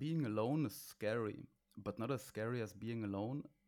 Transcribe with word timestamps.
being 0.00 0.24
alone 0.24 0.64
is 0.64 0.74
scary, 0.74 1.46
but 1.76 1.98
not 1.98 2.10
as 2.10 2.22
scary 2.22 2.62
as 2.62 2.72
being 2.72 3.04
alone 3.04 3.42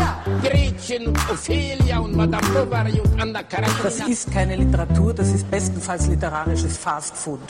Gretchen 0.00 1.06
und 1.08 1.16
Ophelia 1.30 1.98
und 2.00 2.14
Madame 2.14 2.46
Bovary 2.52 3.00
und 3.00 3.18
Anna 3.20 3.42
Karenina. 3.42 3.82
Das 3.82 4.06
ist 4.06 4.30
keine 4.30 4.56
Literatur, 4.56 5.14
das 5.14 5.32
ist 5.32 5.50
bestenfalls 5.50 6.06
literarisches 6.08 6.76
Fastfood. 6.76 7.40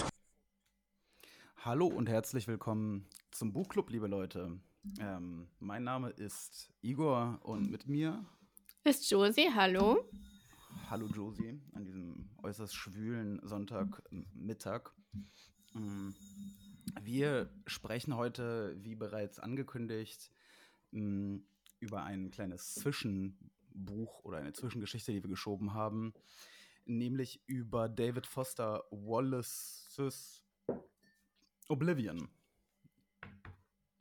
Hallo 1.56 1.86
und 1.88 2.08
herzlich 2.08 2.46
willkommen 2.46 3.08
zum 3.32 3.52
Buchclub, 3.52 3.90
liebe 3.90 4.06
Leute. 4.06 4.60
Ähm, 5.00 5.48
mein 5.58 5.82
Name 5.82 6.10
ist 6.10 6.72
Igor 6.82 7.40
und 7.42 7.68
mit 7.68 7.88
mir, 7.88 8.24
Ist 8.84 9.10
Josie, 9.10 9.50
hallo. 9.52 10.08
hallo 10.88 11.06
Josie, 11.12 11.60
an 11.72 11.84
diesem 11.84 12.30
äußerst 12.44 12.76
schwülen 12.76 13.40
Sonntagmittag. 13.42 14.92
Mm, 15.74 16.10
Wir 17.02 17.50
sprechen 17.66 18.14
heute, 18.14 18.76
wie 18.84 18.94
bereits 18.94 19.40
angekündigt, 19.40 20.30
mm, 20.92 21.38
über 21.80 22.04
ein 22.04 22.30
kleines 22.30 22.74
Zwischenbuch 22.74 24.24
oder 24.24 24.38
eine 24.38 24.52
Zwischengeschichte, 24.52 25.12
die 25.12 25.22
wir 25.22 25.30
geschoben 25.30 25.74
haben, 25.74 26.14
nämlich 26.84 27.42
über 27.46 27.88
David 27.88 28.26
Foster 28.26 28.84
Wallace's 28.90 30.42
Oblivion. 31.68 32.28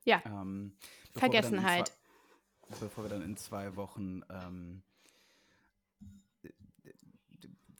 Ja, 0.06 0.22
Ähm, 0.26 0.78
Vergessenheit. 1.14 1.88
Zwei, 2.68 2.80
bevor 2.82 3.06
wir 3.06 3.10
dann 3.10 3.24
in 3.24 3.38
zwei 3.38 3.76
Wochen 3.76 4.22
ähm, 4.30 4.84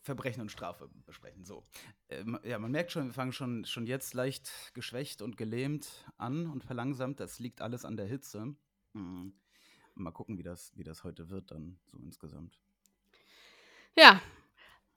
Verbrechen 0.06 0.42
und 0.42 0.52
Strafe 0.52 0.88
besprechen. 1.06 1.46
So. 1.46 1.66
Ähm, 2.10 2.40
ja, 2.44 2.60
man 2.60 2.72
merkt 2.72 2.92
schon, 2.92 3.08
wir 3.08 3.14
fangen 3.14 3.34
schon, 3.34 3.66
schon 3.66 3.88
jetzt 3.88 4.14
leicht 4.14 4.52
geschwächt 4.74 5.22
und 5.22 5.36
gelähmt 5.36 6.06
an 6.18 6.48
und 6.48 6.64
verlangsamt. 6.64 7.20
Das 7.20 7.40
liegt 7.40 7.60
alles 7.62 7.86
an 7.86 7.98
der 7.98 8.06
Hitze. 8.06 8.56
Mhm. 8.94 9.34
Mal 9.96 10.12
gucken, 10.12 10.38
wie 10.38 10.44
das, 10.44 10.72
wie 10.76 10.84
das 10.84 11.04
heute 11.04 11.30
wird, 11.30 11.52
dann 11.52 11.80
so 11.92 11.98
insgesamt. 12.00 12.60
Ja, 13.98 14.22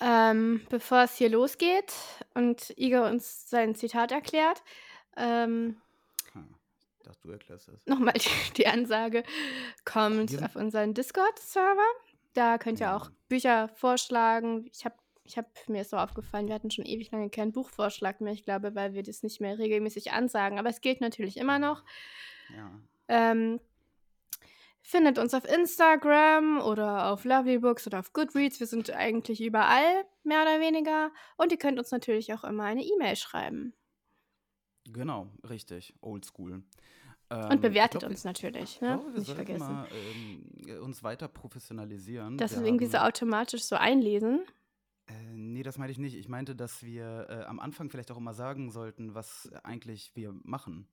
ähm, 0.01 0.67
bevor 0.71 1.03
es 1.03 1.17
hier 1.17 1.29
losgeht 1.29 1.93
und 2.35 2.73
Igor 2.77 3.09
uns 3.09 3.49
sein 3.49 3.75
Zitat 3.75 4.13
erklärt, 4.13 4.63
ähm, 5.17 5.81
Hm. 6.33 6.55
Ich 6.99 7.05
dachte, 7.05 7.21
du 7.23 7.31
erklärst 7.31 7.69
das. 7.69 7.87
nochmal 7.87 8.15
die, 8.15 8.53
die 8.57 8.67
Ansage, 8.67 9.23
kommt 9.85 10.43
auf 10.43 10.57
unseren 10.57 10.95
Discord-Server. 10.95 11.81
Da 12.35 12.59
könnt 12.59 12.81
ihr 12.81 12.87
Ja. 12.87 12.97
auch 12.97 13.11
Bücher 13.29 13.69
vorschlagen. 13.69 14.69
Ich 14.73 14.85
habe 14.85 14.97
ich 15.25 15.37
hab, 15.37 15.47
mir 15.69 15.83
ist 15.83 15.91
so 15.91 15.99
aufgefallen, 15.99 16.49
wir 16.49 16.55
hatten 16.55 16.71
schon 16.71 16.87
ewig 16.87 17.11
lange 17.11 17.29
keinen 17.29 17.53
Buchvorschlag 17.53 18.23
mehr, 18.23 18.33
ich 18.33 18.45
glaube, 18.45 18.75
weil 18.75 18.95
wir 18.95 19.03
das 19.03 19.23
nicht 19.23 19.41
mehr 19.43 19.59
regelmäßig 19.59 20.13
ansagen. 20.13 20.59
Aber 20.59 20.71
es 20.71 20.81
gilt 20.81 21.01
natürlich 21.03 21.37
immer 21.37 21.59
noch. 21.59 21.85
Ja. 22.49 22.81
Ähm, 23.09 23.61
findet 24.89 25.19
uns 25.19 25.35
auf 25.35 25.45
Instagram 25.45 26.63
oder 26.63 27.13
auf 27.13 27.25
Lovelybooks 27.25 27.87
oder 27.87 27.99
auf 27.99 28.15
Goodreads. 28.15 28.59
Wir 28.59 28.67
sind 28.67 28.91
eigentlich 28.91 29.43
überall, 29.43 30.05
mehr 30.25 30.41
oder 30.41 30.61
weniger. 30.61 31.13
Und 31.37 31.53
ihr 31.53 31.59
könnt 31.59 31.79
uns 31.79 31.91
natürlich 31.91 32.33
auch 32.33 32.43
immer 32.43 32.65
eine 32.65 32.83
E-Mail 32.83 33.15
schreiben. 33.17 33.75
Genau, 34.85 35.29
richtig. 35.49 35.95
Oldschool. 36.01 36.63
Und 37.31 37.61
bewertet 37.61 38.05
uns 38.05 38.25
natürlich, 38.25 38.81
ne? 38.81 39.05
Wir 39.13 39.19
Nicht 39.19 39.31
vergessen. 39.31 39.59
mal 39.61 39.87
ähm, 39.93 40.83
uns 40.83 41.03
weiter 41.03 41.29
professionalisieren. 41.29 42.39
Dass 42.39 42.53
wir 42.53 42.61
wir 42.63 42.69
irgendwie 42.69 42.87
so 42.87 42.97
automatisch 42.97 43.65
so 43.65 43.77
einlesen. 43.77 44.47
Äh, 45.07 45.13
nee, 45.35 45.63
das 45.63 45.77
meinte 45.77 45.93
ich 45.93 45.99
nicht. 45.99 46.17
Ich 46.17 46.31
meinte, 46.31 46.57
dass 46.57 46.83
wir 46.83 47.27
äh, 47.29 47.45
am 47.45 47.61
Anfang 47.61 47.91
vielleicht 47.91 48.11
auch 48.11 48.17
immer 48.17 48.33
sagen 48.33 48.71
sollten, 48.71 49.15
was 49.15 49.51
eigentlich 49.63 50.13
wir 50.15 50.33
machen. 50.45 50.89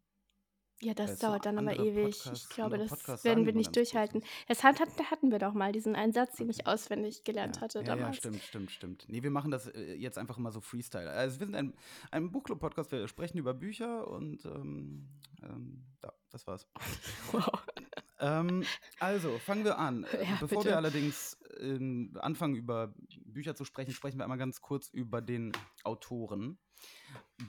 Ja, 0.81 0.93
das 0.93 1.11
Weißt 1.11 1.23
du, 1.23 1.27
dauert 1.27 1.45
dann 1.45 1.57
aber 1.57 1.71
andere 1.71 1.87
ewig. 1.87 2.15
Podcasts- 2.17 2.43
ich 2.43 2.49
glaube, 2.49 2.73
andere 2.75 2.89
das 2.89 2.99
Podcasts 2.99 3.23
werden 3.23 3.37
sagen 3.37 3.45
wir 3.45 3.51
immer 3.53 3.57
nicht 3.59 3.73
ganz 3.73 3.75
kurz 3.77 3.89
durchhalten. 3.91 4.21
was. 4.21 4.29
Das 4.47 4.63
hat, 4.63 4.79
hat, 4.81 5.11
hatten 5.11 5.31
wir 5.31 5.39
doch 5.39 5.53
mal, 5.53 5.71
diesen 5.71 5.95
einen 5.95 6.11
Satz, 6.11 6.35
den 6.35 6.49
ich 6.49 6.67
auswendig 6.67 7.23
gelernt 7.23 7.55
Ja, 7.55 7.61
hatte 7.61 7.79
ja, 7.79 7.85
ja, 7.85 7.95
damals. 7.95 8.17
stimmt, 8.17 8.41
stimmt, 8.43 8.71
stimmt. 8.71 9.05
Nee, 9.07 9.23
wir 9.23 9.31
machen 9.31 9.51
das 9.51 9.67
äh, 9.67 9.93
jetzt 9.95 10.17
einfach 10.17 10.37
immer 10.37 10.51
so 10.51 10.59
Freestyle. 10.61 11.09
Also 11.09 11.39
wir 11.39 11.45
sind 11.47 11.55
ein, 11.55 11.73
ein 12.11 12.29
Buchclub-Podcast, 12.31 12.91
wir 12.91 13.07
sprechen 13.07 13.37
über 13.37 13.53
Bücher 13.53 14.07
und 14.09 14.43
ähm, 14.45 15.07
ähm, 15.43 15.85
ja, 16.03 16.11
das 16.29 16.45
war's. 16.45 16.67
Wow. 17.31 17.47
Ähm, 18.19 18.63
also, 18.99 19.37
fangen 19.39 19.65
wir 19.65 19.77
an. 19.77 20.03
Äh, 20.05 20.07
Ja, 20.23 20.37
Bevor 20.39 20.59
bitte. 20.59 20.65
wir 20.69 20.77
allerdings 20.77 21.37
ähm, 21.59 22.15
anfangen, 22.19 22.55
über 22.55 22.93
Bücher 23.25 23.55
zu 23.55 23.65
sprechen, 23.65 23.91
sprechen 23.93 24.17
wir 24.19 24.23
einmal 24.23 24.37
ganz 24.37 24.61
kurz 24.61 24.89
über 24.89 25.21
den 25.21 25.51
Autoren. 25.83 26.57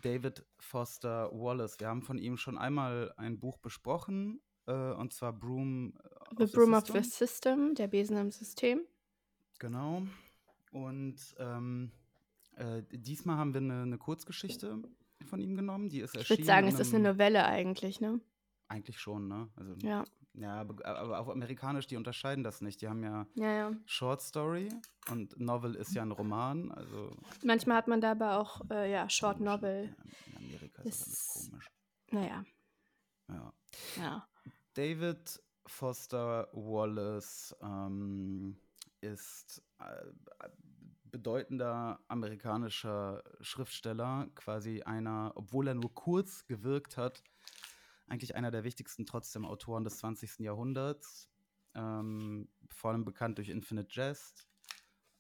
David 0.02 0.44
Foster 0.58 1.30
Wallace. 1.32 1.78
Wir 1.80 1.88
haben 1.88 2.02
von 2.02 2.18
ihm 2.18 2.36
schon 2.36 2.58
einmal 2.58 3.12
ein 3.16 3.38
Buch 3.38 3.58
besprochen, 3.58 4.40
äh, 4.66 4.72
und 4.92 5.12
zwar 5.12 5.32
Broom 5.32 5.94
of 6.30 6.38
The 6.38 6.46
Broom 6.46 6.74
of 6.74 6.86
System. 6.86 7.02
the 7.02 7.10
System, 7.10 7.74
der 7.74 7.88
Besen 7.88 8.16
im 8.16 8.30
System. 8.30 8.80
Genau. 9.58 10.02
Und 10.70 11.34
ähm, 11.38 11.92
äh, 12.56 12.82
diesmal 12.90 13.36
haben 13.36 13.54
wir 13.54 13.60
eine, 13.60 13.82
eine 13.82 13.98
Kurzgeschichte 13.98 14.82
von 15.24 15.40
ihm 15.40 15.56
genommen. 15.56 15.88
Die 15.88 16.00
ist 16.00 16.14
Ich 16.14 16.20
erschienen. 16.20 16.38
würde 16.38 16.46
sagen, 16.46 16.68
es 16.68 16.78
ist 16.80 16.94
eine 16.94 17.10
Novelle 17.12 17.44
eigentlich, 17.46 18.00
ne? 18.00 18.20
Eigentlich 18.68 18.98
schon, 18.98 19.28
ne? 19.28 19.48
Also, 19.56 19.74
Ja, 19.82 20.04
ja, 20.36 20.54
aber, 20.60 21.18
auf 21.20 21.28
amerikanisch, 21.28 21.86
die 21.86 21.96
unterscheiden 21.96 22.44
das 22.44 22.60
nicht. 22.60 22.80
Die 22.82 22.88
haben 22.88 23.02
ja 23.02 23.26
ja, 23.34 23.52
ja. 23.52 23.72
Short 23.86 24.20
Story 24.22 24.68
und 25.10 25.38
Novel 25.40 25.74
ist 25.74 25.94
ja 25.94 26.02
ein 26.02 26.12
Roman. 26.12 26.70
Also 26.72 27.10
Manchmal 27.44 27.76
hat 27.78 27.88
man 27.88 28.00
da 28.00 28.12
aber 28.12 28.38
auch, 28.38 28.60
äh, 28.70 28.90
ja, 28.90 29.08
Short 29.08 29.38
komisch, 29.38 29.52
Novel. 29.52 29.96
In 30.26 30.36
Amerika 30.36 30.82
ist 30.82 31.00
das 31.00 31.08
Ist- 31.08 31.30
alles 31.36 31.50
komisch. 31.50 31.70
Naja, 32.10 32.44
Ja. 33.28 33.52
ja. 33.96 34.28
David 34.74 35.42
Foster 35.66 36.48
Wallace 36.52 37.56
ähm, 37.62 38.56
ist 39.00 39.62
äh, 39.80 39.84
bedeutender 41.04 41.98
amerikanischer 42.08 43.22
Schriftsteller, 43.40 44.28
quasi 44.34 44.82
einer, 44.82 45.32
obwohl 45.34 45.68
er 45.68 45.74
nur 45.74 45.92
kurz 45.94 46.44
gewirkt 46.46 46.96
hat, 46.96 47.22
eigentlich 48.08 48.34
einer 48.34 48.50
der 48.50 48.64
wichtigsten 48.64 49.06
trotzdem 49.06 49.44
Autoren 49.44 49.84
des 49.84 49.98
20. 49.98 50.40
Jahrhunderts. 50.40 51.28
Ähm, 51.74 52.48
vor 52.70 52.90
allem 52.90 53.04
bekannt 53.04 53.38
durch 53.38 53.48
Infinite 53.48 53.88
Jest 53.92 54.48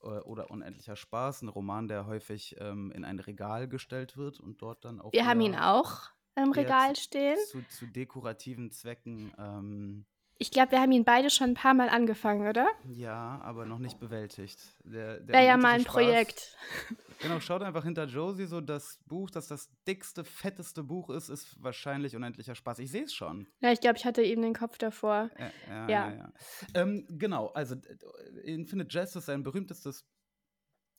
äh, 0.00 0.06
oder 0.06 0.50
Unendlicher 0.50 0.96
Spaß, 0.96 1.42
ein 1.42 1.48
Roman, 1.48 1.88
der 1.88 2.06
häufig 2.06 2.56
ähm, 2.58 2.90
in 2.92 3.04
ein 3.04 3.18
Regal 3.18 3.68
gestellt 3.68 4.16
wird 4.16 4.40
und 4.40 4.62
dort 4.62 4.84
dann 4.84 5.00
auch. 5.00 5.12
Wir 5.12 5.26
haben 5.26 5.40
ihn 5.40 5.54
auch 5.54 6.10
im 6.34 6.52
Regal 6.52 6.96
stehen. 6.96 7.38
Zu, 7.48 7.62
zu 7.68 7.86
dekorativen 7.86 8.70
Zwecken 8.70 9.32
ähm, 9.38 10.06
Ich 10.38 10.50
glaube, 10.50 10.72
wir 10.72 10.80
haben 10.80 10.92
ihn 10.92 11.04
beide 11.04 11.30
schon 11.30 11.50
ein 11.50 11.54
paar 11.54 11.72
Mal 11.72 11.88
angefangen, 11.88 12.46
oder? 12.46 12.68
Ja, 12.84 13.40
aber 13.42 13.64
noch 13.64 13.78
nicht 13.78 13.98
bewältigt. 13.98 14.58
Der, 14.84 15.18
der 15.20 15.28
Wäre 15.34 15.46
ja 15.46 15.56
mal 15.56 15.74
ein 15.74 15.80
Spaß- 15.82 15.86
Projekt. 15.86 16.56
Genau, 17.22 17.40
schaut 17.40 17.62
einfach 17.62 17.82
hinter 17.82 18.04
Josie 18.04 18.44
so, 18.44 18.60
das 18.60 18.98
Buch, 19.06 19.30
das 19.30 19.48
das 19.48 19.70
dickste, 19.88 20.22
fetteste 20.22 20.82
Buch 20.82 21.08
ist, 21.08 21.30
ist 21.30 21.56
wahrscheinlich 21.62 22.14
Unendlicher 22.14 22.54
Spaß. 22.54 22.78
Ich 22.80 22.90
sehe 22.90 23.04
es 23.04 23.14
schon. 23.14 23.48
Ja, 23.60 23.72
ich 23.72 23.80
glaube, 23.80 23.96
ich 23.96 24.04
hatte 24.04 24.20
eben 24.22 24.42
den 24.42 24.52
Kopf 24.52 24.76
davor. 24.76 25.30
Äh, 25.36 25.48
ja, 25.66 25.88
Ja. 25.88 25.88
ja, 25.88 26.14
ja. 26.14 26.32
Ähm, 26.74 27.06
genau, 27.08 27.46
also 27.54 27.74
äh, 27.74 28.40
Infinite 28.52 28.90
Jest 28.94 29.16
ist 29.16 29.24
sein 29.24 29.42
berühmtestes 29.42 30.06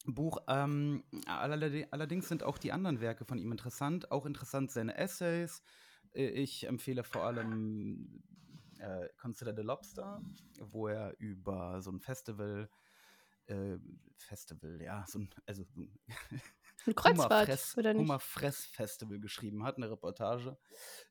Buch. 0.05 0.39
Ähm, 0.47 1.03
allerdings 1.27 2.27
sind 2.27 2.41
auch 2.41 2.57
die 2.57 2.71
anderen 2.71 2.99
Werke 2.99 3.23
von 3.23 3.37
ihm 3.37 3.51
interessant. 3.51 4.11
Auch 4.11 4.25
interessant 4.25 4.71
seine 4.71 4.97
Essays. 4.97 5.61
Äh, 6.15 6.29
Ich 6.29 6.65
empfehle 6.67 7.03
vor 7.03 7.25
allem 7.25 8.23
äh, 8.79 9.09
Consider 9.17 9.53
the 9.55 9.61
Lobster, 9.61 10.21
wo 10.59 10.87
er 10.87 11.17
über 11.19 11.81
so 11.81 11.91
ein 11.91 11.99
Festival, 11.99 12.69
äh, 13.47 13.77
Festival, 14.17 14.81
ja, 14.81 15.05
so 15.07 15.19
ein, 15.19 15.29
also 15.45 15.63
so 15.63 15.81
ein 15.81 15.99
Ein 16.85 16.95
Kreuzfahrt, 16.95 17.75
oder 17.77 17.93
nicht? 17.93 18.01
Hummerfress-Festival 18.03 19.19
geschrieben 19.19 19.63
hat, 19.63 19.77
eine 19.77 19.89
Reportage, 19.89 20.57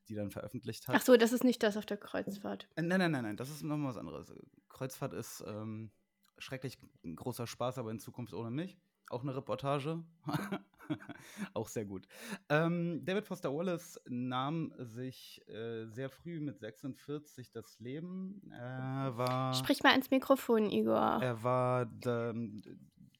die 0.07 0.15
dann 0.15 0.31
veröffentlicht 0.31 0.87
hat. 0.87 0.95
Ach 0.95 1.01
so, 1.01 1.17
das 1.17 1.33
ist 1.33 1.43
nicht 1.43 1.61
das 1.61 1.77
auf 1.77 1.85
der 1.85 1.97
Kreuzfahrt. 1.97 2.67
Äh, 2.75 2.81
Nein, 2.81 2.99
nein, 2.99 3.11
nein, 3.11 3.23
nein, 3.23 3.37
das 3.37 3.49
ist 3.49 3.63
nochmal 3.63 3.89
was 3.89 3.97
anderes. 3.97 4.33
Kreuzfahrt 4.69 5.13
ist 5.13 5.43
ähm, 5.45 5.91
schrecklich 6.37 6.79
großer 7.03 7.45
Spaß, 7.47 7.77
aber 7.77 7.91
in 7.91 7.99
Zukunft 7.99 8.33
ohne 8.33 8.49
mich. 8.49 8.79
Auch 9.09 9.21
eine 9.21 9.35
Reportage. 9.35 10.03
Auch 11.53 11.67
sehr 11.67 11.85
gut. 11.85 12.07
Ähm, 12.49 13.03
David 13.05 13.25
Foster 13.25 13.53
Wallace 13.53 13.99
nahm 14.07 14.73
sich 14.77 15.41
äh, 15.47 15.85
sehr 15.87 16.09
früh 16.09 16.39
mit 16.39 16.59
46 16.59 17.51
das 17.51 17.79
Leben. 17.79 18.41
Er 18.51 19.17
war, 19.17 19.53
Sprich 19.53 19.83
mal 19.83 19.95
ins 19.95 20.09
Mikrofon, 20.11 20.69
Igor. 20.69 21.19
er 21.21 21.43
war 21.43 21.85
de 21.85 22.33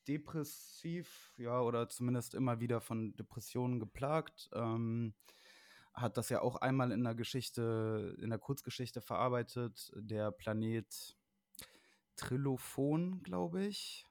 depressiv, 0.08 1.34
ja, 1.38 1.60
oder 1.62 1.90
zumindest 1.90 2.34
immer 2.34 2.62
wieder 2.62 2.80
von 2.80 3.14
Depressionen 3.18 3.80
geplagt. 3.80 4.50
Ähm, 4.54 5.14
hat 5.94 6.16
das 6.16 6.30
ja 6.30 6.42
auch 6.42 6.56
einmal 6.58 6.92
in 6.92 7.04
der 7.04 7.16
Geschichte, 7.16 8.16
in 8.22 8.30
der 8.30 8.40
Kurzgeschichte 8.40 9.02
verarbeitet. 9.02 9.92
Der 9.96 10.32
Planet 10.32 11.18
Trilophon, 12.16 13.22
glaube 13.24 13.66
ich. 13.66 14.07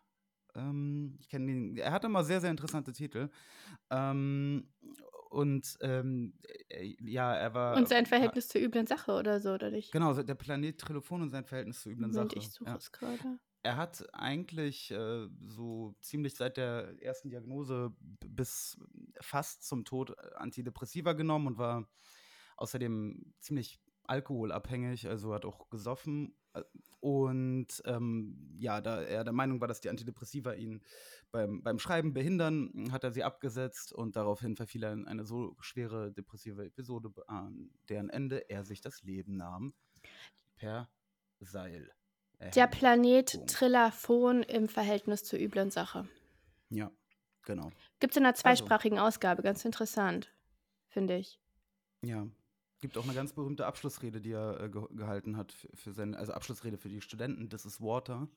Ähm, 0.57 1.17
ich 1.21 1.29
kenne 1.29 1.47
den. 1.47 1.77
Er 1.77 1.93
hatte 1.93 2.09
mal 2.09 2.25
sehr, 2.25 2.41
sehr 2.41 2.51
interessante 2.51 2.93
Titel. 2.93 3.31
Ähm, 3.91 4.69
und 5.31 5.77
ähm, 5.83 6.35
äh, 6.69 6.95
ja, 7.01 7.35
er 7.35 7.55
war. 7.55 7.77
Und 7.77 7.89
sein 7.89 8.07
Verhältnis 8.07 8.49
zur 8.49 8.61
üblen 8.61 8.87
Sache 8.87 9.13
oder 9.13 9.41
so, 9.41 9.53
oder 9.53 9.71
nicht? 9.71 9.93
Genau, 9.93 10.15
der 10.15 10.35
Planet 10.35 10.79
Trilophon 10.81 11.23
und 11.23 11.31
sein 11.31 11.45
Verhältnis 11.45 11.83
zur 11.83 11.93
üblen 11.93 12.11
Moment, 12.11 12.33
Sache. 12.33 12.41
ich 12.41 12.51
suche 12.53 12.71
Ja. 12.71 12.77
es 12.77 12.93
gerade. 12.93 13.39
Er 13.63 13.77
hat 13.77 14.07
eigentlich 14.15 14.93
äh, 14.93 15.27
so 15.41 15.97
ziemlich 16.01 16.37
seit 16.37 16.57
der 16.57 16.95
ersten 17.03 17.31
Diagnose 17.31 17.93
bis 18.25 18.79
fast 19.21 19.65
zum 19.67 19.85
Tod 19.85 20.11
äh, 20.11 20.15
Antidepressiva 20.37 21.15
genommen 21.15 21.49
und 21.49 21.59
war 21.59 21.89
außerdem 22.57 23.35
ziemlich 23.41 23.81
alkoholabhängig, 24.09 25.09
also 25.09 25.35
hat 25.35 25.45
auch 25.45 25.69
gesoffen. 25.69 26.35
äh, 26.55 26.63
Und 27.01 27.83
ähm, 27.85 28.57
ja, 28.59 28.81
da 28.81 29.03
er 29.03 29.25
der 29.25 29.33
Meinung 29.33 29.61
war, 29.61 29.69
dass 29.69 29.81
die 29.81 29.91
Antidepressiva 29.91 30.53
ihn 30.55 30.83
beim, 31.31 31.63
beim 31.63 31.79
Schreiben 31.79 32.13
behindern, 32.15 32.91
hat 32.91 33.05
er 33.05 33.13
sie 33.13 33.25
abgesetzt 33.25 33.93
und 33.93 34.17
daraufhin 34.17 34.57
verfiel 34.57 34.83
er 34.85 34.93
in 34.93 35.07
eine 35.07 35.25
so 35.25 35.55
schwere 35.61 36.13
depressive 36.13 36.65
Episode, 36.65 37.11
an 37.27 37.71
deren 37.89 38.11
Ende 38.11 38.49
er 38.49 38.65
sich 38.65 38.81
das 38.81 39.03
Leben 39.03 39.37
nahm. 39.37 39.75
Per 40.57 40.89
Seil. 41.41 41.93
Der 42.41 42.65
erhängt. 42.65 42.71
Planet. 42.79 43.47
Trillaphon 43.49 44.43
im 44.43 44.69
Verhältnis 44.69 45.25
zur 45.25 45.39
üblen 45.39 45.71
Sache. 45.71 46.09
Ja, 46.71 46.91
genau. 47.43 47.71
Gibt 48.01 48.13
es 48.13 48.17
in 48.17 48.25
einer 48.25 48.35
zweisprachigen 48.35 48.99
Ausgabe, 48.99 49.43
ganz 49.43 49.65
interessant, 49.65 50.33
finde 50.89 51.17
ich. 51.17 51.41
Ja. 52.03 52.27
Gibt 52.81 52.99
auch 52.99 53.05
eine 53.05 53.15
ganz 53.15 53.33
berühmte 53.33 53.67
Abschlussrede, 53.67 54.21
die 54.21 54.33
er 54.33 54.61
äh, 54.61 54.69
ge 54.69 54.83
gehalten 54.91 55.37
hat 55.37 55.53
für, 55.53 55.69
für 55.75 55.93
seine, 55.93 56.17
also 56.19 56.33
Abschlussrede 56.33 56.77
für 56.77 56.89
die 56.89 57.01
Studenten, 57.01 57.49
This 57.49 57.65
is 57.65 57.81
Water. 57.81 58.29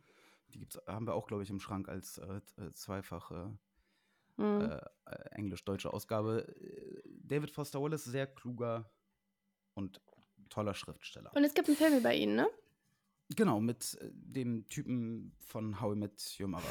Die 0.54 0.60
gibt's, 0.60 0.80
haben 0.88 1.06
wir 1.06 1.14
auch, 1.14 1.28
glaube 1.28 1.44
ich, 1.44 1.50
im 1.50 1.60
Schrank 1.60 1.90
als 1.90 2.18
äh, 2.18 2.42
äh, 2.58 2.72
zweifach 2.74 3.32
äh, 3.32 3.50
Mhm. 4.38 4.62
äh, 4.62 4.76
äh, 5.12 5.30
englisch-deutsche 5.32 5.92
Ausgabe. 5.92 6.48
David 7.06 7.52
Foster 7.52 7.82
Wallace, 7.82 8.06
sehr 8.06 8.26
kluger 8.26 8.90
und 9.74 10.00
toller 10.50 10.74
Schriftsteller. 10.74 11.30
Und 11.36 11.44
es 11.44 11.54
gibt 11.54 11.68
einen 11.68 11.76
Film 11.76 11.98
über 11.98 12.14
ihn, 12.14 12.36
ne? 12.36 12.48
Genau, 13.36 13.60
mit 13.60 13.98
dem 14.02 14.66
Typen 14.70 15.34
von 15.40 15.82
How 15.82 15.94
I 15.94 16.00
Met 16.00 16.38
Your 16.40 16.48
Mother. 16.48 16.64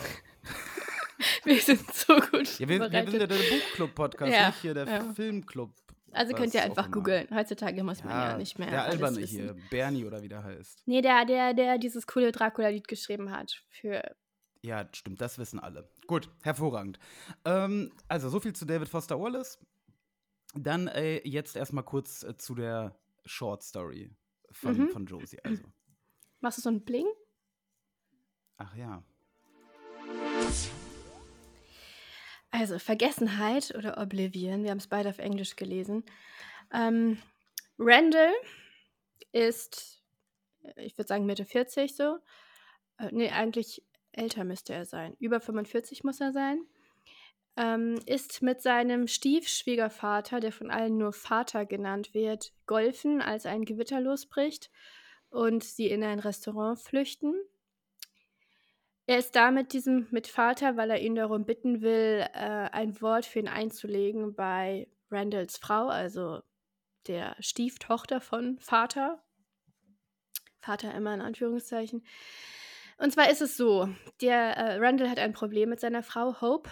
Wir 1.44 1.60
sind 1.60 1.92
so 1.92 2.14
gut 2.16 2.58
ja, 2.58 2.68
wir, 2.68 2.80
wir 2.80 3.10
sind 3.10 3.20
ja 3.20 3.26
der 3.26 3.36
Buchclub-Podcast, 3.36 4.32
Ja, 4.32 4.46
nicht 4.48 4.60
hier 4.60 4.74
der 4.74 4.86
ja. 4.86 5.12
Filmclub. 5.14 5.72
Also 6.18 6.34
könnt 6.34 6.52
ihr 6.54 6.62
einfach 6.62 6.90
googeln. 6.90 7.28
Heutzutage 7.34 7.82
muss 7.82 8.04
man 8.04 8.12
ja, 8.12 8.36
nicht 8.36 8.58
mehr 8.58 8.70
Der 8.70 8.84
Alberne 8.84 9.20
hier, 9.20 9.56
Bernie 9.70 10.04
oder 10.04 10.22
wie 10.22 10.28
der 10.28 10.44
heißt. 10.44 10.82
Nee, 10.86 11.00
der, 11.00 11.24
der, 11.24 11.54
der 11.54 11.78
dieses 11.78 12.06
coole 12.06 12.32
Dracula-Lied 12.32 12.88
geschrieben 12.88 13.30
hat. 13.30 13.62
Für. 13.70 14.14
Ja, 14.62 14.88
stimmt, 14.92 15.20
das 15.20 15.38
wissen 15.38 15.58
alle. 15.60 15.88
Gut, 16.06 16.28
hervorragend. 16.42 16.98
Ähm, 17.44 17.92
also, 18.08 18.28
so 18.28 18.40
viel 18.40 18.52
zu 18.54 18.64
David 18.66 18.88
Foster 18.88 19.20
Wallace. 19.20 19.58
Dann 20.54 20.88
äh, 20.88 21.20
jetzt 21.28 21.56
erstmal 21.56 21.84
kurz 21.84 22.22
äh, 22.24 22.36
zu 22.36 22.54
der 22.54 22.98
Short 23.24 23.62
Story 23.62 24.10
von, 24.50 24.76
Mhm. 24.76 24.88
von 24.88 25.06
Josie. 25.06 25.38
Also. 25.44 25.62
Machst 26.40 26.58
du 26.58 26.62
so 26.62 26.68
einen 26.70 26.84
Bling? 26.84 27.06
Ach 28.56 28.74
ja. 28.74 29.02
Also, 32.50 32.78
Vergessenheit 32.78 33.74
oder 33.76 33.98
Oblivion, 33.98 34.62
wir 34.64 34.70
haben 34.70 34.78
es 34.78 34.86
beide 34.86 35.10
auf 35.10 35.18
Englisch 35.18 35.56
gelesen. 35.56 36.04
Ähm, 36.72 37.18
Randall 37.78 38.32
ist, 39.32 40.02
äh, 40.62 40.84
ich 40.84 40.96
würde 40.96 41.08
sagen, 41.08 41.26
Mitte 41.26 41.44
40 41.44 41.94
so. 41.94 42.18
Äh, 42.98 43.10
nee, 43.12 43.30
eigentlich 43.30 43.82
älter 44.12 44.44
müsste 44.44 44.74
er 44.74 44.84
sein. 44.84 45.14
Über 45.18 45.40
45 45.40 46.04
muss 46.04 46.20
er 46.20 46.32
sein. 46.32 46.64
Ähm, 47.56 47.98
ist 48.06 48.40
mit 48.42 48.62
seinem 48.62 49.08
Stiefschwiegervater, 49.08 50.40
der 50.40 50.52
von 50.52 50.70
allen 50.70 50.96
nur 50.96 51.12
Vater 51.12 51.66
genannt 51.66 52.14
wird, 52.14 52.52
golfen, 52.66 53.20
als 53.20 53.46
ein 53.46 53.64
Gewitter 53.64 54.00
losbricht 54.00 54.70
und 55.30 55.64
sie 55.64 55.88
in 55.88 56.04
ein 56.04 56.20
Restaurant 56.20 56.78
flüchten. 56.78 57.34
Er 59.08 59.18
ist 59.18 59.34
da 59.34 59.50
mit 59.50 59.72
diesem 59.72 60.06
mit 60.10 60.26
Vater, 60.26 60.76
weil 60.76 60.90
er 60.90 61.00
ihn 61.00 61.14
darum 61.14 61.46
bitten 61.46 61.80
will, 61.80 62.26
äh, 62.34 62.68
ein 62.72 63.00
Wort 63.00 63.24
für 63.24 63.38
ihn 63.38 63.48
einzulegen 63.48 64.34
bei 64.34 64.86
Randalls 65.10 65.56
Frau, 65.56 65.86
also 65.86 66.42
der 67.06 67.34
Stieftochter 67.40 68.20
von 68.20 68.58
Vater. 68.58 69.24
Vater 70.60 70.94
immer 70.94 71.14
in 71.14 71.22
Anführungszeichen. 71.22 72.04
Und 72.98 73.10
zwar 73.14 73.30
ist 73.30 73.40
es 73.40 73.56
so, 73.56 73.88
der 74.20 74.58
äh, 74.58 74.76
Randall 74.76 75.08
hat 75.08 75.18
ein 75.18 75.32
Problem 75.32 75.70
mit 75.70 75.80
seiner 75.80 76.02
Frau 76.02 76.42
Hope, 76.42 76.68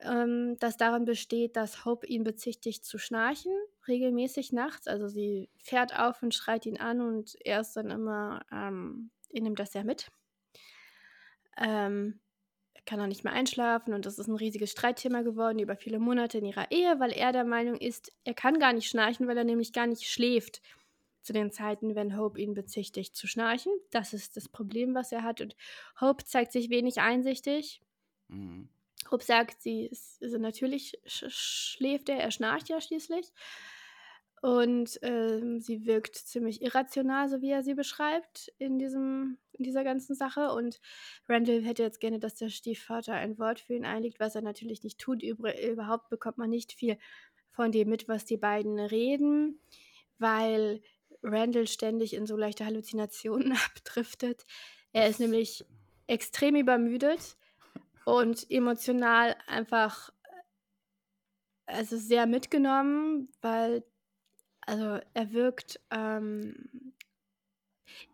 ähm, 0.00 0.56
das 0.60 0.78
darin 0.78 1.04
besteht, 1.04 1.56
dass 1.56 1.84
Hope 1.84 2.06
ihn 2.06 2.24
bezichtigt 2.24 2.86
zu 2.86 2.96
schnarchen, 2.96 3.52
regelmäßig 3.86 4.52
nachts. 4.52 4.86
Also 4.86 5.08
sie 5.08 5.50
fährt 5.62 5.94
auf 5.94 6.22
und 6.22 6.34
schreit 6.34 6.64
ihn 6.64 6.78
an 6.78 7.02
und 7.02 7.36
er 7.44 7.60
ist 7.60 7.74
dann 7.74 7.90
immer, 7.90 8.46
ähm, 8.50 9.10
er 9.28 9.42
nimmt 9.42 9.58
das 9.58 9.74
ja 9.74 9.84
mit. 9.84 10.10
Ähm, 11.58 12.20
er 12.74 12.82
kann 12.84 13.00
auch 13.00 13.06
nicht 13.06 13.24
mehr 13.24 13.32
einschlafen 13.32 13.94
und 13.94 14.06
das 14.06 14.18
ist 14.18 14.28
ein 14.28 14.36
riesiges 14.36 14.72
Streitthema 14.72 15.22
geworden 15.22 15.58
über 15.58 15.76
viele 15.76 15.98
Monate 15.98 16.38
in 16.38 16.44
ihrer 16.46 16.70
Ehe, 16.70 17.00
weil 17.00 17.12
er 17.12 17.32
der 17.32 17.44
Meinung 17.44 17.76
ist, 17.76 18.12
er 18.24 18.34
kann 18.34 18.58
gar 18.58 18.72
nicht 18.72 18.88
schnarchen, 18.88 19.26
weil 19.28 19.38
er 19.38 19.44
nämlich 19.44 19.72
gar 19.72 19.86
nicht 19.86 20.08
schläft 20.08 20.62
zu 21.22 21.32
den 21.32 21.50
Zeiten, 21.52 21.94
wenn 21.94 22.16
Hope 22.16 22.40
ihn 22.40 22.54
bezichtigt 22.54 23.16
zu 23.16 23.26
schnarchen. 23.26 23.72
Das 23.90 24.14
ist 24.14 24.36
das 24.36 24.48
Problem, 24.48 24.94
was 24.94 25.12
er 25.12 25.22
hat 25.24 25.40
und 25.40 25.56
Hope 26.00 26.24
zeigt 26.24 26.52
sich 26.52 26.70
wenig 26.70 27.00
einsichtig. 27.00 27.82
Mhm. 28.28 28.68
Hope 29.10 29.24
sagt, 29.24 29.62
sie 29.62 29.86
ist, 29.86 30.22
also 30.22 30.38
natürlich 30.38 30.98
sch 31.06 31.24
schläft 31.30 32.08
er, 32.08 32.18
er 32.18 32.30
schnarcht 32.30 32.68
ja 32.68 32.80
schließlich. 32.80 33.32
Und 34.40 34.98
ähm, 35.02 35.60
sie 35.60 35.84
wirkt 35.86 36.14
ziemlich 36.14 36.62
irrational, 36.62 37.28
so 37.28 37.40
wie 37.40 37.50
er 37.50 37.62
sie 37.62 37.74
beschreibt, 37.74 38.52
in, 38.58 38.78
diesem, 38.78 39.38
in 39.52 39.64
dieser 39.64 39.82
ganzen 39.82 40.14
Sache. 40.14 40.52
Und 40.52 40.80
Randall 41.28 41.62
hätte 41.62 41.82
jetzt 41.82 42.00
gerne, 42.00 42.20
dass 42.20 42.36
der 42.36 42.48
Stiefvater 42.48 43.14
ein 43.14 43.38
Wort 43.38 43.58
für 43.60 43.74
ihn 43.74 43.84
einlegt, 43.84 44.20
was 44.20 44.36
er 44.36 44.42
natürlich 44.42 44.84
nicht 44.84 44.98
tut. 44.98 45.22
Übr 45.22 45.60
überhaupt 45.60 46.08
bekommt 46.08 46.38
man 46.38 46.50
nicht 46.50 46.72
viel 46.72 46.98
von 47.50 47.72
dem 47.72 47.88
mit, 47.88 48.06
was 48.06 48.24
die 48.24 48.36
beiden 48.36 48.78
reden, 48.78 49.58
weil 50.18 50.80
Randall 51.22 51.66
ständig 51.66 52.14
in 52.14 52.26
so 52.26 52.36
leichte 52.36 52.64
Halluzinationen 52.64 53.52
abdriftet. 53.66 54.46
Er 54.92 55.08
ist 55.08 55.18
nämlich 55.18 55.64
extrem 56.06 56.54
übermüdet 56.54 57.36
und 58.04 58.48
emotional 58.50 59.36
einfach 59.46 60.10
also 61.66 61.96
sehr 61.96 62.26
mitgenommen, 62.26 63.28
weil 63.42 63.84
also 64.68 65.00
er 65.14 65.32
wirkt 65.32 65.80
ähm, 65.90 66.94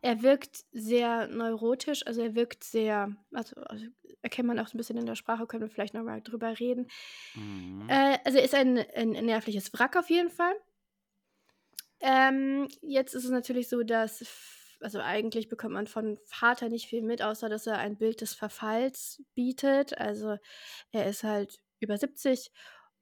er 0.02 0.22
wirkt 0.22 0.64
sehr 0.72 1.26
neurotisch, 1.28 2.06
also 2.06 2.22
er 2.22 2.34
wirkt 2.34 2.64
sehr, 2.64 3.14
also, 3.32 3.56
also 3.62 3.86
erkennt 4.22 4.48
man 4.48 4.58
auch 4.58 4.68
so 4.68 4.76
ein 4.76 4.78
bisschen 4.78 4.96
in 4.96 5.06
der 5.06 5.16
Sprache, 5.16 5.46
können 5.46 5.62
wir 5.62 5.70
vielleicht 5.70 5.94
nochmal 5.94 6.22
drüber 6.22 6.58
reden. 6.58 6.88
Mhm. 7.34 7.88
Äh, 7.88 8.18
also 8.24 8.38
er 8.38 8.44
ist 8.44 8.54
ein, 8.54 8.78
ein 8.94 9.10
nervliches 9.10 9.72
Wrack 9.72 9.96
auf 9.96 10.10
jeden 10.10 10.30
Fall. 10.30 10.54
Ähm, 12.00 12.68
jetzt 12.82 13.14
ist 13.14 13.24
es 13.24 13.30
natürlich 13.30 13.68
so, 13.68 13.82
dass, 13.82 14.24
also 14.80 15.00
eigentlich 15.00 15.48
bekommt 15.48 15.74
man 15.74 15.86
von 15.86 16.18
Vater 16.26 16.68
nicht 16.68 16.86
viel 16.86 17.02
mit, 17.02 17.22
außer 17.22 17.48
dass 17.48 17.66
er 17.66 17.78
ein 17.78 17.96
Bild 17.96 18.20
des 18.20 18.34
Verfalls 18.34 19.22
bietet. 19.34 19.98
Also 19.98 20.36
er 20.92 21.06
ist 21.06 21.24
halt 21.24 21.60
über 21.80 21.96
70 21.96 22.50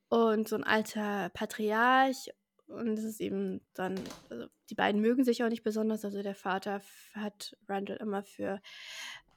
und 0.08 0.48
so 0.48 0.56
ein 0.56 0.64
alter 0.64 1.30
Patriarch. 1.30 2.30
Und 2.72 2.98
es 2.98 3.04
ist 3.04 3.20
eben 3.20 3.60
dann, 3.74 4.14
also 4.30 4.46
die 4.70 4.74
beiden 4.74 5.00
mögen 5.00 5.24
sich 5.24 5.42
auch 5.44 5.48
nicht 5.48 5.62
besonders. 5.62 6.04
Also 6.04 6.22
der 6.22 6.34
Vater 6.34 6.82
hat 7.14 7.56
Randall 7.68 7.98
immer 7.98 8.22
für 8.24 8.60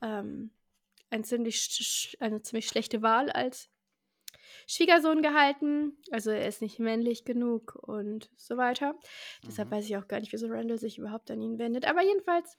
ähm, 0.01 0.51
ein 1.09 1.23
ziemlich, 1.23 2.17
eine 2.19 2.41
ziemlich 2.41 2.67
schlechte 2.67 3.01
Wahl 3.01 3.29
als 3.31 3.69
Schwiegersohn 4.67 5.21
gehalten. 5.21 5.97
Also 6.11 6.31
er 6.31 6.47
ist 6.47 6.61
nicht 6.61 6.79
männlich 6.79 7.25
genug 7.25 7.75
und 7.75 8.29
so 8.37 8.57
weiter. 8.57 8.99
Deshalb 9.47 9.69
Mhm. 9.69 9.71
weiß 9.71 9.85
ich 9.85 9.97
auch 9.97 10.07
gar 10.07 10.19
nicht, 10.19 10.33
wieso 10.33 10.47
Randall 10.47 10.77
sich 10.79 10.97
überhaupt 10.97 11.29
an 11.31 11.41
ihn 11.41 11.59
wendet. 11.59 11.85
Aber 11.85 12.03
jedenfalls, 12.03 12.57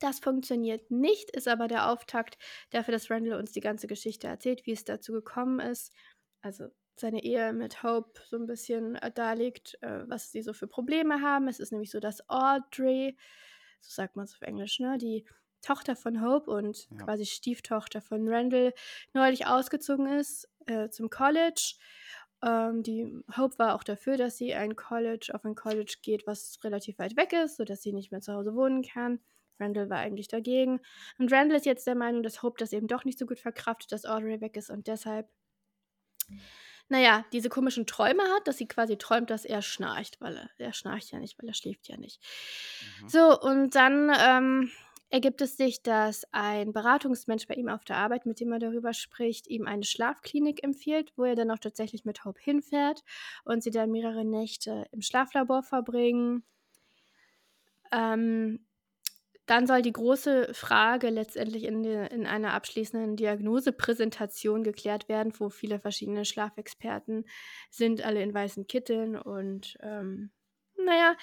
das 0.00 0.20
funktioniert 0.20 0.90
nicht, 0.90 1.30
ist 1.30 1.48
aber 1.48 1.68
der 1.68 1.90
Auftakt 1.90 2.38
dafür, 2.70 2.92
dass 2.92 3.10
Randall 3.10 3.38
uns 3.38 3.52
die 3.52 3.60
ganze 3.60 3.86
Geschichte 3.86 4.26
erzählt, 4.26 4.66
wie 4.66 4.72
es 4.72 4.84
dazu 4.84 5.12
gekommen 5.12 5.60
ist. 5.60 5.92
also 6.42 6.68
seine 6.96 7.22
Ehe 7.24 7.52
mit 7.52 7.82
Hope 7.82 8.20
so 8.28 8.36
ein 8.36 8.46
bisschen 8.46 8.96
äh, 8.96 9.10
darlegt, 9.12 9.78
äh, 9.82 10.08
was 10.08 10.32
sie 10.32 10.42
so 10.42 10.52
für 10.52 10.66
Probleme 10.66 11.20
haben. 11.22 11.48
Es 11.48 11.60
ist 11.60 11.72
nämlich 11.72 11.90
so, 11.90 12.00
dass 12.00 12.28
Audrey, 12.28 13.16
so 13.80 13.90
sagt 13.94 14.16
man 14.16 14.24
es 14.24 14.34
auf 14.34 14.42
Englisch, 14.42 14.80
ne, 14.80 14.98
die 14.98 15.24
Tochter 15.62 15.94
von 15.96 16.22
Hope 16.22 16.50
und 16.50 16.88
Ja. 16.90 16.98
quasi 16.98 17.24
Stieftochter 17.26 18.00
von 18.02 18.28
Randall 18.28 18.74
neulich 19.12 19.46
ausgezogen 19.46 20.06
ist 20.08 20.48
äh, 20.66 20.88
zum 20.90 21.08
College. 21.10 21.74
Ähm, 22.42 22.82
die 22.82 23.22
Hope 23.36 23.58
war 23.58 23.74
auch 23.74 23.84
dafür, 23.84 24.16
dass 24.16 24.36
sie 24.36 24.54
ein 24.54 24.74
College 24.76 25.30
auf 25.34 25.44
ein 25.44 25.54
College 25.54 25.96
geht, 26.02 26.26
was 26.26 26.58
relativ 26.64 26.98
weit 26.98 27.16
weg 27.16 27.32
ist, 27.32 27.56
sodass 27.56 27.82
sie 27.82 27.92
nicht 27.92 28.10
mehr 28.10 28.20
zu 28.20 28.32
Hause 28.34 28.54
wohnen 28.54 28.82
kann. 28.82 29.20
Randall 29.60 29.90
war 29.90 29.98
eigentlich 29.98 30.28
dagegen. 30.28 30.80
Und 31.18 31.32
Randall 31.32 31.58
ist 31.58 31.66
jetzt 31.66 31.86
der 31.86 31.94
Meinung, 31.94 32.22
dass 32.22 32.42
Hope 32.42 32.56
das 32.58 32.72
eben 32.72 32.88
doch 32.88 33.04
nicht 33.04 33.18
so 33.18 33.26
gut 33.26 33.38
verkraftet, 33.38 33.92
dass 33.92 34.04
Audrey 34.06 34.40
weg 34.40 34.56
ist 34.56 34.70
und 34.70 34.88
deshalb, 34.88 35.28
naja, 36.88 37.24
diese 37.32 37.48
komischen 37.48 37.86
Träume 37.86 38.22
hat, 38.34 38.46
dass 38.46 38.58
sie 38.58 38.66
quasi 38.66 38.96
träumt, 38.96 39.30
dass 39.30 39.44
er 39.44 39.62
schnarcht, 39.62 40.20
weil 40.20 40.36
er, 40.36 40.50
er 40.58 40.72
schnarcht 40.72 41.10
ja 41.12 41.18
nicht, 41.18 41.38
weil 41.38 41.48
er 41.48 41.54
schläft 41.54 41.88
ja 41.88 41.96
nicht. 41.96 42.20
Mhm. 43.02 43.08
So, 43.08 43.40
und 43.40 43.74
dann 43.74 44.12
ähm, 44.18 44.70
ergibt 45.12 45.42
es 45.42 45.56
sich, 45.56 45.82
dass 45.82 46.26
ein 46.32 46.72
Beratungsmensch 46.72 47.46
bei 47.46 47.54
ihm 47.54 47.68
auf 47.68 47.84
der 47.84 47.96
Arbeit, 47.96 48.24
mit 48.24 48.40
dem 48.40 48.50
er 48.52 48.58
darüber 48.58 48.94
spricht, 48.94 49.46
ihm 49.46 49.66
eine 49.66 49.84
Schlafklinik 49.84 50.64
empfiehlt, 50.64 51.12
wo 51.16 51.24
er 51.24 51.34
dann 51.34 51.50
auch 51.50 51.58
tatsächlich 51.58 52.04
mit 52.04 52.24
Hope 52.24 52.40
hinfährt 52.40 53.04
und 53.44 53.62
sie 53.62 53.70
dann 53.70 53.90
mehrere 53.90 54.24
Nächte 54.24 54.86
im 54.90 55.02
Schlaflabor 55.02 55.62
verbringen. 55.62 56.44
Ähm, 57.92 58.66
dann 59.46 59.66
soll 59.66 59.82
die 59.82 59.92
große 59.92 60.54
Frage 60.54 61.10
letztendlich 61.10 61.64
in, 61.64 61.82
de, 61.82 62.12
in 62.14 62.26
einer 62.26 62.54
abschließenden 62.54 63.16
Diagnosepräsentation 63.16 64.62
geklärt 64.62 65.08
werden, 65.08 65.32
wo 65.38 65.48
viele 65.48 65.80
verschiedene 65.80 66.24
Schlafexperten 66.24 67.24
sind, 67.70 68.04
alle 68.04 68.22
in 68.22 68.32
weißen 68.32 68.66
Kitteln 68.66 69.16
und 69.16 69.76
ähm, 69.80 70.30
naja, 70.76 71.16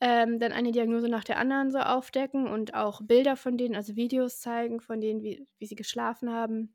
ähm, 0.00 0.40
dann 0.40 0.52
eine 0.52 0.72
Diagnose 0.72 1.08
nach 1.08 1.24
der 1.24 1.38
anderen 1.38 1.70
so 1.70 1.78
aufdecken 1.78 2.48
und 2.48 2.74
auch 2.74 3.00
Bilder 3.02 3.36
von 3.36 3.56
denen, 3.56 3.76
also 3.76 3.96
Videos 3.96 4.40
zeigen 4.40 4.80
von 4.80 5.00
denen, 5.00 5.22
wie, 5.22 5.46
wie 5.58 5.66
sie 5.66 5.76
geschlafen 5.76 6.30
haben. 6.30 6.74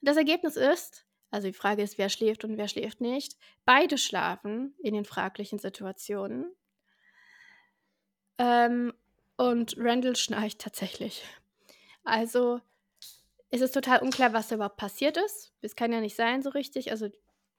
Das 0.00 0.16
Ergebnis 0.16 0.56
ist, 0.56 1.06
also 1.30 1.46
die 1.46 1.54
Frage 1.54 1.82
ist, 1.82 1.98
wer 1.98 2.08
schläft 2.08 2.44
und 2.44 2.56
wer 2.56 2.68
schläft 2.68 3.00
nicht. 3.00 3.36
Beide 3.64 3.98
schlafen 3.98 4.74
in 4.78 4.94
den 4.94 5.04
fraglichen 5.04 5.58
Situationen. 5.58 6.50
Ähm, 8.38 8.94
und 9.40 9.74
Randall 9.78 10.16
schnarcht 10.16 10.58
tatsächlich. 10.58 11.24
Also 12.04 12.60
es 13.50 13.62
ist 13.62 13.72
total 13.72 14.00
unklar, 14.02 14.32
was 14.32 14.48
da 14.48 14.56
überhaupt 14.56 14.76
passiert 14.76 15.16
ist. 15.16 15.52
Es 15.62 15.76
kann 15.76 15.92
ja 15.92 16.00
nicht 16.00 16.14
sein 16.16 16.42
so 16.42 16.50
richtig. 16.50 16.90
Also 16.90 17.08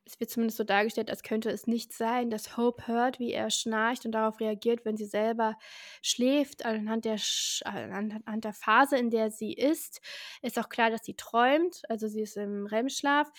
es 0.06 0.20
wird 0.20 0.30
zumindest 0.30 0.58
so 0.58 0.64
dargestellt, 0.64 1.10
als 1.10 1.24
könnte 1.24 1.50
es 1.50 1.68
nicht 1.68 1.94
sein, 1.94 2.30
dass 2.30 2.56
Hope 2.58 2.88
hört, 2.88 3.20
wie 3.20 3.32
er 3.32 3.50
schnarcht 3.50 4.06
und 4.06 4.12
darauf 4.14 4.40
reagiert, 4.40 4.86
wenn 4.86 4.98
sie 4.98 5.06
selber 5.06 5.58
schläft. 6.02 6.66
Anhand 6.66 7.06
der, 7.06 7.18
Sch 7.18 7.64
anhand 7.66 8.46
der 8.46 8.54
Phase, 8.54 8.98
in 8.98 9.10
der 9.10 9.32
sie 9.32 9.54
ist, 9.54 10.02
ist 10.42 10.60
auch 10.60 10.70
klar, 10.70 10.92
dass 10.92 11.04
sie 11.04 11.16
träumt. 11.16 11.82
Also 11.90 12.08
sie 12.08 12.22
ist 12.22 12.38
im 12.38 12.68
REM-Schlaf. 12.68 13.32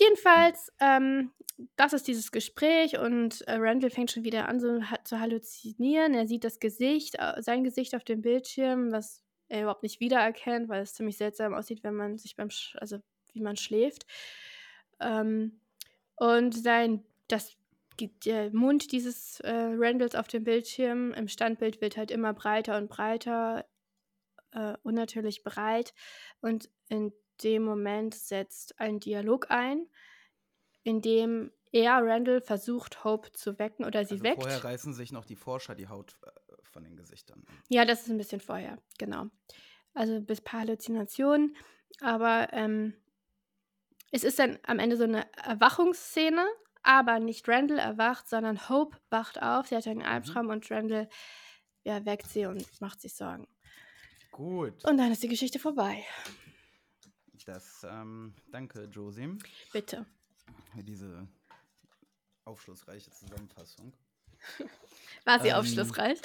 Jedenfalls, 0.00 0.72
ähm, 0.80 1.30
das 1.76 1.92
ist 1.92 2.08
dieses 2.08 2.32
Gespräch 2.32 2.98
und 2.98 3.42
äh, 3.42 3.56
Randall 3.58 3.90
fängt 3.90 4.10
schon 4.10 4.24
wieder 4.24 4.48
an 4.48 4.58
so, 4.58 4.80
ha 4.82 4.96
zu 5.04 5.20
halluzinieren. 5.20 6.14
Er 6.14 6.26
sieht 6.26 6.44
das 6.44 6.58
Gesicht, 6.58 7.16
äh, 7.18 7.42
sein 7.42 7.64
Gesicht 7.64 7.94
auf 7.94 8.02
dem 8.02 8.22
Bildschirm, 8.22 8.92
was 8.92 9.22
er 9.48 9.62
überhaupt 9.62 9.82
nicht 9.82 10.00
wiedererkennt, 10.00 10.70
weil 10.70 10.80
es 10.80 10.94
ziemlich 10.94 11.18
seltsam 11.18 11.52
aussieht, 11.52 11.84
wenn 11.84 11.94
man 11.94 12.16
sich 12.16 12.34
beim, 12.34 12.48
Sch 12.48 12.76
also 12.76 12.98
wie 13.34 13.42
man 13.42 13.58
schläft. 13.58 14.06
Ähm, 15.00 15.60
und 16.16 16.54
sein, 16.54 17.04
das, 17.28 17.58
der 18.24 18.54
Mund 18.54 18.92
dieses 18.92 19.40
äh, 19.40 19.52
Randalls 19.52 20.14
auf 20.14 20.28
dem 20.28 20.44
Bildschirm 20.44 21.12
im 21.12 21.28
Standbild 21.28 21.82
wird 21.82 21.98
halt 21.98 22.10
immer 22.10 22.32
breiter 22.32 22.78
und 22.78 22.88
breiter, 22.88 23.66
äh, 24.52 24.74
unnatürlich 24.82 25.44
breit. 25.44 25.92
Und 26.40 26.70
in 26.88 27.12
dem 27.42 27.62
Moment 27.62 28.14
setzt 28.14 28.78
ein 28.80 29.00
Dialog 29.00 29.50
ein, 29.50 29.86
in 30.82 31.02
dem 31.02 31.50
er, 31.72 32.04
Randall, 32.04 32.40
versucht, 32.40 33.04
Hope 33.04 33.30
zu 33.32 33.58
wecken 33.58 33.84
oder 33.84 34.04
sie 34.04 34.14
Also 34.14 34.24
weckt. 34.24 34.42
vorher 34.42 34.64
reißen 34.64 34.92
sich 34.92 35.12
noch 35.12 35.24
die 35.24 35.36
Forscher 35.36 35.74
die 35.74 35.88
Haut 35.88 36.16
äh, 36.22 36.30
von 36.62 36.82
den 36.82 36.96
Gesichtern. 36.96 37.44
Ja, 37.68 37.84
das 37.84 38.02
ist 38.02 38.08
ein 38.08 38.18
bisschen 38.18 38.40
vorher, 38.40 38.78
genau. 38.98 39.26
Also 39.94 40.20
bis 40.20 40.40
paar 40.40 40.60
Halluzinationen, 40.60 41.56
aber 42.00 42.48
ähm, 42.52 42.94
es 44.10 44.24
ist 44.24 44.38
dann 44.38 44.58
am 44.66 44.78
Ende 44.78 44.96
so 44.96 45.04
eine 45.04 45.26
Erwachungsszene, 45.44 46.46
aber 46.82 47.20
nicht 47.20 47.48
Randall 47.48 47.78
erwacht, 47.78 48.28
sondern 48.28 48.68
Hope 48.68 48.96
wacht 49.10 49.40
auf. 49.42 49.68
Sie 49.68 49.76
hat 49.76 49.86
einen 49.86 50.02
Albtraum 50.02 50.48
und 50.48 50.68
Randall 50.70 51.08
ja, 51.84 52.04
weckt 52.04 52.26
sie 52.26 52.46
und 52.46 52.64
macht 52.80 53.00
sich 53.00 53.14
Sorgen. 53.14 53.46
Gut. 54.30 54.84
Und 54.84 54.98
dann 54.98 55.12
ist 55.12 55.22
die 55.22 55.28
Geschichte 55.28 55.58
vorbei. 55.58 56.04
Das, 57.52 57.82
ähm, 57.82 58.32
danke, 58.52 58.84
Josie, 58.84 59.36
Bitte. 59.72 60.06
für 60.72 60.84
diese 60.84 61.26
aufschlussreiche 62.44 63.10
Zusammenfassung. 63.10 63.92
War 65.24 65.40
sie 65.40 65.48
Ähm, 65.48 65.54
aufschlussreich? 65.56 66.20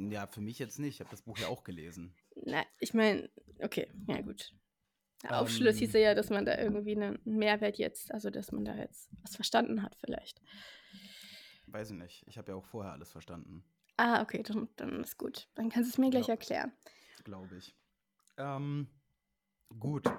Ja, 0.00 0.26
für 0.26 0.40
mich 0.40 0.58
jetzt 0.58 0.80
nicht. 0.80 0.94
Ich 0.94 1.00
habe 1.00 1.10
das 1.10 1.22
Buch 1.22 1.38
ja 1.38 1.46
auch 1.46 1.62
gelesen. 1.62 2.12
Na, 2.44 2.64
ich 2.80 2.92
meine, 2.92 3.30
okay, 3.60 3.88
ja 4.08 4.20
gut. 4.20 4.52
Der 5.22 5.40
Aufschluss 5.40 5.74
Ähm, 5.76 5.78
hieße 5.78 6.00
ja, 6.00 6.14
dass 6.16 6.30
man 6.30 6.44
da 6.44 6.58
irgendwie 6.58 6.96
einen 6.96 7.20
Mehrwert 7.24 7.78
jetzt, 7.78 8.12
also 8.12 8.30
dass 8.30 8.50
man 8.50 8.64
da 8.64 8.74
jetzt 8.74 9.10
was 9.22 9.36
verstanden 9.36 9.84
hat 9.84 9.94
vielleicht. 10.04 10.42
Weiß 11.68 11.92
ich 11.92 11.96
nicht. 11.96 12.26
Ich 12.26 12.36
habe 12.36 12.50
ja 12.50 12.56
auch 12.56 12.64
vorher 12.66 12.92
alles 12.92 13.12
verstanden, 13.12 13.64
Ah, 13.96 14.22
okay, 14.22 14.42
dann, 14.42 14.68
dann 14.74 15.04
ist 15.04 15.18
gut. 15.18 15.48
Dann 15.54 15.70
kannst 15.70 15.88
du 15.88 15.92
es 15.94 15.98
mir 15.98 16.10
gleich 16.10 16.26
Ja. 16.26 16.32
erklären. 16.34 16.72
glaube 17.22 17.56
ich. 17.58 17.76
Ähm, 18.36 18.88
gut. 19.78 20.10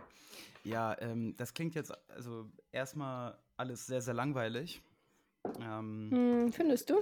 Ja, 0.64 1.00
ähm, 1.00 1.36
das 1.38 1.54
klingt 1.54 1.76
jetzt 1.76 1.92
also 2.10 2.50
erstmal 2.72 3.38
alles 3.58 3.86
sehr, 3.86 4.02
sehr 4.02 4.14
langweilig. 4.14 4.82
Ähm, 5.62 6.10
Hm, 6.12 6.52
findest 6.52 6.90
du? 6.90 7.00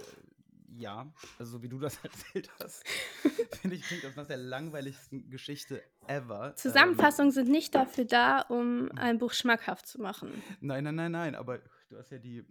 Ja, 0.75 1.13
also 1.39 1.51
so 1.53 1.63
wie 1.63 1.69
du 1.69 1.79
das 1.79 1.97
erzählt 2.03 2.49
hast, 2.59 2.83
finde 3.61 3.75
ich, 3.75 3.83
klingt 3.83 4.03
das 4.03 4.15
nach 4.15 4.27
der 4.27 4.37
langweiligsten 4.37 5.29
Geschichte 5.29 5.83
ever. 6.07 6.49
Ähm, 6.49 6.55
Zusammenfassungen 6.55 7.31
sind 7.31 7.49
nicht 7.49 7.75
dafür 7.75 8.05
da, 8.05 8.41
um 8.41 8.91
ein 8.95 9.17
Buch 9.19 9.33
schmackhaft 9.33 9.87
zu 9.87 10.01
machen. 10.01 10.31
nein, 10.61 10.83
nein, 10.83 10.95
nein, 10.95 11.11
nein, 11.11 11.35
aber 11.35 11.59
du 11.89 11.97
hast 11.97 12.11
ja 12.11 12.17
die, 12.17 12.43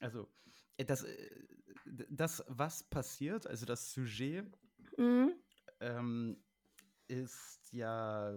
also 0.00 0.28
äh, 0.76 0.84
das, 0.84 1.04
äh, 1.04 1.30
das 2.10 2.44
was 2.48 2.82
passiert, 2.82 3.46
also 3.46 3.64
das 3.64 3.92
Sujet, 3.92 4.46
Mhm. 4.96 5.32
ähm, 5.80 6.36
ist 7.06 7.72
ja, 7.72 8.34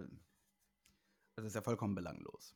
also 1.41 1.47
ist 1.47 1.55
ja 1.55 1.61
vollkommen 1.63 1.95
belanglos. 1.95 2.55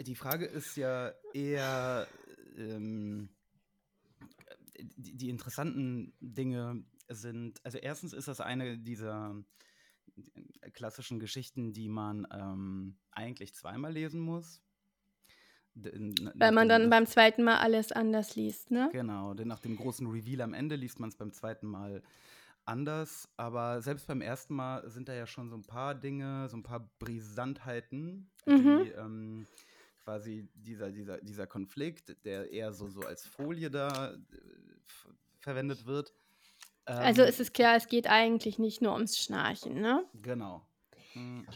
Die 0.00 0.14
Frage 0.14 0.46
ist 0.46 0.76
ja 0.76 1.12
eher, 1.34 2.08
ähm, 2.56 3.28
die, 4.78 5.14
die 5.14 5.28
interessanten 5.28 6.14
Dinge 6.20 6.84
sind, 7.08 7.62
also 7.64 7.76
erstens 7.76 8.14
ist 8.14 8.28
das 8.28 8.40
eine 8.40 8.78
dieser 8.78 9.36
klassischen 10.72 11.18
Geschichten, 11.18 11.74
die 11.74 11.90
man 11.90 12.26
ähm, 12.32 12.96
eigentlich 13.10 13.54
zweimal 13.54 13.92
lesen 13.92 14.20
muss. 14.20 14.62
Weil 15.74 16.52
man 16.52 16.68
dann 16.68 16.88
beim 16.88 17.06
zweiten 17.06 17.44
Mal 17.44 17.58
alles 17.58 17.92
anders 17.92 18.36
liest, 18.36 18.70
ne? 18.70 18.88
Genau, 18.92 19.34
denn 19.34 19.48
nach 19.48 19.60
dem 19.60 19.76
großen 19.76 20.06
Reveal 20.06 20.40
am 20.40 20.54
Ende 20.54 20.76
liest 20.76 20.98
man 20.98 21.10
es 21.10 21.16
beim 21.16 21.32
zweiten 21.32 21.66
Mal 21.66 22.02
anders. 22.68 23.28
Aber 23.36 23.82
selbst 23.82 24.06
beim 24.06 24.20
ersten 24.20 24.54
Mal 24.54 24.88
sind 24.88 25.08
da 25.08 25.14
ja 25.14 25.26
schon 25.26 25.48
so 25.50 25.56
ein 25.56 25.64
paar 25.64 25.94
Dinge, 25.94 26.48
so 26.48 26.56
ein 26.56 26.62
paar 26.62 26.88
Brisantheiten, 26.98 28.30
Mhm. 28.46 28.82
die 28.84 28.90
ähm, 28.90 29.46
quasi 30.04 30.48
dieser, 30.54 30.90
dieser, 30.90 31.18
dieser 31.18 31.46
Konflikt, 31.46 32.24
der 32.24 32.50
eher 32.50 32.72
so, 32.72 32.88
so 32.88 33.00
als 33.00 33.26
Folie 33.26 33.70
da 33.70 34.12
äh, 34.14 34.18
verwendet 35.40 35.84
wird. 35.86 36.12
Also 36.84 37.22
ähm, 37.22 37.28
ist 37.28 37.40
es 37.40 37.52
klar, 37.52 37.76
es 37.76 37.88
geht 37.88 38.06
eigentlich 38.06 38.58
nicht 38.58 38.80
nur 38.80 38.94
ums 38.94 39.18
Schnarchen, 39.18 39.80
ne? 39.80 40.04
Genau. 40.22 40.66
Hm, 41.12 41.46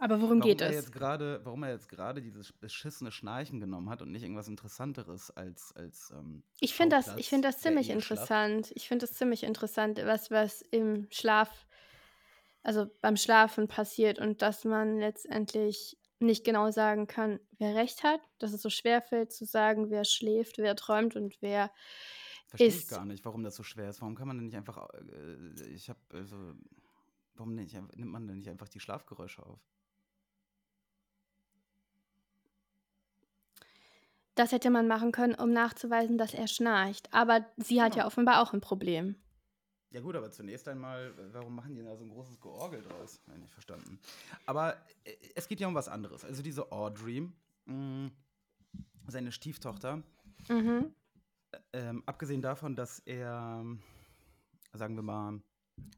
Aber 0.00 0.20
worum 0.20 0.40
Warum 0.40 0.40
geht 0.40 0.60
er 0.62 0.70
es? 0.70 0.74
jetzt 0.74 0.92
gerade, 0.92 1.40
warum 1.44 1.62
er 1.62 1.70
jetzt 1.72 1.88
gerade 1.88 2.22
dieses 2.22 2.52
beschissene 2.52 3.12
Schnarchen 3.12 3.60
genommen 3.60 3.90
hat 3.90 4.02
und 4.02 4.10
nicht 4.10 4.22
irgendwas 4.22 4.48
Interessanteres 4.48 5.30
als 5.30 5.72
als 5.76 6.10
ähm, 6.16 6.42
Ich 6.60 6.74
finde 6.74 6.96
das, 6.96 7.16
ich 7.16 7.28
finde 7.28 7.48
das 7.48 7.60
ziemlich 7.60 7.90
interessant. 7.90 8.70
Ich 8.74 8.88
finde 8.88 9.06
das 9.06 9.14
ziemlich 9.16 9.42
interessant, 9.44 9.98
was, 10.04 10.30
was 10.30 10.60
im 10.62 11.06
Schlaf, 11.10 11.66
also 12.62 12.86
beim 13.00 13.16
Schlafen 13.16 13.68
passiert 13.68 14.18
und 14.18 14.42
dass 14.42 14.64
man 14.64 14.98
letztendlich 14.98 15.98
nicht 16.18 16.44
genau 16.44 16.70
sagen 16.70 17.06
kann, 17.06 17.40
wer 17.58 17.74
recht 17.74 18.02
hat, 18.02 18.20
dass 18.38 18.52
es 18.52 18.60
so 18.60 18.68
schwer 18.68 19.00
fällt 19.00 19.32
zu 19.32 19.46
sagen, 19.46 19.90
wer 19.90 20.04
schläft, 20.04 20.58
wer 20.58 20.76
träumt 20.76 21.16
und 21.16 21.40
wer 21.40 21.70
Verstehe 22.46 22.74
ich 22.74 22.86
ist. 22.86 22.88
gar 22.88 23.04
nicht, 23.04 23.24
warum 23.24 23.42
das 23.42 23.56
so 23.56 23.62
schwer 23.62 23.88
ist. 23.88 24.00
Warum 24.00 24.14
kann 24.16 24.26
man 24.26 24.36
denn 24.36 24.46
nicht 24.46 24.56
einfach, 24.56 24.88
äh, 24.92 25.64
ich 25.68 25.88
habe, 25.88 26.00
also, 26.12 26.54
warum 27.34 27.54
nicht, 27.54 27.74
nimmt 27.74 28.12
man 28.12 28.26
denn 28.26 28.38
nicht 28.38 28.48
einfach 28.48 28.68
die 28.68 28.80
Schlafgeräusche 28.80 29.44
auf? 29.46 29.60
Das 34.40 34.52
hätte 34.52 34.70
man 34.70 34.88
machen 34.88 35.12
können, 35.12 35.34
um 35.34 35.52
nachzuweisen, 35.52 36.16
dass 36.16 36.32
er 36.32 36.48
schnarcht. 36.48 37.12
Aber 37.12 37.44
sie 37.58 37.82
hat 37.82 37.92
Genau. 37.92 38.04
ja 38.04 38.06
offenbar 38.06 38.40
auch 38.40 38.54
ein 38.54 38.62
Problem. 38.62 39.16
Ja 39.90 40.00
gut, 40.00 40.16
aber 40.16 40.30
zunächst 40.30 40.66
einmal, 40.66 41.12
warum 41.34 41.54
machen 41.54 41.74
die 41.74 41.82
da 41.82 41.94
so 41.94 42.04
ein 42.04 42.08
großes 42.08 42.40
Georgel 42.40 42.80
draus? 42.80 43.20
Ich 43.26 43.36
nicht 43.38 43.52
verstanden. 43.52 44.00
Aber 44.46 44.78
äh, 45.04 45.12
es 45.34 45.46
geht 45.46 45.60
ja 45.60 45.68
um 45.68 45.74
was 45.74 45.88
anderes. 45.88 46.24
Also 46.24 46.42
diese 46.42 46.72
Audrey, 46.72 47.28
mh, 47.66 48.12
seine 49.08 49.30
Stieftochter, 49.30 50.02
Mhm. 50.48 50.94
ähm, 51.74 52.02
abgesehen 52.06 52.40
davon, 52.40 52.74
dass 52.76 53.00
er, 53.00 53.62
sagen 54.72 54.94
wir 54.96 55.02
mal, 55.02 55.42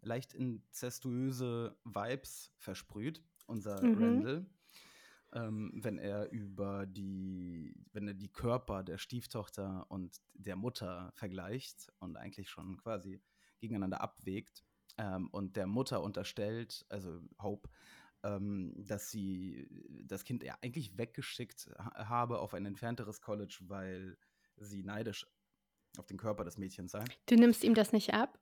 leicht 0.02 0.34
inzestuöse 0.34 1.76
Vibes 1.84 2.50
versprüht, 2.56 3.22
unser 3.46 3.80
Mhm. 3.84 4.02
Randall, 4.02 4.46
ähm, 5.32 5.72
wenn 5.74 5.98
er 5.98 6.30
über 6.30 6.86
die, 6.86 7.74
wenn 7.92 8.06
er 8.06 8.14
die 8.14 8.32
Körper 8.32 8.82
der 8.82 8.98
Stieftochter 8.98 9.86
und 9.90 10.20
der 10.34 10.56
Mutter 10.56 11.12
vergleicht 11.14 11.90
und 11.98 12.16
eigentlich 12.16 12.50
schon 12.50 12.76
quasi 12.76 13.22
gegeneinander 13.60 14.00
abwägt 14.00 14.64
ähm, 14.98 15.28
und 15.28 15.56
der 15.56 15.66
Mutter 15.66 16.02
unterstellt, 16.02 16.84
also 16.88 17.20
Hope, 17.40 17.68
ähm, 18.22 18.74
dass 18.76 19.10
sie 19.10 19.68
das 20.04 20.24
Kind 20.24 20.42
ja 20.42 20.56
eigentlich 20.62 20.98
weggeschickt 20.98 21.70
ha 21.78 22.08
habe 22.08 22.38
auf 22.38 22.54
ein 22.54 22.66
entfernteres 22.66 23.20
College, 23.20 23.58
weil 23.62 24.18
sie 24.56 24.82
neidisch 24.82 25.26
auf 25.98 26.06
den 26.06 26.18
Körper 26.18 26.44
des 26.44 26.58
Mädchens 26.58 26.92
sei. 26.92 27.04
Du 27.26 27.36
nimmst 27.36 27.64
ihm 27.64 27.74
das 27.74 27.92
nicht 27.92 28.14
ab? 28.14 28.38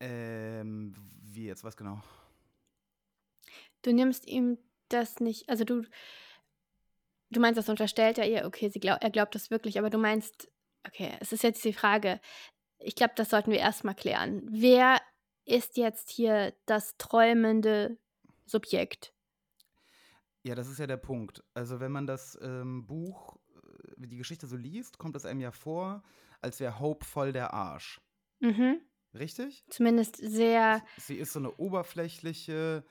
Ähm, 0.00 0.94
wie 1.22 1.44
jetzt, 1.44 1.64
was 1.64 1.76
genau? 1.76 2.02
Du 3.82 3.92
nimmst 3.92 4.26
ihm 4.26 4.58
das 4.88 5.20
nicht, 5.20 5.48
also 5.48 5.64
du, 5.64 5.82
du 7.30 7.40
meinst, 7.40 7.58
das 7.58 7.68
unterstellt 7.68 8.18
er 8.18 8.28
ihr, 8.28 8.44
okay, 8.44 8.68
sie 8.68 8.80
glaub, 8.80 9.02
er 9.02 9.10
glaubt 9.10 9.34
das 9.34 9.50
wirklich, 9.50 9.78
aber 9.78 9.90
du 9.90 9.98
meinst, 9.98 10.50
okay, 10.86 11.16
es 11.20 11.32
ist 11.32 11.42
jetzt 11.42 11.64
die 11.64 11.72
Frage, 11.72 12.20
ich 12.78 12.94
glaube, 12.94 13.12
das 13.16 13.30
sollten 13.30 13.50
wir 13.50 13.58
erstmal 13.58 13.94
klären. 13.94 14.42
Wer 14.50 15.00
ist 15.44 15.76
jetzt 15.76 16.10
hier 16.10 16.54
das 16.66 16.96
träumende 16.96 17.98
Subjekt? 18.46 19.12
Ja, 20.42 20.54
das 20.54 20.68
ist 20.68 20.78
ja 20.78 20.86
der 20.86 20.96
Punkt. 20.96 21.44
Also 21.54 21.80
wenn 21.80 21.92
man 21.92 22.06
das 22.06 22.38
ähm, 22.42 22.86
Buch, 22.86 23.36
äh, 23.56 24.06
die 24.06 24.16
Geschichte 24.16 24.46
so 24.46 24.56
liest, 24.56 24.98
kommt 24.98 25.16
es 25.16 25.26
einem 25.26 25.40
ja 25.40 25.50
vor, 25.50 26.02
als 26.40 26.60
wäre 26.60 26.80
Hope 26.80 27.04
voll 27.04 27.32
der 27.32 27.52
Arsch. 27.52 28.00
Mhm. 28.40 28.80
Richtig? 29.12 29.64
Zumindest 29.68 30.16
sehr, 30.16 30.82
Sie 30.96 31.16
ist 31.16 31.32
so 31.32 31.40
eine 31.40 31.52
oberflächliche, 31.56 32.84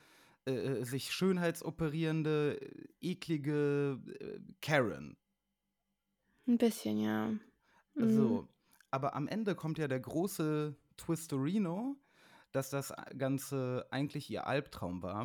äh, 0.46 0.52
äh, 0.52 0.84
sich 0.84 1.12
schönheitsoperierende, 1.12 2.58
eklige 3.00 4.00
äh, 4.20 4.40
Karen. 4.60 5.16
ein 6.46 6.58
bisschen, 6.58 6.98
ja. 6.98 7.28
Mhm. 7.94 8.10
So. 8.10 8.48
Aber 8.90 9.14
am 9.14 9.28
Ende 9.28 9.54
kommt 9.54 9.78
ja 9.78 9.86
der 9.86 10.00
große 10.00 10.74
Twistorino, 10.96 11.96
dass 12.52 12.70
das 12.70 12.92
Ganze 13.16 13.86
eigentlich 13.90 14.30
ihr 14.30 14.46
Albtraum 14.46 15.02
war. 15.02 15.24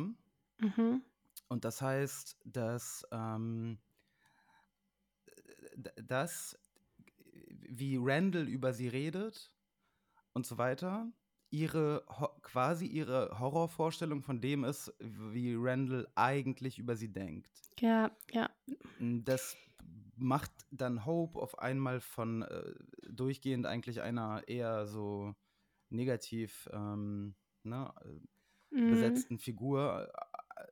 Mhm. 0.58 1.02
Und 1.48 1.64
das 1.64 1.80
heißt, 1.80 2.36
dass, 2.44 3.06
ähm, 3.10 3.78
dass, 5.96 6.58
wie 7.46 7.98
Randall 8.00 8.48
über 8.48 8.72
sie 8.72 8.88
redet 8.88 9.50
und 10.32 10.46
so 10.46 10.58
weiter, 10.58 11.10
ihre 11.50 12.04
quasi 12.42 12.86
ihre 12.86 13.38
Horrorvorstellung 13.38 14.22
von 14.22 14.40
dem 14.40 14.64
ist, 14.64 14.92
wie 15.00 15.54
Randall 15.56 16.08
eigentlich 16.14 16.78
über 16.78 16.96
sie 16.96 17.12
denkt. 17.12 17.50
Ja, 17.80 18.10
ja. 18.32 18.50
Das 19.24 19.56
macht 20.16 20.50
dann 20.70 21.04
Hope 21.04 21.38
auf 21.38 21.58
einmal 21.58 22.00
von 22.00 22.42
äh, 22.42 22.74
durchgehend 23.08 23.66
eigentlich 23.66 24.00
einer 24.00 24.42
eher 24.48 24.86
so 24.86 25.34
negativ 25.90 26.68
ähm, 26.72 27.34
ne, 27.62 27.92
äh, 28.04 28.08
Mhm. 28.70 28.90
besetzten 28.90 29.38
Figur 29.38 30.08
äh, 30.56 30.62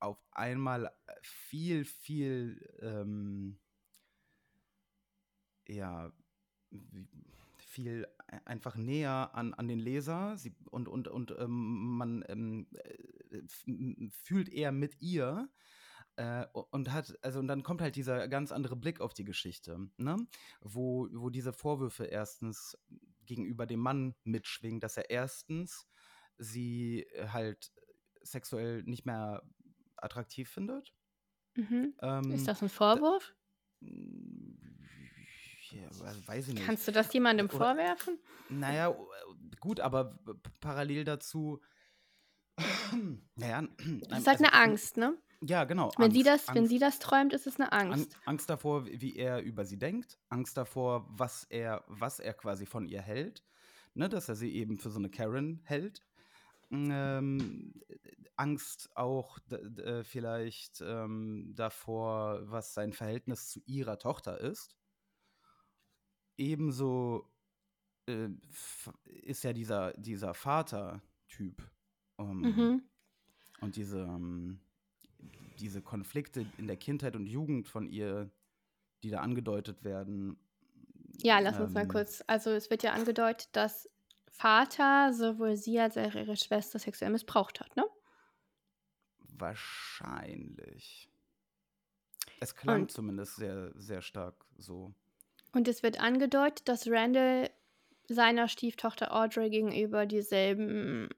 auf 0.00 0.18
einmal 0.32 0.92
viel, 1.22 1.84
viel 1.84 2.60
ähm, 2.80 3.58
ja, 5.68 6.12
viel 7.58 8.06
einfach 8.44 8.76
näher 8.76 9.30
an, 9.34 9.54
an 9.54 9.68
den 9.68 9.78
Leser 9.78 10.36
sie, 10.36 10.54
und, 10.70 10.88
und, 10.88 11.08
und 11.08 11.34
ähm, 11.38 11.96
man 11.96 12.24
ähm, 12.28 12.66
äh, 12.72 13.42
fühlt 14.10 14.48
eher 14.48 14.72
mit 14.72 15.00
ihr 15.00 15.48
äh, 16.16 16.46
und 16.52 16.92
hat, 16.92 17.16
also 17.22 17.38
und 17.38 17.48
dann 17.48 17.62
kommt 17.62 17.80
halt 17.80 17.96
dieser 17.96 18.28
ganz 18.28 18.52
andere 18.52 18.76
Blick 18.76 19.00
auf 19.00 19.14
die 19.14 19.24
Geschichte, 19.24 19.88
ne? 19.96 20.16
Wo, 20.60 21.08
wo 21.12 21.30
diese 21.30 21.52
Vorwürfe 21.52 22.04
erstens 22.04 22.76
gegenüber 23.24 23.66
dem 23.66 23.80
Mann 23.80 24.14
mitschwingen, 24.24 24.80
dass 24.80 24.96
er 24.96 25.10
erstens 25.10 25.86
sie 26.38 27.06
halt 27.28 27.72
sexuell 28.22 28.82
nicht 28.84 29.06
mehr 29.06 29.42
attraktiv 29.96 30.50
findet. 30.50 30.92
Mhm. 31.54 31.94
Ähm, 32.00 32.30
Ist 32.32 32.48
das 32.48 32.62
ein 32.62 32.68
Vorwurf? 32.68 33.34
We- 35.74 36.28
weiß 36.28 36.48
ich 36.48 36.54
nicht. 36.54 36.66
Kannst 36.66 36.86
du 36.88 36.92
das 36.92 37.12
jemandem 37.12 37.46
Oder- 37.46 37.58
vorwerfen? 37.58 38.18
Naja, 38.48 38.90
o- 38.90 39.08
gut, 39.60 39.80
aber 39.80 40.18
parallel 40.60 41.04
dazu. 41.04 41.60
naja, 43.36 43.62
Das 44.08 44.18
ist 44.20 44.26
halt 44.26 44.38
eine 44.38 44.52
Angst, 44.52 44.96
ne? 44.96 45.16
Ja, 45.44 45.64
genau. 45.64 45.90
Wenn 45.98 46.12
sie, 46.12 46.18
Angst, 46.28 46.46
das, 46.46 46.54
wenn 46.54 46.58
Angst, 46.62 46.70
sie 46.70 46.78
das 46.78 46.98
träumt, 47.00 47.32
ist 47.32 47.46
es 47.46 47.58
eine 47.58 47.72
Ang- 47.72 47.92
Angst. 47.92 48.16
Angst 48.26 48.48
davor, 48.50 48.86
wie 48.86 49.16
er 49.16 49.42
über 49.42 49.64
sie 49.64 49.78
denkt, 49.78 50.18
Angst 50.28 50.56
davor, 50.56 51.06
was 51.10 51.44
er, 51.50 51.82
was 51.88 52.20
er 52.20 52.32
quasi 52.34 52.64
von 52.66 52.86
ihr 52.86 53.00
hält, 53.02 53.42
ne, 53.94 54.08
dass 54.08 54.28
er 54.28 54.36
sie 54.36 54.54
eben 54.54 54.78
für 54.78 54.90
so 54.90 54.98
eine 54.98 55.10
Karen 55.10 55.60
hält. 55.64 56.00
Ähm, 56.70 57.74
Angst 58.36 58.90
auch 58.94 59.38
äh, 59.50 60.04
vielleicht 60.04 60.80
ähm, 60.80 61.52
davor, 61.54 62.40
was 62.44 62.72
sein 62.72 62.92
Verhältnis 62.92 63.48
zu 63.50 63.60
ihrer 63.66 63.98
Tochter 63.98 64.38
ist. 64.40 64.76
Ebenso 66.42 67.28
äh, 68.08 68.28
ist 69.22 69.44
ja 69.44 69.52
dieser, 69.52 69.92
dieser 69.94 70.34
Vater-Typ. 70.34 71.62
Ähm, 72.18 72.40
Mhm. 72.40 72.82
und 73.60 73.76
diese, 73.76 74.00
ähm, 74.00 74.60
diese 75.60 75.80
Konflikte 75.82 76.44
in 76.58 76.66
der 76.66 76.76
Kindheit 76.76 77.14
und 77.16 77.26
Jugend 77.26 77.68
von 77.68 77.86
ihr, 77.88 78.30
die 79.02 79.10
da 79.10 79.20
angedeutet 79.20 79.84
werden. 79.84 80.36
Ja, 81.18 81.38
lass 81.38 81.60
uns 81.60 81.72
mal 81.72 81.82
ähm, 81.82 81.88
kurz. 81.88 82.22
Also 82.26 82.50
es 82.50 82.70
wird 82.70 82.82
ja 82.82 82.92
angedeutet, 82.92 83.48
dass 83.52 83.88
Vater 84.28 85.12
sowohl 85.12 85.56
sie 85.56 85.78
als 85.78 85.96
auch 85.96 86.14
ihre 86.14 86.36
Schwester 86.36 86.78
sexuell 86.80 87.10
missbraucht 87.12 87.60
hat, 87.60 87.76
ne? 87.76 87.84
Wahrscheinlich. 89.18 91.08
Es 92.40 92.54
klang 92.56 92.82
Und- 92.82 92.90
zumindest 92.90 93.36
sehr, 93.36 93.72
sehr 93.76 94.02
stark 94.02 94.44
so. 94.58 94.92
Und 95.52 95.68
es 95.68 95.82
wird 95.82 96.00
angedeutet, 96.00 96.68
dass 96.68 96.88
Randall 96.88 97.50
seiner 98.08 98.48
Stieftochter 98.48 99.14
Audrey 99.14 99.50
gegenüber 99.50 100.06
dieselben 100.06 101.08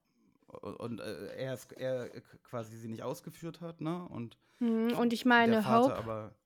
Und, 0.46 0.76
und 0.76 1.00
äh, 1.00 1.34
er, 1.36 1.54
ist, 1.54 1.72
er 1.72 2.10
quasi 2.42 2.76
sie 2.76 2.88
nicht 2.88 3.02
ausgeführt 3.02 3.60
hat, 3.60 3.80
ne? 3.80 4.06
Und 4.08 4.36
Mhm, 4.58 4.94
Und 4.94 5.12
ich 5.12 5.24
meine, 5.24 5.68
Hope, 5.68 5.94
aber. 5.96 6.36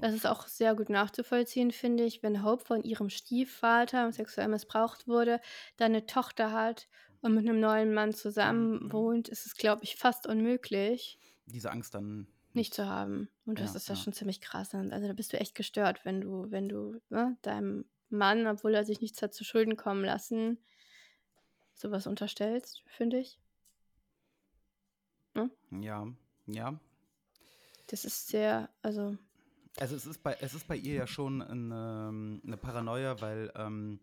das 0.00 0.14
ist 0.14 0.26
auch 0.26 0.46
sehr 0.46 0.74
gut 0.74 0.90
nachzuvollziehen, 0.90 1.70
finde 1.70 2.04
ich, 2.04 2.22
wenn 2.22 2.42
Hope 2.44 2.64
von 2.64 2.82
ihrem 2.82 3.08
Stiefvater 3.08 4.12
sexuell 4.12 4.48
missbraucht 4.48 5.06
wurde, 5.08 5.40
dann 5.76 5.92
eine 5.92 6.06
Tochter 6.06 6.52
hat 6.52 6.88
und 7.22 7.34
mit 7.34 7.48
einem 7.48 7.60
neuen 7.60 7.94
Mann 7.94 8.12
zusammen 8.12 8.84
Mhm. 8.84 8.92
wohnt, 8.92 9.28
ist 9.28 9.46
es, 9.46 9.54
glaube 9.56 9.84
ich, 9.84 9.96
fast 9.96 10.26
unmöglich, 10.26 11.18
diese 11.46 11.70
Angst 11.70 11.94
dann 11.94 12.26
nicht 12.54 12.74
zu 12.74 12.86
haben. 12.86 13.28
Und 13.46 13.60
das 13.60 13.74
Ja, 13.74 13.76
ist 13.76 13.88
ja, 13.88 13.96
schon 13.96 14.12
ziemlich 14.12 14.40
krass. 14.40 14.74
Also 14.74 15.06
da 15.06 15.12
bist 15.12 15.32
du 15.32 15.40
echt 15.40 15.54
gestört, 15.54 16.04
wenn 16.04 16.20
du, 16.20 16.50
wenn 16.50 16.68
du 16.68 17.00
ne, 17.10 17.36
deinem 17.42 17.84
Mann, 18.10 18.46
obwohl 18.46 18.74
er 18.74 18.84
sich 18.84 19.00
nichts 19.00 19.22
hat 19.22 19.34
zu 19.34 19.44
Schulden 19.44 19.76
kommen 19.76 20.04
lassen, 20.04 20.58
sowas 21.74 22.06
unterstellst, 22.06 22.82
finde 22.86 23.18
ich. 23.18 23.38
Ja, 25.70 26.06
ja. 26.46 26.78
Das 27.86 28.04
ist 28.04 28.26
sehr, 28.28 28.68
also, 28.82 29.16
Also 29.78 29.96
es 29.96 30.06
ist 30.06 30.22
bei, 30.22 30.36
es 30.40 30.54
ist 30.54 30.68
bei 30.68 30.76
ihr 30.76 30.94
ja 30.94 31.06
schon 31.06 31.40
eine, 31.42 32.40
eine 32.44 32.56
Paranoia, 32.58 33.20
weil 33.20 33.50
ähm, 33.56 34.00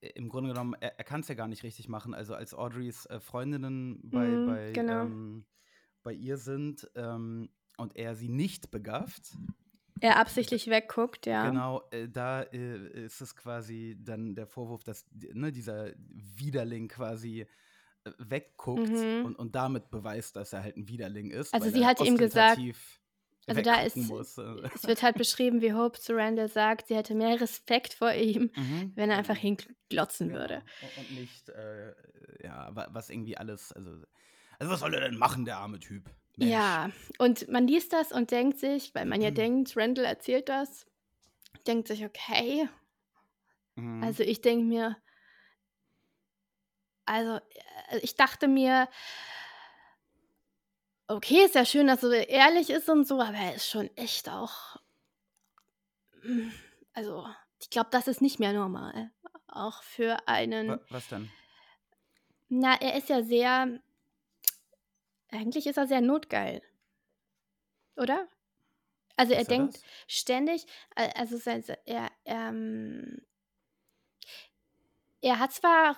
im 0.00 0.28
Grunde 0.28 0.50
genommen, 0.50 0.74
er, 0.80 0.98
er 0.98 1.04
kann 1.04 1.20
es 1.20 1.28
ja 1.28 1.34
gar 1.34 1.48
nicht 1.48 1.62
richtig 1.62 1.88
machen. 1.88 2.14
Also 2.14 2.34
als 2.34 2.54
Audreys 2.54 3.06
äh, 3.06 3.20
Freundinnen 3.20 4.00
bei, 4.10 4.38
Mhm, 4.38 4.38
bei, 4.38 4.72
genau. 4.72 5.04
ähm, 5.04 5.46
bei 6.04 6.12
ihr 6.12 6.36
sind 6.36 6.88
ähm, 6.94 7.48
und 7.76 7.96
er 7.96 8.14
sie 8.14 8.28
nicht 8.28 8.70
begafft, 8.70 9.32
er 10.00 10.18
absichtlich 10.18 10.68
wegguckt, 10.68 11.24
ja. 11.26 11.48
genau, 11.48 11.82
äh, 11.90 12.08
da 12.08 12.42
äh, 12.42 13.04
ist 13.06 13.20
es 13.20 13.34
quasi 13.34 13.96
dann 13.98 14.34
der 14.34 14.46
Vorwurf, 14.46 14.84
dass 14.84 15.06
ne, 15.32 15.50
dieser 15.50 15.92
Widerling 16.08 16.88
quasi 16.88 17.46
äh, 18.04 18.10
wegguckt 18.18 18.88
Mhm. 18.90 19.24
und, 19.24 19.36
und 19.36 19.54
damit 19.54 19.90
beweist, 19.90 20.36
dass 20.36 20.52
er 20.52 20.62
halt 20.62 20.76
ein 20.76 20.88
Widerling 20.88 21.30
ist. 21.30 21.54
Also 21.54 21.70
sie 21.70 21.86
hat 21.86 22.00
ihm 22.00 22.18
gesagt- 22.18 22.60
Also 23.46 23.62
da 23.62 23.80
ist- 23.82 23.96
muss. 23.96 24.36
Es 24.38 24.84
wird 24.86 25.02
halt 25.02 25.16
beschrieben, 25.16 25.60
wie 25.62 25.72
Hope 25.72 25.98
zu 25.98 26.14
Randall 26.14 26.48
sagt, 26.48 26.88
sie 26.88 26.96
hätte 26.96 27.14
mehr 27.14 27.40
Respekt 27.40 27.94
vor 27.94 28.12
ihm, 28.12 28.50
Mhm. 28.56 28.92
wenn 28.96 29.10
er 29.10 29.16
einfach 29.18 29.36
hinglotzen 29.36 30.28
Genau. 30.28 30.40
würde. 30.40 30.62
Und- 30.98 31.18
nicht, 31.18 31.48
äh, 31.48 31.94
ja, 32.42 32.74
wa- 32.76 32.88
was 32.90 33.08
irgendwie 33.10 33.36
alles, 33.38 33.72
also, 33.72 34.02
also 34.58 34.72
was 34.72 34.80
soll 34.80 34.94
er 34.94 35.00
denn 35.08 35.18
machen, 35.18 35.44
der 35.44 35.58
arme 35.58 35.78
Typ? 35.80 36.10
Mensch. 36.36 36.50
Ja, 36.50 36.90
und 37.18 37.48
man 37.48 37.66
liest 37.68 37.92
das 37.92 38.10
und 38.12 38.30
denkt 38.30 38.58
sich, 38.58 38.94
weil 38.94 39.06
man 39.06 39.20
ja 39.20 39.30
Mhm. 39.30 39.34
denkt, 39.36 39.76
Randall 39.76 40.04
erzählt 40.04 40.48
das, 40.48 40.86
denkt 41.66 41.88
sich, 41.88 42.04
okay, 42.04 42.68
Mhm. 43.76 44.02
also 44.02 44.22
ich 44.22 44.40
denke 44.40 44.64
mir, 44.64 44.96
also 47.06 47.36
äh, 47.90 47.98
ich 48.02 48.14
dachte 48.16 48.48
mir, 48.48 48.88
okay, 51.08 51.44
ist 51.44 51.54
ja 51.54 51.64
schön, 51.64 51.86
dass 51.86 52.02
er 52.02 52.08
so 52.08 52.14
ehrlich 52.14 52.70
ist 52.70 52.88
und 52.88 53.06
so, 53.06 53.20
aber 53.20 53.36
er 53.36 53.54
ist 53.54 53.68
schon 53.68 53.94
echt 53.96 54.28
auch, 54.28 54.76
mm, 56.22 56.48
also 56.94 57.26
ich 57.60 57.70
glaube, 57.70 57.88
das 57.92 58.08
ist 58.08 58.20
nicht 58.20 58.40
mehr 58.40 58.52
normal. 58.52 59.10
Auch 59.46 59.82
für 59.82 60.26
einen. 60.26 60.68
Wa- 60.68 60.80
was 60.90 61.08
denn? 61.08 61.30
Na, 62.48 62.74
er 62.80 62.96
ist 62.96 63.08
ja 63.08 63.22
sehr. 63.22 63.80
Eigentlich 65.34 65.66
ist 65.66 65.76
er 65.76 65.86
sehr 65.86 66.00
notgeil. 66.00 66.62
Oder? 67.96 68.28
Also 69.16 69.32
er 69.32 69.40
Ist 69.42 69.48
er 69.48 69.56
denkt 69.56 69.74
das? 69.74 69.82
ständig, 70.06 70.66
al- 70.94 71.12
also 71.16 71.38
er, 71.84 72.10
ähm, 72.24 73.20
er 75.20 75.38
hat 75.38 75.52
zwar 75.52 75.96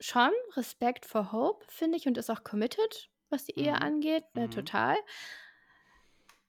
schon 0.00 0.30
Respekt 0.54 1.06
vor 1.06 1.32
Hope, 1.32 1.66
finde 1.68 1.96
ich, 1.96 2.06
und 2.06 2.18
ist 2.18 2.30
auch 2.30 2.44
committed, 2.44 3.10
was 3.30 3.44
die 3.44 3.58
Ehe 3.58 3.74
Mhm. 3.74 3.82
angeht, 3.82 4.24
ne, 4.34 4.46
Mhm. 4.46 4.50
total. 4.50 4.96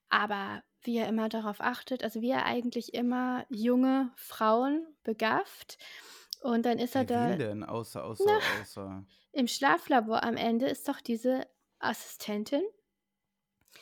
Aber 0.10 0.64
wie 0.82 0.98
er 0.98 1.08
immer 1.08 1.30
darauf 1.30 1.60
achtet, 1.62 2.04
also 2.04 2.22
wie 2.22 2.32
er 2.32 2.46
eigentlich 2.46 2.94
immer 2.94 3.46
junge 3.50 4.12
Frauen 4.16 4.88
begafft. 5.04 5.78
Und 6.42 6.66
dann 6.66 6.80
ist 6.80 6.96
er 6.96 7.08
Wer 7.08 7.16
da 7.18 7.30
will 7.32 7.38
denn, 7.38 7.64
außer, 7.64 8.04
außer, 8.04 8.26
Na. 8.26 8.60
außer. 8.62 9.06
im 9.34 9.48
Schlaflabor 9.48 10.24
am 10.24 10.38
Ende 10.38 10.68
ist 10.68 10.88
doch 10.88 11.02
diese 11.02 11.46
Assistentin, 11.80 12.64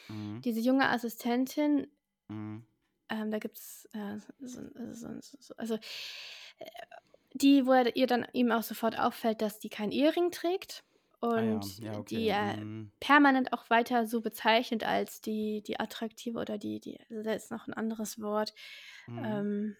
Mhm. 0.09 0.43
diese 0.43 0.59
junge 0.59 0.89
Assistentin, 0.89 1.87
Mhm. 2.29 2.63
ähm, 3.09 3.31
da 3.31 3.39
gibt 3.39 3.57
es, 3.57 3.87
äh, 3.93 4.17
so, 4.39 4.61
so, 4.93 5.19
so, 5.21 5.37
so, 5.39 5.53
also 5.57 5.75
äh, 5.75 6.65
die, 7.33 7.65
wo 7.65 7.73
er, 7.73 7.95
ihr 7.95 8.07
dann 8.07 8.27
ihm 8.33 8.51
auch 8.51 8.63
sofort 8.63 8.99
auffällt, 8.99 9.41
dass 9.41 9.59
die 9.59 9.69
keinen 9.69 9.91
Ehering 9.91 10.31
trägt 10.31 10.83
Ah 11.35 11.41
ja, 11.41 11.59
und 11.59 11.77
ja, 11.79 11.99
okay. 11.99 12.09
die 12.09 12.27
er 12.27 12.57
mhm. 12.57 12.91
permanent 12.99 13.53
auch 13.53 13.69
weiter 13.69 14.07
so 14.07 14.21
bezeichnet 14.21 14.83
als 14.85 15.21
die, 15.21 15.61
die 15.63 15.79
attraktive 15.79 16.39
oder 16.39 16.57
die, 16.57 16.79
die, 16.79 16.99
also 17.09 17.23
da 17.23 17.33
ist 17.33 17.51
noch 17.51 17.67
ein 17.67 17.73
anderes 17.73 18.21
Wort, 18.21 18.53
Mhm. 19.07 19.23
ähm, 19.25 19.77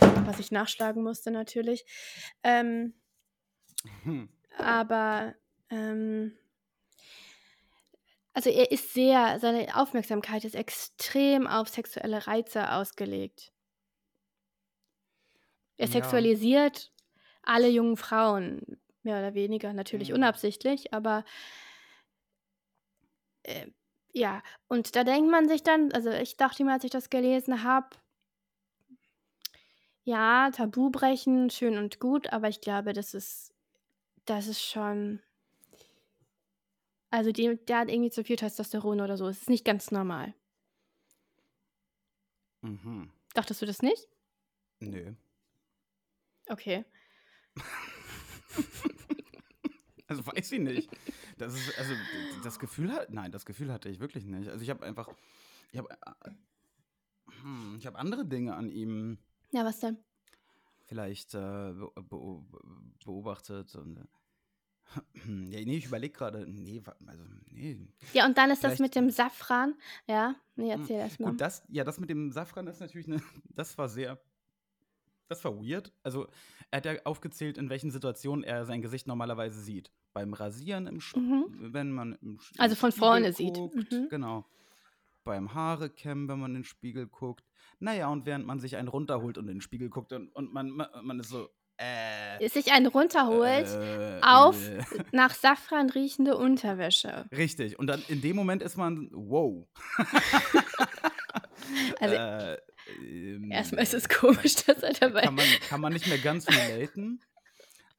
was 0.00 0.38
ich 0.38 0.50
nachschlagen 0.52 1.02
musste 1.02 1.30
natürlich. 1.30 1.84
Ähm, 2.42 2.94
Hm. 4.04 4.24
aber 4.58 5.34
ähm, 5.70 6.36
also 8.34 8.50
er 8.50 8.70
ist 8.72 8.94
sehr, 8.94 9.38
seine 9.40 9.76
Aufmerksamkeit 9.76 10.44
ist 10.44 10.54
extrem 10.54 11.46
auf 11.46 11.68
sexuelle 11.68 12.26
Reize 12.26 12.72
ausgelegt. 12.72 13.52
Er 15.76 15.86
Ja. 15.86 15.88
sexualisiert 15.88 16.92
alle 17.42 17.68
jungen 17.68 17.96
Frauen, 17.96 18.80
mehr 19.02 19.18
oder 19.18 19.34
weniger, 19.34 19.72
natürlich 19.72 20.12
Mhm. 20.12 20.14
unabsichtlich, 20.14 20.92
aber 20.94 21.24
äh, 23.44 23.66
ja, 24.14 24.42
und 24.68 24.94
da 24.96 25.04
denkt 25.04 25.30
man 25.30 25.48
sich 25.48 25.62
dann, 25.62 25.92
also 25.92 26.10
ich 26.10 26.36
dachte 26.36 26.64
mir, 26.64 26.72
als 26.72 26.84
ich 26.84 26.90
das 26.90 27.08
gelesen 27.10 27.62
habe, 27.64 27.96
ja, 30.04 30.50
Tabu 30.50 30.90
brechen, 30.90 31.50
schön 31.50 31.78
und 31.78 32.00
gut, 32.00 32.32
aber 32.32 32.48
ich 32.48 32.60
glaube, 32.60 32.92
das 32.92 33.14
ist, 33.14 33.54
das 34.26 34.46
ist 34.48 34.62
schon, 34.62 35.20
also 37.12 37.30
die, 37.30 37.56
der 37.66 37.78
hat 37.78 37.90
irgendwie 37.90 38.10
zu 38.10 38.24
viel 38.24 38.36
Testosteron 38.36 39.00
oder 39.00 39.16
so. 39.16 39.28
Es 39.28 39.42
ist 39.42 39.50
nicht 39.50 39.64
ganz 39.64 39.90
normal. 39.90 40.34
Mhm. 42.62 43.10
Dachtest 43.34 43.60
du 43.62 43.66
das 43.66 43.82
nicht? 43.82 44.08
Nö. 44.80 45.14
Okay. 46.48 46.84
Also 50.08 50.26
weiß 50.26 50.52
ich 50.52 50.60
nicht. 50.60 50.90
Das 51.38 51.54
ist, 51.54 51.78
also 51.78 51.94
das 52.44 52.58
Gefühl 52.58 52.92
hat, 52.92 53.08
nein, 53.10 53.32
das 53.32 53.46
Gefühl 53.46 53.72
hatte 53.72 53.88
ich 53.88 53.98
wirklich 53.98 54.26
nicht. 54.26 54.50
Also 54.50 54.62
ich 54.62 54.68
habe 54.68 54.84
einfach, 54.84 55.08
ich 55.70 55.78
habe, 55.78 55.88
hm, 57.40 57.76
ich 57.78 57.86
habe 57.86 57.98
andere 57.98 58.26
Dinge 58.26 58.54
an 58.54 58.68
ihm 58.68 59.16
Ja, 59.52 59.64
was 59.64 59.80
denn? 59.80 59.96
vielleicht 60.84 61.32
äh, 61.32 61.72
be 61.72 61.90
be 61.94 62.44
beobachtet 63.06 63.74
und 63.74 63.96
äh, 63.96 64.04
ja, 65.14 65.64
nee, 65.64 65.76
ich 65.76 65.86
überlege 65.86 66.12
gerade, 66.14 66.46
nee, 66.50 66.82
also 67.06 67.24
nee. 67.50 67.78
Ja, 68.12 68.26
und 68.26 68.36
dann 68.38 68.50
ist 68.50 68.62
das 68.64 68.78
mit 68.78 68.94
dem 68.94 69.10
Safran. 69.10 69.74
Ja, 70.06 70.34
nee, 70.56 70.70
erzähl 70.70 70.96
erst 70.96 71.20
mal. 71.20 71.30
Gut, 71.30 71.40
das, 71.40 71.62
ja, 71.68 71.84
das 71.84 71.98
mit 72.00 72.10
dem 72.10 72.30
Safran 72.32 72.66
ist 72.66 72.80
natürlich 72.80 73.06
eine, 73.06 73.22
das 73.54 73.76
war 73.78 73.88
sehr, 73.88 74.18
das 75.28 75.44
war 75.44 75.56
weird. 75.56 75.92
Also 76.02 76.26
er 76.70 76.78
hat 76.78 76.86
ja 76.86 76.94
aufgezählt, 77.04 77.58
in 77.58 77.70
welchen 77.70 77.90
Situationen 77.90 78.44
er 78.44 78.64
sein 78.64 78.82
Gesicht 78.82 79.06
normalerweise 79.06 79.60
sieht. 79.60 79.90
Beim 80.12 80.34
Rasieren 80.34 80.86
im 80.86 81.00
Sch 81.00 81.16
Mhm. 81.16 81.72
wenn 81.72 81.90
man 81.92 82.12
im 82.20 82.38
Sch- 82.38 82.58
Also 82.58 82.74
von 82.74 82.92
vorne 82.92 83.32
sieht. 83.32 83.54
guckt, 83.54 83.74
Mhm. 83.92 84.08
Genau. 84.10 84.44
Beim 85.24 85.54
Haarekämmen, 85.54 86.28
wenn 86.28 86.40
man 86.40 86.50
in 86.50 86.54
den 86.62 86.64
Spiegel 86.64 87.06
guckt. 87.06 87.44
Naja, 87.78 88.08
und 88.08 88.26
während 88.26 88.44
man 88.44 88.58
sich 88.60 88.76
einen 88.76 88.88
runterholt 88.88 89.38
und 89.38 89.44
in 89.48 89.54
den 89.56 89.60
Spiegel 89.60 89.88
guckt 89.88 90.12
und, 90.12 90.28
und 90.34 90.52
man 90.52 90.68
man 90.70 91.20
ist 91.20 91.28
so, 91.30 91.48
äh. 91.82 92.48
Sich 92.48 92.72
einen 92.72 92.86
runterholt 92.86 93.66
äh, 93.68 94.20
auf 94.22 94.56
äh. 94.68 94.82
nach 95.12 95.34
Safran 95.34 95.90
riechende 95.90 96.36
Unterwäsche. 96.36 97.26
Richtig. 97.30 97.78
Und 97.78 97.86
dann 97.86 98.02
in 98.08 98.20
dem 98.20 98.36
Moment 98.36 98.62
ist 98.62 98.76
man, 98.76 99.08
wow. 99.12 99.66
Also 102.00 102.14
äh, 102.14 102.58
ähm, 103.00 103.50
erstmal 103.50 103.82
ist 103.84 103.94
es 103.94 104.08
komisch, 104.08 104.56
dass 104.66 104.82
er 104.82 104.92
dabei. 104.92 105.22
kann 105.22 105.34
man, 105.34 105.46
kann 105.68 105.80
man 105.80 105.92
nicht 105.92 106.06
mehr 106.08 106.18
ganz 106.18 106.46
relaten. 106.48 107.20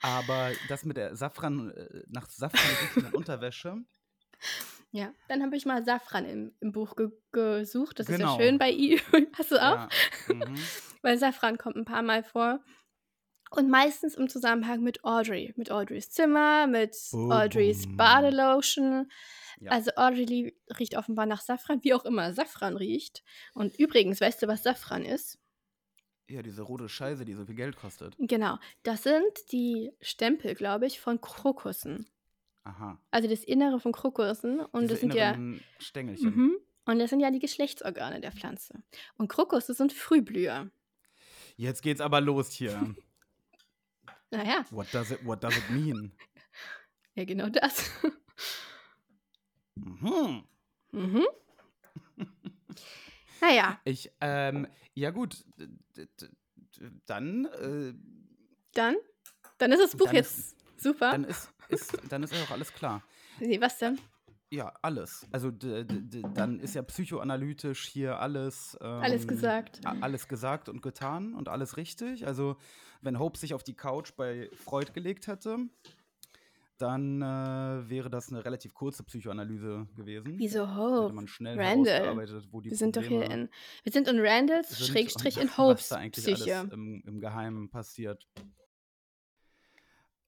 Aber 0.02 0.52
das 0.67 0.84
mit 0.84 0.98
der 0.98 1.15
Safran, 1.15 1.72
äh, 1.72 2.04
nach 2.08 2.28
Safran 2.30 2.60
riechenden 2.82 3.13
Unterwäsche, 3.13 3.78
Ja, 4.96 5.12
dann 5.28 5.41
habe 5.41 5.56
ich 5.56 5.65
mal 5.65 5.84
Safran 5.84 6.26
im, 6.26 6.52
im 6.60 6.72
Buch 6.72 6.96
ge 6.96 7.10
gesucht. 7.32 7.98
Das 8.00 8.08
ist 8.08 8.17
Genau. 8.17 8.38
ja 8.38 8.43
schön 8.43 8.60
bei 8.60 8.69
ihm. 8.69 9.00
Hast 9.36 9.52
du 9.52 9.56
auch? 9.56 9.89
ja, 10.30 10.36
mhm. 10.36 10.56
Weil 11.02 11.17
Safran 11.17 11.58
kommt 11.58 11.78
ein 11.78 11.86
paar 11.86 12.04
Mal 12.04 12.24
vor. 12.24 12.60
Und 13.56 13.70
meistens 13.70 14.16
im 14.16 14.30
Zusammenhang 14.30 14.82
mit 14.82 15.04
Audrey. 15.04 15.54
Mit 15.56 15.72
Audreys 15.72 16.10
Zimmer, 16.10 16.68
mit 16.68 16.96
Boom. 17.12 17.32
Audreys 17.32 17.86
Badelotion. 17.96 19.12
Ja. 19.60 19.72
Also 19.72 19.92
Audrey 19.96 20.56
riecht 20.80 20.98
offenbar 20.98 21.26
nach 21.26 21.42
Safran, 21.42 21.84
wie 21.84 21.94
auch 21.94 22.06
immer 22.06 22.34
Safran 22.34 22.76
riecht. 22.76 23.24
Und 23.54 23.78
übrigens, 23.78 24.20
weißt 24.22 24.42
du, 24.42 24.48
was 24.48 24.63
Safran 24.63 25.06
ist? 25.06 25.39
ja, 26.30 26.42
diese 26.42 26.62
rote 26.62 26.89
Scheiße, 26.89 27.26
die 27.26 27.34
so 27.34 27.46
viel 27.46 27.56
Geld 27.56 27.76
kostet. 27.76 28.16
Genau, 28.18 28.58
das 28.84 29.04
sind 29.04 29.52
die 29.52 29.92
Stempel, 30.02 30.56
glaube 30.56 30.86
ich, 30.88 31.00
von 31.00 31.22
Krokussen. 31.22 32.08
Aha. 32.63 33.00
Also 33.12 33.30
das 33.30 33.44
Innere 33.44 33.80
von 33.80 33.92
Krokussen. 33.92 34.62
Und 34.62 34.84
diese 34.84 34.94
das 34.94 35.00
sind 35.02 35.13
ja. 35.13 35.38
Stängelchen. 35.80 36.36
Mhm. 36.36 36.58
Und 36.86 37.00
das 37.00 37.10
sind 37.10 37.20
ja 37.20 37.32
die 37.32 37.39
Geschlechtsorgane 37.39 38.22
der 38.22 38.32
Pflanze. 38.32 38.84
Und 39.16 39.28
Krokusse 39.28 39.74
sind 39.74 39.94
Frühblüher. 39.94 40.70
Jetzt 41.56 41.82
geht's 41.82 42.02
aber 42.02 42.22
los 42.22 42.52
hier. 42.52 42.96
Naja, 44.34 44.65
What 44.72 44.91
does 44.91 45.12
it, 45.12 45.24
what 45.24 45.43
does 45.43 45.56
it 45.56 45.69
mean? 45.69 46.12
ja, 47.15 47.24
genau 47.24 47.50
das. 47.50 47.91
Mhm. 49.76 50.43
mhm. 50.91 51.26
Naja, 53.39 53.80
Ich, 53.86 54.12
ähm, 54.22 54.67
ja 54.96 55.12
gut, 55.12 55.46
dann, 57.06 57.46
äh, 57.46 57.93
dann, 58.74 58.96
dann 59.60 59.72
ist 59.72 59.82
das 59.82 59.96
Buch 59.96 60.12
jetzt 60.12 60.56
super. 60.82 61.12
dann 61.12 61.26
ist, 61.26 61.52
ist, 61.69 61.96
dann 62.10 62.24
ist 62.24 62.34
auch 62.34 62.52
alles 62.52 62.74
klar. 62.74 63.04
denn? 63.39 64.00
Ja, 64.54 64.72
alles. 64.84 65.26
Also 65.32 65.50
dann 65.50 66.60
ist 66.60 66.76
ja 66.76 66.84
psychoanalytisch 66.84 67.88
hier 67.88 68.20
alles. 68.20 68.78
Ähm, 68.82 68.88
Alles 69.02 69.28
gesagt. 69.28 69.82
Alles 69.84 70.28
gesagt 70.28 70.70
und 70.70 70.84
getan 70.84 71.34
und 71.34 71.50
alles 71.50 71.76
richtig. 71.76 72.28
Also 72.28 72.58
wenn 73.02 73.18
Hope 73.18 73.36
sich 73.39 73.56
auf 73.56 73.63
die 73.63 73.74
Couch 73.74 74.12
bei 74.16 74.52
Freud 74.54 74.92
gelegt 74.94 75.26
hätte, 75.26 75.58
dann 76.78 77.24
äh, 77.24 77.89
wäre 77.89 78.12
das 78.12 78.30
eine 78.32 78.46
relativ 78.46 78.76
kurze 78.76 79.04
Psychoanalyse 79.04 79.88
gewesen. 79.96 80.36
Wieso 80.38 80.68
Hätte 80.68 80.76
Hope? 80.76 81.13
man 81.16 81.28
schnell 81.28 81.60
Randall. 81.60 82.16
wo 82.52 82.62
die 82.62 82.70
Wir 82.70 82.78
sind 82.78 82.96
doch 82.96 83.02
hier 83.02 83.24
in. 83.32 83.50
Wir 83.82 83.92
sind 83.92 84.08
in 84.08 84.20
Randalls, 84.20 84.70
sind 84.70 84.88
Schrägstrich 84.88 85.38
in 85.38 85.48
was 85.50 85.58
Hopes 85.58 85.89
da 85.89 85.96
eigentlich 85.96 86.26
Psyche. 86.26 86.60
alles 86.60 86.74
im, 86.74 87.02
im 87.08 87.20
Geheimen 87.20 87.72
passiert. 87.72 88.28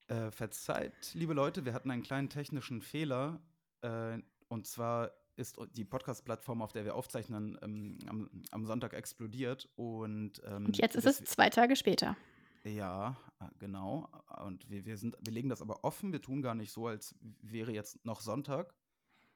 Äh, 0.07 0.31
verzeiht, 0.31 1.13
liebe 1.13 1.35
Leute, 1.35 1.63
wir 1.65 1.73
hatten 1.73 1.91
einen 1.91 2.01
kleinen 2.01 2.29
technischen 2.29 2.81
Fehler. 2.81 3.39
Äh, 3.85 4.21
und 4.47 4.67
zwar 4.67 5.11
ist 5.35 5.57
die 5.73 5.83
Podcast-Plattform, 5.83 6.61
auf 6.61 6.71
der 6.71 6.85
wir 6.85 6.95
aufzeichnen, 6.95 7.57
ähm, 7.61 7.99
am, 8.07 8.29
am, 8.51 8.65
Sonntag 8.65 8.93
explodiert. 8.93 9.69
Und, 9.75 10.41
ähm, 10.45 10.67
und 10.67 10.77
jetzt 10.77 10.95
ist 10.95 11.05
es 11.05 11.23
zwei 11.25 11.49
Tage 11.49 11.75
später. 11.75 12.15
Ja, 12.63 13.17
äh, 13.39 13.45
genau. 13.59 14.09
Und 14.43 14.69
wir, 14.69 14.85
wir, 14.85 14.97
sind, 14.97 15.15
wir 15.21 15.33
legen 15.33 15.49
das 15.49 15.61
aber 15.61 15.83
offen. 15.83 16.13
Wir 16.13 16.21
tun 16.21 16.41
gar 16.41 16.55
nicht 16.55 16.71
so, 16.71 16.87
als 16.87 17.15
wäre 17.41 17.71
jetzt 17.71 18.03
noch 18.05 18.21
Sonntag. 18.21 18.73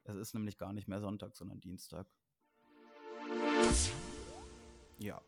Es 0.05 0.15
ist 0.15 0.33
nämlich 0.33 0.57
gar 0.57 0.73
nicht 0.73 0.88
mehr 0.88 1.01
Sonntag, 1.01 1.35
sondern 1.35 1.59
Dienstag. 1.59 2.07
Ja. 4.97 5.21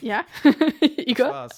Ja, 0.00 0.24
Igor? 0.96 1.48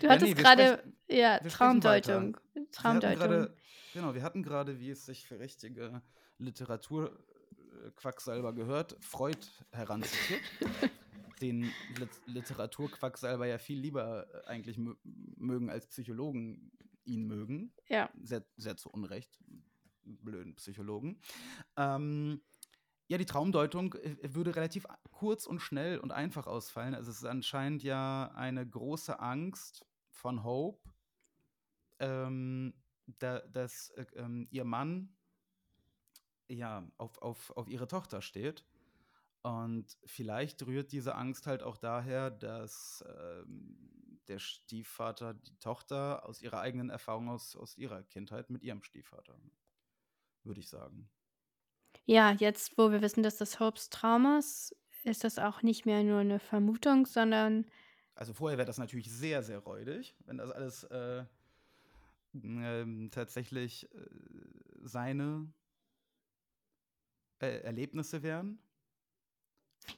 Du 0.00 0.08
hattest 0.08 0.28
ja, 0.28 0.34
nee, 0.34 0.34
gerade 0.34 0.82
ja, 1.08 1.38
Traumdeutung. 1.38 2.36
Traumdeutung. 2.72 3.48
Genau, 3.92 4.14
wir 4.14 4.22
hatten 4.22 4.42
gerade, 4.42 4.80
wie 4.80 4.88
es 4.90 5.04
sich 5.04 5.26
für 5.26 5.38
richtige 5.38 6.00
Literaturquacksalber 6.38 8.54
gehört, 8.54 8.96
Freud 9.00 9.46
heranzitiert. 9.70 10.40
den 11.42 11.72
Literaturquacksalber 12.26 13.46
ja 13.46 13.58
viel 13.58 13.78
lieber 13.78 14.26
äh, 14.32 14.46
eigentlich 14.46 14.78
mögen 15.04 15.70
als 15.70 15.86
Psychologen 15.88 16.72
ihn 17.04 17.26
mögen. 17.26 17.74
Ja. 17.88 18.10
Sehr, 18.22 18.44
sehr 18.56 18.76
zu 18.76 18.90
Unrecht. 18.90 19.38
Blöden 20.04 20.54
Psychologen. 20.54 21.20
Ähm, 21.76 22.40
ja, 23.08 23.18
die 23.18 23.26
Traumdeutung 23.26 23.94
äh, 23.94 24.34
würde 24.34 24.56
relativ 24.56 24.86
kurz 25.10 25.46
und 25.46 25.60
schnell 25.60 25.98
und 25.98 26.12
einfach 26.12 26.46
ausfallen. 26.46 26.94
Also 26.94 27.10
es 27.10 27.18
ist 27.18 27.24
anscheinend 27.24 27.82
ja 27.82 28.32
eine 28.34 28.66
große 28.66 29.20
Angst 29.20 29.84
von 30.08 30.44
Hope, 30.44 30.88
ähm, 31.98 32.74
da, 33.18 33.40
dass 33.40 33.90
äh, 33.90 34.06
ähm, 34.16 34.48
ihr 34.50 34.64
Mann 34.64 35.14
ja 36.48 36.86
auf, 36.98 37.20
auf, 37.22 37.50
auf 37.56 37.68
ihre 37.68 37.88
Tochter 37.88 38.22
steht. 38.22 38.64
Und 39.42 39.98
vielleicht 40.04 40.64
rührt 40.66 40.92
diese 40.92 41.16
Angst 41.16 41.46
halt 41.46 41.62
auch 41.62 41.76
daher, 41.76 42.30
dass 42.30 43.04
ähm, 43.08 44.20
der 44.28 44.38
Stiefvater 44.38 45.34
die 45.34 45.58
Tochter 45.58 46.24
aus 46.26 46.40
ihrer 46.42 46.60
eigenen 46.60 46.90
Erfahrung 46.90 47.28
aus, 47.28 47.56
aus 47.56 47.76
ihrer 47.76 48.02
Kindheit 48.04 48.50
mit 48.50 48.62
ihrem 48.62 48.82
Stiefvater, 48.82 49.36
würde 50.44 50.60
ich 50.60 50.68
sagen. 50.68 51.10
Ja, 52.04 52.32
jetzt, 52.32 52.78
wo 52.78 52.90
wir 52.90 53.02
wissen, 53.02 53.22
dass 53.22 53.36
das 53.36 53.58
Hopes 53.58 53.90
Traum 53.90 54.38
ist, 54.38 54.76
ist 55.04 55.24
das 55.24 55.38
auch 55.38 55.62
nicht 55.62 55.86
mehr 55.86 56.02
nur 56.04 56.20
eine 56.20 56.38
Vermutung, 56.38 57.06
sondern. 57.06 57.66
Also 58.14 58.32
vorher 58.32 58.58
wäre 58.58 58.66
das 58.66 58.78
natürlich 58.78 59.10
sehr, 59.10 59.42
sehr 59.42 59.58
räudig, 59.58 60.14
wenn 60.24 60.38
das 60.38 60.50
alles 60.50 60.84
äh, 60.84 61.24
äh, 62.34 63.08
tatsächlich 63.10 63.92
äh, 63.94 63.98
seine 64.82 65.52
äh, 67.40 67.60
Erlebnisse 67.62 68.22
wären. 68.22 68.58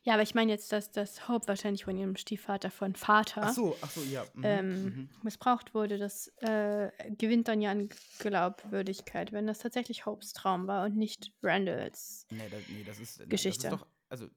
Ja, 0.02 0.14
aber 0.14 0.22
ich 0.22 0.34
meine 0.34 0.50
jetzt, 0.50 0.72
dass 0.72 0.90
das 0.90 1.28
Hope 1.28 1.46
wahrscheinlich 1.46 1.84
von 1.84 1.96
ihrem 1.96 2.16
Stiefvater 2.16 2.70
von 2.70 2.94
Vater 2.94 3.42
ach 3.44 3.52
so, 3.52 3.76
ach 3.80 3.90
so, 3.90 4.02
ja. 4.02 4.24
Mhm, 4.34 4.44
ähm, 4.44 4.84
mhm. 4.84 5.08
missbraucht 5.22 5.74
wurde. 5.74 5.98
Das 5.98 6.28
äh, 6.38 6.90
gewinnt 7.10 7.48
dann 7.48 7.60
ja 7.60 7.70
an 7.70 7.88
Glaubwürdigkeit, 8.18 9.32
wenn 9.32 9.46
das 9.46 9.58
tatsächlich 9.58 10.06
Hopes 10.06 10.32
Traum 10.32 10.66
war 10.66 10.86
und 10.86 10.96
nicht 10.96 11.32
Randalls 11.42 12.26
nee, 12.30 12.48
da, 12.50 12.56
nee, 12.68 12.84
das 12.84 12.98
ist, 12.98 13.28
Geschichte. 13.28 13.68
Das 13.68 13.72
ist 13.74 13.80
doch, 13.80 13.86
also, 14.08 14.28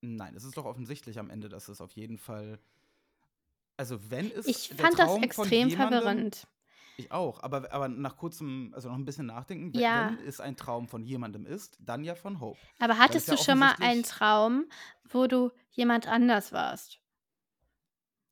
nein, 0.00 0.34
es 0.36 0.44
ist 0.44 0.56
doch 0.56 0.64
offensichtlich 0.64 1.18
am 1.18 1.30
Ende, 1.30 1.48
dass 1.48 1.68
es 1.68 1.80
auf 1.80 1.92
jeden 1.92 2.18
Fall. 2.18 2.58
Also, 3.76 4.10
wenn 4.10 4.30
es. 4.30 4.46
Ich 4.46 4.68
fand 4.76 4.98
das 4.98 5.16
extrem 5.16 5.70
verwirrend. 5.70 6.46
Ich 6.96 7.10
auch, 7.10 7.42
aber, 7.42 7.72
aber 7.72 7.88
nach 7.88 8.16
kurzem, 8.16 8.72
also 8.74 8.88
noch 8.88 8.96
ein 8.96 9.04
bisschen 9.04 9.26
nachdenken, 9.26 9.76
ja. 9.76 10.14
wenn 10.18 10.26
es 10.26 10.40
ein 10.40 10.56
Traum 10.56 10.86
von 10.86 11.02
jemandem 11.02 11.44
ist, 11.44 11.76
dann 11.80 12.04
ja 12.04 12.14
von 12.14 12.40
Hope. 12.40 12.58
Aber 12.78 12.98
hattest 12.98 13.28
du 13.28 13.32
ja 13.32 13.38
schon 13.38 13.58
mal 13.58 13.74
einen 13.80 14.04
Traum, 14.04 14.66
wo 15.08 15.26
du 15.26 15.50
jemand 15.70 16.06
anders 16.06 16.52
warst? 16.52 17.00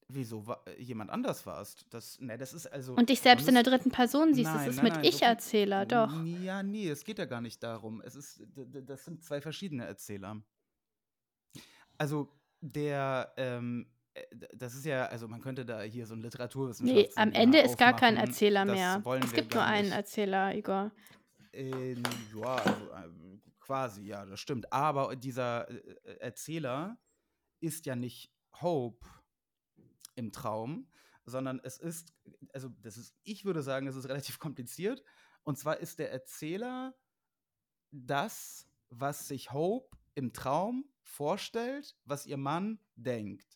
Wieso 0.09 0.44
äh, 0.66 0.81
jemand 0.81 1.11
anders 1.11 1.46
warst? 1.46 1.87
Das, 1.90 2.20
ne, 2.20 2.37
das 2.37 2.53
ist 2.53 2.66
also. 2.66 2.94
Und 2.94 3.09
dich 3.09 3.20
selbst 3.20 3.48
in 3.48 3.55
der 3.55 3.62
dritten 3.62 3.90
Person 3.90 4.35
siehst, 4.35 4.51
nein, 4.53 4.66
das 4.66 4.77
ist 4.77 4.83
nein, 4.83 4.92
mit 4.92 5.07
Ich-Erzähler, 5.07 5.87
doch. 5.87 6.12
Ja, 6.25 6.62
nee, 6.62 6.88
es 6.88 7.05
geht 7.05 7.18
ja 7.18 7.25
gar 7.25 7.40
nicht 7.40 7.62
darum. 7.62 8.01
Es 8.03 8.14
ist, 8.14 8.42
das 8.55 9.05
sind 9.05 9.25
zwei 9.25 9.40
verschiedene 9.40 9.87
Erzähler. 9.87 10.42
Also 11.98 12.29
der, 12.61 13.33
ähm, 13.37 13.87
äh, 13.87 14.02
das 14.55 14.75
ist 14.75 14.85
ja, 14.85 15.07
also 15.07 15.27
man 15.29 15.40
könnte 15.40 15.64
da 15.64 15.83
hier 15.83 16.07
so 16.07 16.14
ein 16.14 16.20
Literaturwissenschaft. 16.20 16.96
Nee, 16.96 17.11
am 17.16 17.33
Ende 17.33 17.61
ist 17.61 17.79
gar 17.79 17.96
kein 17.96 18.16
Erzähler 18.16 18.64
mehr. 18.64 19.03
Es 19.22 19.33
gibt 19.33 19.55
nur 19.55 19.64
einen 19.64 19.92
Erzähler, 19.92 20.55
Igor. 20.55 20.92
Äh, 21.53 21.94
ja, 21.94 22.55
also, 22.55 22.87
äh, 22.92 23.38
quasi, 23.61 24.05
ja, 24.05 24.25
das 24.25 24.40
stimmt. 24.40 24.72
Aber 24.72 25.14
dieser 25.16 25.68
äh, 25.68 25.75
äh, 26.05 26.16
Erzähler 26.20 26.98
ist 27.61 27.87
ja 27.87 27.96
nicht 27.96 28.31
Hope 28.61 29.07
im 30.14 30.33
Traum, 30.33 30.88
sondern 31.25 31.61
es 31.62 31.79
ist, 31.79 32.12
also 32.53 32.68
das 32.81 32.96
ist, 32.96 33.14
ich 33.22 33.44
würde 33.44 33.62
sagen, 33.62 33.87
es 33.87 33.96
ist 33.96 34.09
relativ 34.09 34.38
kompliziert. 34.38 35.03
Und 35.44 35.59
zwar 35.59 35.79
ist 35.79 35.98
der 35.98 36.12
Erzähler 36.12 36.94
das, 37.90 38.68
was 38.90 39.29
sich 39.29 39.53
Hope 39.53 39.96
im 40.14 40.33
Traum 40.33 40.85
vorstellt, 41.03 41.96
was 42.05 42.27
ihr 42.27 42.37
Mann 42.37 42.79
denkt. 42.96 43.52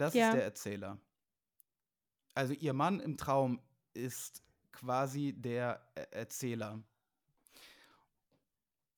Das 0.00 0.14
ja. 0.14 0.28
ist 0.28 0.34
der 0.36 0.44
Erzähler. 0.44 0.98
Also 2.34 2.54
ihr 2.54 2.72
Mann 2.72 3.00
im 3.00 3.18
Traum 3.18 3.60
ist 3.92 4.42
quasi 4.72 5.34
der 5.36 5.80
er 5.94 6.12
Erzähler. 6.12 6.82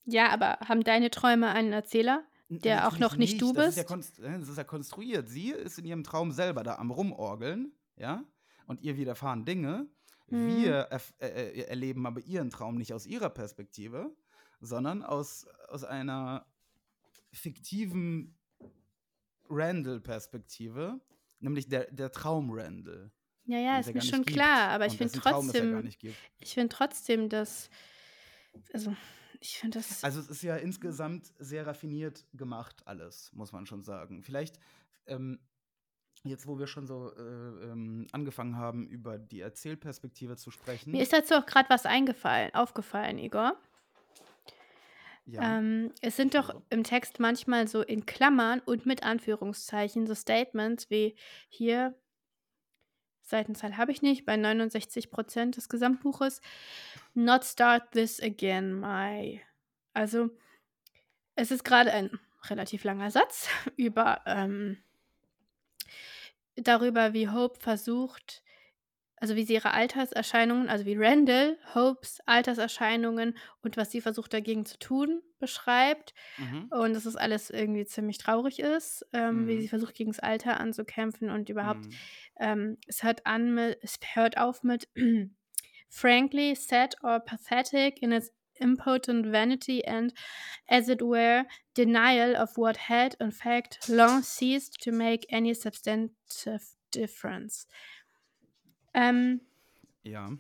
Ja, 0.05 0.31
aber 0.31 0.59
haben 0.61 0.85
deine 0.85 1.11
Träume 1.11 1.49
einen 1.49 1.73
Erzähler, 1.73 2.25
der 2.49 2.77
Natürlich 2.77 2.95
auch 2.95 2.99
noch 3.01 3.17
nicht, 3.17 3.33
nicht 3.33 3.43
du 3.43 3.53
das 3.53 3.75
bist? 3.75 3.79
Ist 3.79 4.19
ja 4.19 4.27
äh, 4.27 4.39
das 4.39 4.49
ist 4.49 4.59
ja 4.59 4.65
konstruiert. 4.65 5.29
Sie 5.29 5.51
ist 5.51 5.79
in 5.79 5.87
ihrem 5.87 6.05
Traum 6.05 6.31
selber 6.31 6.63
da 6.63 6.77
am 6.77 6.91
Rumorgeln, 6.91 7.73
ja, 7.97 8.23
und 8.67 8.81
ihr 8.83 8.97
widerfahren 8.97 9.45
Dinge. 9.45 9.89
Hm. 10.29 10.57
Wir 10.57 10.75
er 10.75 11.01
äh, 11.21 11.63
erleben 11.63 12.07
aber 12.07 12.21
ihren 12.21 12.51
Traum 12.51 12.77
nicht 12.77 12.95
aus 12.95 13.07
ihrer 13.07 13.31
Perspektive, 13.31 14.15
sondern 14.61 15.03
aus, 15.03 15.47
aus 15.69 15.83
einer 15.83 16.47
fiktiven 17.33 18.37
Randall-Perspektive, 19.53 21.01
nämlich 21.41 21.69
der, 21.69 21.91
der 21.91 22.11
Traum 22.11 22.51
Randall. 22.51 23.11
Ja, 23.45 23.59
ja, 23.59 23.79
ist 23.79 23.93
mir 23.93 24.03
schon 24.03 24.25
klar, 24.25 24.71
aber 24.71 24.87
ich 24.87 24.97
finde 24.97 25.19
trotzdem, 25.19 25.89
ich 26.39 26.55
finde 26.55 26.69
trotzdem, 26.69 27.29
dass, 27.29 27.71
also 28.73 28.95
ich 29.41 29.59
finde 29.59 29.79
das. 29.79 30.05
Also 30.05 30.21
es 30.21 30.29
ist 30.29 30.43
ja 30.43 30.57
insgesamt 30.57 31.33
sehr 31.39 31.67
raffiniert 31.67 32.25
gemacht 32.33 32.87
alles, 32.87 33.33
muss 33.33 33.53
man 33.53 33.67
schon 33.67 33.83
sagen. 33.83 34.23
Vielleicht 34.23 34.61
ähm, 35.07 35.41
jetzt, 36.25 36.47
wo 36.47 36.59
wir 36.59 36.67
schon 36.67 36.87
so 36.87 37.13
äh, 37.17 37.21
ähm, 37.21 38.07
angefangen 38.13 38.57
haben, 38.57 38.87
über 38.87 39.19
die 39.19 39.41
Erzählperspektive 39.41 40.37
zu 40.37 40.51
sprechen. 40.51 40.93
Mir 40.93 41.03
ist 41.03 41.13
dazu 41.13 41.35
auch 41.35 41.47
gerade 41.47 41.69
was 41.69 41.87
eingefallen, 41.87 42.55
aufgefallen, 42.55 43.19
Igor. 43.19 43.57
Ja. 45.27 45.59
Ähm, 45.59 45.93
es 46.01 46.17
sind 46.17 46.35
doch 46.35 46.63
im 46.71 46.83
Text 46.83 47.21
manchmal 47.21 47.69
so 47.69 47.83
in 47.83 48.07
Klammern 48.07 48.61
und 48.61 48.87
mit 48.87 49.03
Anführungszeichen 49.05 50.07
so 50.07 50.15
Statements 50.15 50.91
wie 50.91 51.15
hier, 51.49 51.95
Seitenzahl 53.23 53.77
habe 53.77 53.93
ich 53.93 54.03
nicht, 54.03 54.27
bei 54.27 54.37
69 54.37 55.11
Prozent 55.11 55.57
des 55.57 55.69
Gesamtbuches, 55.69 56.41
not 57.15 57.45
start 57.45 57.93
this 57.93 58.21
again, 58.21 58.81
my. 58.81 59.41
Also, 59.95 60.31
es 61.37 61.51
ist 61.51 61.65
gerade 61.65 61.93
ein 61.93 62.19
relativ 62.45 62.83
langer 62.83 63.11
Satz 63.11 63.49
über 63.77 64.23
ähm, 64.27 64.83
darüber, 66.57 67.13
wie 67.13 67.29
Hope 67.29 67.61
versucht, 67.61 68.43
also 69.23 69.37
wie 69.37 69.45
sie 69.45 69.55
ihre 69.55 69.71
Alterserscheinungen, 69.71 70.69
also 70.69 70.85
wie 70.85 70.97
Randall 70.97 71.57
Hopes 71.77 72.19
Alterserscheinungen 72.27 73.37
und 73.63 73.77
was 73.77 73.93
sie 73.93 74.01
versucht 74.01 74.33
dagegen 74.33 74.67
zu 74.67 74.81
tun, 74.81 75.23
beschreibt. 75.39 76.13
Mhm. 76.39 76.67
Und 76.71 76.93
dass 76.93 77.07
es 77.07 77.15
alles 77.15 77.49
irgendwie 77.49 77.85
ziemlich 77.85 78.19
traurig 78.19 78.59
ist, 78.59 79.07
ähm, 79.13 79.43
mhm. 79.45 79.47
wie 79.47 79.61
sie 79.61 79.69
versucht, 79.69 79.95
gegen 79.95 80.11
das 80.11 80.19
Alter 80.19 80.59
anzukämpfen 80.59 81.31
und 81.31 81.49
überhaupt. 81.49 81.87
Mhm. 81.87 81.93
Ähm, 82.41 82.79
es, 82.89 83.05
hört 83.05 83.25
an 83.25 83.55
mit, 83.55 83.79
es 83.83 84.01
hört 84.13 84.39
auf 84.39 84.65
mit 84.65 84.89
frankly 85.89 86.57
sad 86.57 86.97
or 87.05 87.21
pathetic 87.21 88.03
in 88.03 88.11
its 88.11 88.33
impotent 88.59 89.31
vanity 89.31 89.85
and, 89.85 90.13
as 90.69 90.89
it 90.89 91.01
were, 91.01 91.45
denial 91.75 92.35
of 92.35 92.57
what 92.57 92.77
had, 92.77 93.15
in 93.21 93.31
fact, 93.31 93.89
long 93.89 94.25
ceased 94.25 94.83
to 94.83 94.91
make 94.91 95.27
any 95.31 95.55
substantive 95.55 96.75
difference. 96.91 97.69
Ähm, 98.95 99.41
ja. 100.03 100.31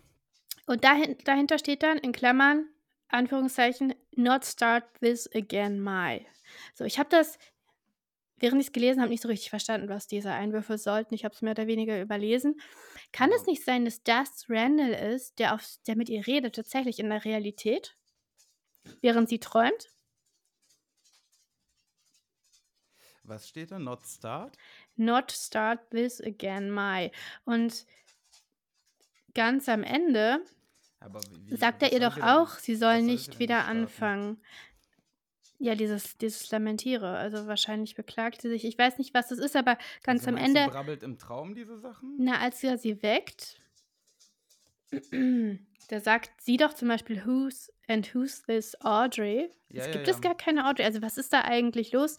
Und 0.67 0.85
dahin, 0.85 1.17
dahinter 1.25 1.59
steht 1.59 1.83
dann 1.83 1.99
in 1.99 2.13
Klammern, 2.13 2.69
Anführungszeichen, 3.09 3.95
not 4.17 4.45
start 4.45 4.85
this 5.01 5.29
again, 5.35 5.81
my. 5.83 6.27
So, 6.75 6.85
ich 6.85 6.99
habe 6.99 7.09
das, 7.11 7.39
während 8.37 8.61
ich 8.61 8.69
es 8.69 8.73
gelesen 8.73 9.01
habe, 9.01 9.11
nicht 9.11 9.23
so 9.23 9.29
richtig 9.29 9.51
verstanden, 9.51 9.89
was 9.89 10.07
diese 10.07 10.33
Einwürfe 10.33 10.79
sollten. 10.79 11.15
Ich 11.15 11.25
habe 11.25 11.35
es 11.35 11.43
mehr 11.43 11.53
oder 11.53 11.67
weniger 11.67 12.01
überlesen. 12.01 12.61
Kann 13.13 13.31
es 13.33 13.47
nicht 13.47 13.65
sein, 13.65 13.85
dass 13.85 14.03
das 14.03 14.47
Randall 14.49 14.93
ist, 14.93 15.39
der, 15.39 15.55
auf, 15.55 15.67
der 15.87 15.97
mit 15.97 16.09
ihr 16.09 16.27
redet, 16.27 16.55
tatsächlich 16.55 16.99
in 16.99 17.11
der 17.11 17.25
Realität, 17.25 17.97
während 19.01 19.29
sie 19.29 19.39
träumt? 19.39 19.91
Was 23.25 23.49
steht 23.49 23.71
da? 23.71 23.79
Not 23.79 24.05
start? 24.05 24.57
Not 24.97 25.31
start 25.31 25.91
this 25.91 26.21
again, 26.21 26.71
my. 26.71 27.11
Und 27.45 27.87
ganz 29.35 29.69
am 29.69 29.83
Ende 29.83 30.43
wie, 31.47 31.57
sagt 31.57 31.83
er 31.83 31.93
ihr 31.93 32.01
doch 32.01 32.17
sie 32.17 32.23
auch, 32.23 32.59
sie 32.59 32.77
soll 32.77 32.97
sie 32.97 33.03
nicht 33.03 33.39
wieder 33.39 33.65
anfangen. 33.67 34.41
Ja, 35.59 35.77
dieses, 35.77 36.19
dieses 36.19 36.51
Lamentiere. 36.51 37.17
Also 37.17 37.47
wahrscheinlich 37.47 37.95
beklagt 37.95 38.43
sie 38.43 38.49
sich. 38.49 38.65
Ich 38.65 38.77
weiß 38.77 38.99
nicht, 38.99 39.15
was 39.15 39.29
das 39.29 39.39
ist, 39.39 39.55
aber 39.55 39.79
ganz 40.03 40.27
Also 40.27 40.31
am 40.31 40.37
Ende, 40.37 40.67
brabbelt 40.69 41.05
im 41.05 41.19
Traum 41.19 41.55
diese 41.55 41.79
Sachen? 41.79 42.17
na, 42.19 42.41
als 42.41 42.65
er 42.65 42.79
sie 42.79 43.01
weckt, 43.03 43.61
da 45.89 46.01
sagt 46.01 46.41
sie 46.41 46.57
doch 46.57 46.75
zum 46.75 46.89
Beispiel, 46.89 47.25
who's 47.25 47.73
and 47.87 48.13
who's 48.13 48.43
this 48.43 48.77
Audrey? 48.81 49.51
Ja, 49.69 49.83
es 49.83 49.87
ja, 49.87 49.93
gibt 49.93 50.09
ja. 50.09 50.15
es 50.15 50.21
gar 50.21 50.37
keine 50.37 50.69
Audrey. 50.69 50.85
Also 50.85 51.01
was 51.01 51.17
ist 51.17 51.33
da 51.33 51.43
eigentlich 51.43 51.93
los? 51.93 52.19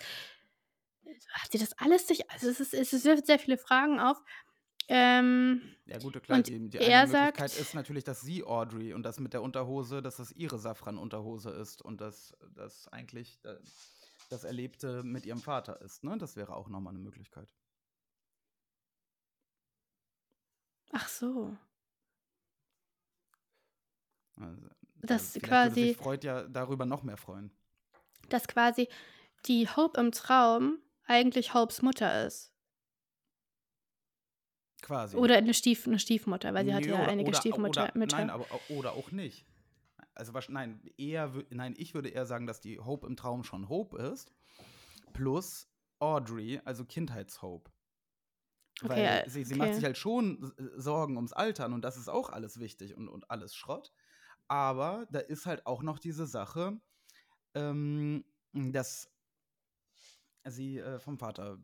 Hat 1.34 1.52
sie 1.52 1.58
das 1.58 1.78
alles 1.78 2.08
sich, 2.08 2.30
also 2.32 2.50
es, 2.50 2.60
ist, 2.60 2.74
es 2.74 3.04
wirft 3.04 3.26
sehr 3.26 3.40
viele 3.40 3.58
Fragen 3.58 4.00
auf. 4.00 4.22
Ähm, 4.90 5.62
Ja, 5.86 5.98
gute 6.00 6.20
klar, 6.20 6.38
Und 6.40 6.48
die, 6.48 6.70
die 6.70 6.80
eine 6.80 7.08
Möglichkeit 7.08 7.50
sagt- 7.52 7.60
ist 7.62 7.74
natürlich, 7.74 8.04
dass 8.04 8.22
sie 8.22 8.44
Audrey 8.44 8.94
und 8.94 9.04
das 9.04 9.20
mit 9.20 9.34
der 9.34 9.42
Unterhose, 9.42 10.02
dass 10.02 10.18
das 10.18 10.32
ihre 10.34 10.60
Safran-Unterhose 10.60 11.50
ist 11.52 11.82
und 11.82 12.02
dass 12.02 12.34
das 12.54 12.88
eigentlich 12.90 13.40
äh, 13.46 13.56
das 14.30 14.44
Erlebte 14.44 15.04
mit 15.04 15.26
ihrem 15.26 15.40
Vater 15.42 15.82
ist. 15.82 16.04
Ne? 16.04 16.18
Das 16.18 16.36
wäre 16.36 16.56
auch 16.56 16.68
nochmal 16.70 16.94
eine 16.94 17.04
Möglichkeit. 17.04 17.48
ach 20.92 21.08
so. 21.08 21.58
Also, 24.40 24.68
Das 25.02 25.36
Würde 25.36 25.48
quasi- 25.48 25.88
sich 25.90 25.98
Freud 25.98 26.26
ja 26.26 26.44
darüber 26.48 26.86
noch 26.86 27.04
mehr 27.04 27.18
freuen. 27.18 27.52
dass 28.30 28.48
quasi 28.48 28.88
die 29.48 29.68
Hope 29.68 30.00
im 30.00 30.12
Traum 30.12 30.80
eigentlich 31.06 31.54
Hopes 31.54 31.82
Mutter 31.82 32.26
ist. 32.26 32.53
Quasi. 34.84 35.16
Oder 35.18 35.38
eine, 35.38 35.54
Stief, 35.54 35.88
eine 35.88 35.98
Stiefmutter, 35.98 36.54
weil 36.54 36.66
sie 36.66 36.74
hatte 36.74 36.88
Nee, 36.88 36.94
ja 36.94 37.02
oder- 37.04 37.08
einige 37.12 37.30
oder- 37.30 37.38
Stiefmutter. 37.40 37.84
Oder, 37.96 38.06
nein, 38.06 38.30
aber 38.30 38.46
oder 38.70 38.92
auch 38.94 39.12
nicht. 39.12 39.46
Also 40.14 40.32
nein, 40.50 40.82
eher, 40.98 41.32
nein, 41.50 41.74
ich 41.78 41.94
würde 41.96 42.10
eher 42.10 42.26
sagen, 42.26 42.46
dass 42.46 42.60
die 42.62 42.80
Hope 42.80 43.08
im 43.08 43.16
Traum 43.16 43.44
schon 43.44 43.70
Hope 43.70 43.98
ist. 43.98 44.32
Plus 45.14 45.68
Audrey, 46.00 46.60
also 46.66 46.86
Kindheitshope. 46.86 47.72
Weil 48.82 48.92
Okay, 49.22 49.30
sie, 49.30 49.44
sie 49.46 49.56
macht 49.56 49.68
okay. 49.70 49.76
sich 49.76 49.86
halt 49.86 49.98
schon 49.98 50.52
Sorgen 50.76 51.16
ums 51.16 51.32
Altern 51.32 51.74
und 51.74 51.82
das 51.84 51.96
ist 51.96 52.10
auch 52.10 52.30
alles 52.30 52.60
wichtig 52.60 52.96
und, 52.96 53.08
und 53.08 53.32
alles 53.32 53.56
Schrott. 53.56 53.94
Aber 54.50 55.08
da 55.12 55.20
ist 55.20 55.46
halt 55.46 55.66
auch 55.66 55.82
noch 55.82 55.98
diese 55.98 56.28
Sache, 56.28 56.78
ähm, 57.56 58.26
dass 58.52 59.10
sie 60.46 60.80
äh, 60.80 61.00
vom 61.00 61.18
Vater 61.18 61.58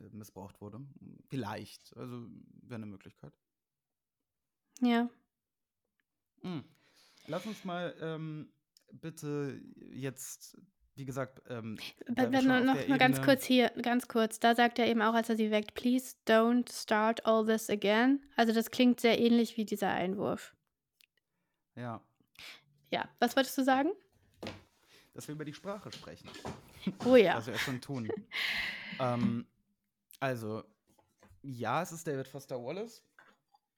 äh, 0.00 0.14
missbraucht 0.16 0.60
wurde. 0.60 0.80
Vielleicht. 1.28 1.96
Also 1.96 2.26
wäre 2.62 2.76
eine 2.76 2.86
Möglichkeit. 2.86 3.32
ja. 4.80 5.08
Hm. 6.42 6.64
Lass 7.26 7.44
uns 7.46 7.64
mal 7.64 7.94
ähm, 8.00 8.52
bitte 8.92 9.60
jetzt, 9.90 10.56
wie 10.94 11.04
gesagt, 11.04 11.42
ähm, 11.48 11.76
Wenn 12.06 12.30
noch, 12.30 12.62
noch 12.62 12.88
mal 12.88 12.96
ganz 12.98 13.20
kurz 13.20 13.44
hier, 13.44 13.70
ganz 13.82 14.06
kurz, 14.06 14.38
da 14.38 14.54
sagt 14.54 14.78
er 14.78 14.86
eben 14.86 15.02
auch, 15.02 15.14
als 15.14 15.28
er 15.28 15.36
sie 15.36 15.50
weckt, 15.50 15.74
please 15.74 16.14
don't 16.26 16.72
start 16.72 17.26
all 17.26 17.44
this 17.44 17.68
again. 17.68 18.24
Also 18.36 18.52
das 18.52 18.70
klingt 18.70 19.00
sehr 19.00 19.18
ähnlich 19.18 19.56
wie 19.56 19.64
dieser 19.64 19.90
Einwurf. 19.90 20.54
Ja, 21.74 22.00
Ja, 22.90 23.08
was 23.18 23.34
wolltest 23.36 23.58
du 23.58 23.64
sagen? 23.64 23.90
dass 25.14 25.26
wir 25.26 25.34
über 25.34 25.44
die 25.44 25.54
Sprache 25.54 25.90
sprechen. 25.90 26.28
Oh 27.04 27.16
ja. 27.16 27.44
Wir 27.46 27.52
ja 27.54 27.58
schon 27.58 27.80
tun. 27.80 28.08
ähm, 28.98 29.46
also, 30.20 30.64
ja, 31.42 31.82
es 31.82 31.92
ist 31.92 32.06
David 32.06 32.28
Foster 32.28 32.56
Wallace. 32.62 33.02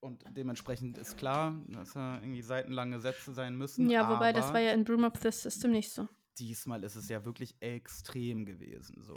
Und 0.03 0.25
dementsprechend 0.35 0.97
ist 0.97 1.19
klar, 1.19 1.61
dass 1.69 1.93
da 1.93 2.19
irgendwie 2.23 2.41
seitenlange 2.41 3.01
Sätze 3.01 3.35
sein 3.35 3.57
müssen. 3.57 3.91
Ja, 3.91 4.09
wobei 4.09 4.33
das 4.33 4.51
war 4.53 4.61
ja 4.61 4.73
in 4.73 4.85
Broom 4.85 5.05
of 5.05 5.13
the 5.23 5.31
System 5.31 5.73
nicht 5.73 5.91
so. 5.93 6.09
diesmal 6.39 6.83
ist 6.85 6.97
es 6.97 7.11
ja 7.11 7.23
wirklich 7.27 7.55
extrem 7.61 8.47
gewesen. 8.47 9.03
So. 9.03 9.15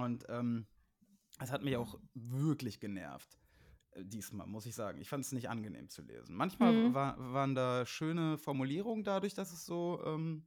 Und 0.00 0.24
ähm, 0.28 0.68
es 1.40 1.50
hat 1.50 1.64
mich 1.64 1.76
auch 1.76 1.98
wirklich 2.14 2.78
genervt. 2.78 3.40
äh, 3.90 4.04
Diesmal, 4.04 4.46
muss 4.46 4.66
ich 4.66 4.76
sagen. 4.76 5.00
Ich 5.00 5.08
fand 5.08 5.24
es 5.24 5.32
nicht 5.32 5.48
angenehm 5.50 5.88
zu 5.88 6.02
lesen. 6.02 6.36
Manchmal 6.36 6.72
Mhm. 6.72 6.94
war, 6.94 7.16
waren 7.32 7.56
da 7.56 7.84
schöne 7.84 8.38
Formulierungen 8.38 9.02
dadurch, 9.02 9.34
dass 9.34 9.52
es 9.52 9.66
so, 9.66 10.00
ähm, 10.06 10.46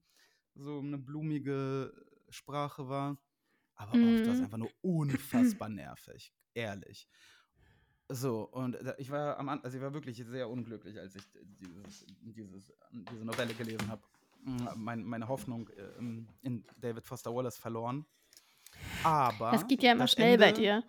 so 0.55 0.79
eine 0.79 0.97
blumige 0.97 1.91
Sprache 2.29 2.87
war. 2.89 3.17
Aber 3.75 3.91
oft 3.91 4.01
war 4.01 4.33
es 4.33 4.37
Mhm. 4.39 4.43
einfach 4.45 4.57
nur 4.57 4.71
unfassbar 4.81 5.69
nervig. 5.69 6.33
Ehrlich. 6.53 7.07
So, 8.09 8.43
und 8.49 8.77
ich 8.99 9.11
war 9.11 9.37
am 9.37 9.49
also 9.49 9.77
ich 9.77 9.83
war 9.83 9.93
wirklich 9.93 10.17
sehr 10.25 10.49
unglücklich, 10.49 10.97
als 10.97 11.15
ich 11.15 11.23
dieses, 11.59 12.05
dieses, 12.21 12.73
diese 13.11 13.25
Novelle 13.25 13.53
gelesen 13.53 13.87
habe. 13.89 14.01
Mein, 14.75 15.03
meine 15.03 15.27
Hoffnung 15.27 15.67
äh, 15.69 15.81
im- 15.99 16.27
in 16.41 16.63
David 16.77 17.05
Foster 17.05 17.33
Wallace 17.35 17.57
verloren. 17.57 18.05
Aber. 19.03 19.51
Das 19.51 19.67
geht 19.67 19.83
ja 19.83 19.91
immer 19.91 20.07
schnell 20.07 20.37
bei 20.37 20.49
Ende- 20.49 20.61
dir. 20.61 20.83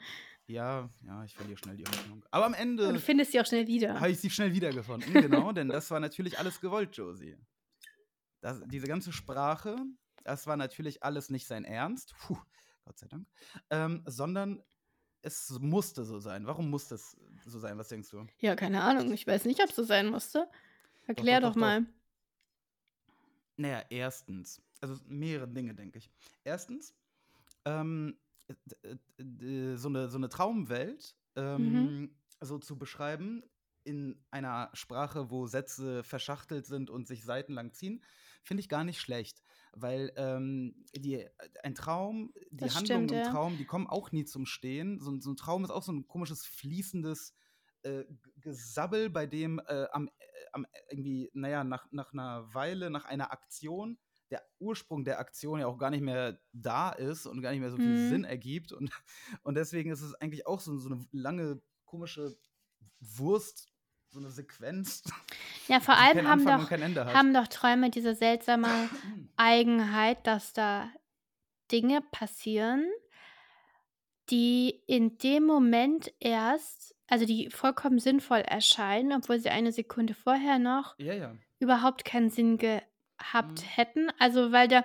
Ja, 0.46 0.88
ja, 1.04 1.24
ich 1.24 1.34
verliere 1.34 1.58
schnell 1.58 1.76
die 1.76 1.84
Hoffnung. 1.84 2.24
Aber 2.30 2.46
am 2.46 2.52
Und 2.52 2.58
Ende 2.58 2.92
du 2.92 3.00
findest 3.00 3.32
sie 3.32 3.40
auch 3.40 3.44
schnell 3.46 3.66
wieder. 3.66 3.98
habe 4.00 4.10
ich 4.10 4.18
sie 4.20 4.30
schnell 4.30 4.54
wiedergefunden, 4.54 5.12
genau, 5.12 5.52
denn 5.52 5.68
das 5.68 5.90
war 5.90 6.00
natürlich 6.00 6.38
alles 6.38 6.60
gewollt, 6.60 6.96
Josie. 6.96 7.36
Das, 8.40 8.60
diese 8.66 8.86
ganze 8.86 9.12
Sprache, 9.12 9.76
das 10.28 10.46
war 10.46 10.58
natürlich 10.58 11.02
alles 11.02 11.30
nicht 11.30 11.46
sein 11.46 11.64
Ernst, 11.64 12.14
puh, 12.20 12.36
Gott 12.84 12.98
sei 12.98 13.08
Dank, 13.08 13.26
ähm, 13.70 14.02
sondern 14.06 14.62
es 15.22 15.50
musste 15.60 16.04
so 16.04 16.20
sein. 16.20 16.46
Warum 16.46 16.70
muss 16.70 16.88
das 16.88 17.16
so 17.46 17.58
sein? 17.58 17.78
Was 17.78 17.88
denkst 17.88 18.10
du? 18.10 18.26
Ja, 18.38 18.54
keine 18.54 18.82
Ahnung. 18.82 19.12
Ich 19.12 19.26
weiß 19.26 19.46
nicht, 19.46 19.60
ob 19.60 19.70
es 19.70 19.76
so 19.76 19.82
sein 19.82 20.08
musste. 20.08 20.48
Erklär 21.06 21.40
doch, 21.40 21.48
doch, 21.48 21.54
doch, 21.54 21.60
mal. 21.60 21.86
Naja, 23.56 23.82
erstens, 23.88 24.62
also 24.80 24.96
mehrere 25.06 25.48
Dinge, 25.48 25.74
denke 25.74 25.98
ich. 25.98 26.10
Erstens, 26.44 26.94
ähm, 27.64 28.18
äh, 28.82 28.96
äh, 29.22 29.76
so, 29.76 29.88
eine, 29.88 30.08
so 30.08 30.18
eine 30.18 30.28
Traumwelt 30.28 31.16
ähm, 31.36 32.14
so 32.40 32.58
zu 32.58 32.78
beschreiben 32.78 33.42
in 33.82 34.22
einer 34.30 34.70
Sprache, 34.74 35.30
wo 35.30 35.46
Sätze 35.46 36.04
verschachtelt 36.04 36.66
sind 36.66 36.90
und 36.90 37.08
sich 37.08 37.24
seitenlang 37.24 37.72
ziehen, 37.72 38.04
finde 38.42 38.60
ich 38.60 38.68
gar 38.68 38.84
nicht 38.84 39.00
schlecht. 39.00 39.42
Weil 39.80 40.12
ähm, 40.16 40.84
die, 40.94 41.26
ein 41.62 41.74
Traum, 41.74 42.32
die 42.50 42.66
Das 42.66 42.74
Handlungen 42.74 43.08
stimmt, 43.08 43.10
im 43.12 43.22
ja. 43.26 43.30
Traum, 43.30 43.56
die 43.56 43.64
kommen 43.66 43.86
auch 43.86 44.12
nie 44.12 44.24
zum 44.24 44.46
Stehen. 44.46 45.00
So, 45.00 45.10
ein- 45.10 45.20
so 45.20 45.30
ein 45.30 45.36
Traum 45.36 45.64
ist 45.64 45.70
auch 45.70 45.82
so 45.82 45.92
ein 45.92 46.06
komisches, 46.06 46.44
fließendes 46.46 47.34
äh, 47.82 48.04
Gesabbel, 48.40 49.10
bei 49.10 49.26
dem 49.26 49.60
äh, 49.66 49.86
am, 49.92 50.08
äh, 50.08 50.10
am 50.52 50.66
irgendwie, 50.90 51.30
naja, 51.34 51.64
nach, 51.64 51.86
nach 51.92 52.12
einer 52.12 52.52
Weile, 52.54 52.90
nach 52.90 53.04
einer 53.04 53.30
Aktion, 53.32 53.98
der 54.30 54.42
Ursprung 54.58 55.04
der 55.04 55.20
Aktion 55.20 55.60
ja 55.60 55.66
auch 55.66 55.78
gar 55.78 55.90
nicht 55.90 56.02
mehr 56.02 56.40
da 56.52 56.90
ist 56.90 57.26
und 57.26 57.40
gar 57.40 57.50
nicht 57.52 57.60
mehr 57.60 57.70
so 57.70 57.78
viel 57.78 57.94
Mhm. 57.94 58.08
Sinn 58.08 58.24
ergibt. 58.24 58.72
Und, 58.72 58.90
und 59.42 59.54
deswegen 59.54 59.90
ist 59.90 60.02
es 60.02 60.14
eigentlich 60.14 60.46
auch 60.46 60.60
so, 60.60 60.76
so 60.78 60.90
eine 60.90 61.06
lange, 61.12 61.62
komische 61.84 62.36
Wurst, 63.00 63.68
so 64.10 64.18
eine 64.20 64.30
Sequenz, 64.30 65.02
Ja, 65.68 65.80
vor 65.80 65.94
allem 65.96 66.26
haben 66.26 66.44
doch, 66.46 66.70
haben 66.70 67.34
doch 67.34 67.46
Träume 67.48 67.90
diese 67.90 68.14
seltsame 68.14 68.68
Eigenheit, 69.36 70.26
dass 70.26 70.52
da 70.52 70.90
Dinge 71.70 72.00
passieren, 72.10 72.86
die 74.30 74.82
in 74.86 75.18
dem 75.18 75.44
Moment 75.44 76.12
erst, 76.20 76.94
also 77.06 77.24
die 77.24 77.50
vollkommen 77.50 77.98
sinnvoll 77.98 78.40
erscheinen, 78.40 79.12
obwohl 79.12 79.38
sie 79.38 79.50
eine 79.50 79.72
Sekunde 79.72 80.14
vorher 80.14 80.58
noch 80.58 80.94
ja, 80.98 81.14
ja. 81.14 81.36
überhaupt 81.58 82.04
keinen 82.04 82.30
Sinn 82.30 82.58
gehabt 82.58 83.62
Mhm. 83.62 83.66
hätten. 83.74 84.12
Also 84.18 84.52
weil 84.52 84.68
da 84.68 84.84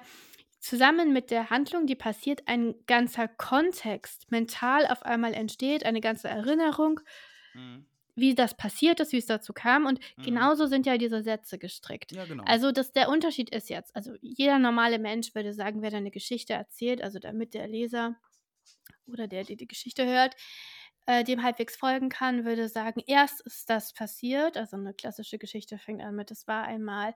zusammen 0.59 1.11
mit 1.11 1.29
der 1.29 1.49
Handlung, 1.49 1.87
die 1.87 1.95
passiert, 1.95 2.47
ein 2.47 2.75
ganzer 2.87 3.27
Kontext 3.27 4.31
mental 4.31 4.87
auf 4.87 5.03
einmal 5.03 5.33
entsteht, 5.33 5.85
eine 5.85 5.99
ganze 6.01 6.27
Erinnerung, 6.29 6.99
Mhm. 7.53 7.85
Wie 8.15 8.35
das 8.35 8.55
passiert 8.55 8.99
ist, 8.99 9.11
wie 9.11 9.17
es 9.17 9.25
dazu 9.25 9.53
kam. 9.53 9.85
Und 9.85 9.99
Mhm. 10.17 10.23
genauso 10.23 10.65
sind 10.67 10.85
ja 10.85 10.97
diese 10.97 11.21
Sätze 11.23 11.57
gestrickt. 11.57 12.11
Ja, 12.11 12.25
genau. 12.25 12.45
Also 12.45 12.71
das, 12.71 12.91
der 12.91 13.09
Unterschied 13.09 13.49
ist 13.49 13.69
jetzt, 13.69 13.95
also 13.95 14.13
jeder 14.21 14.59
normale 14.59 14.99
Mensch 14.99 15.33
würde 15.35 15.53
sagen, 15.53 15.81
wer 15.81 15.91
da 15.91 15.97
eine 15.97 16.11
Geschichte 16.11 16.53
erzählt, 16.53 17.01
also 17.01 17.19
damit 17.19 17.53
der 17.53 17.67
Leser 17.67 18.15
oder 19.07 19.27
der, 19.27 19.43
der 19.43 19.55
die 19.55 19.67
Geschichte 19.67 20.05
hört, 20.05 20.35
äh, 21.05 21.23
dem 21.25 21.43
halbwegs 21.43 21.75
folgen 21.75 22.07
kann, 22.09 22.45
würde 22.45 22.69
sagen, 22.69 23.01
erst 23.07 23.41
ist 23.41 23.69
das 23.69 23.93
passiert. 23.93 24.55
Also 24.57 24.77
eine 24.77 24.93
klassische 24.93 25.37
Geschichte 25.37 25.77
fängt 25.77 26.01
an 26.01 26.15
mit, 26.15 26.31
es 26.31 26.47
war 26.47 26.63
einmal, 26.63 27.13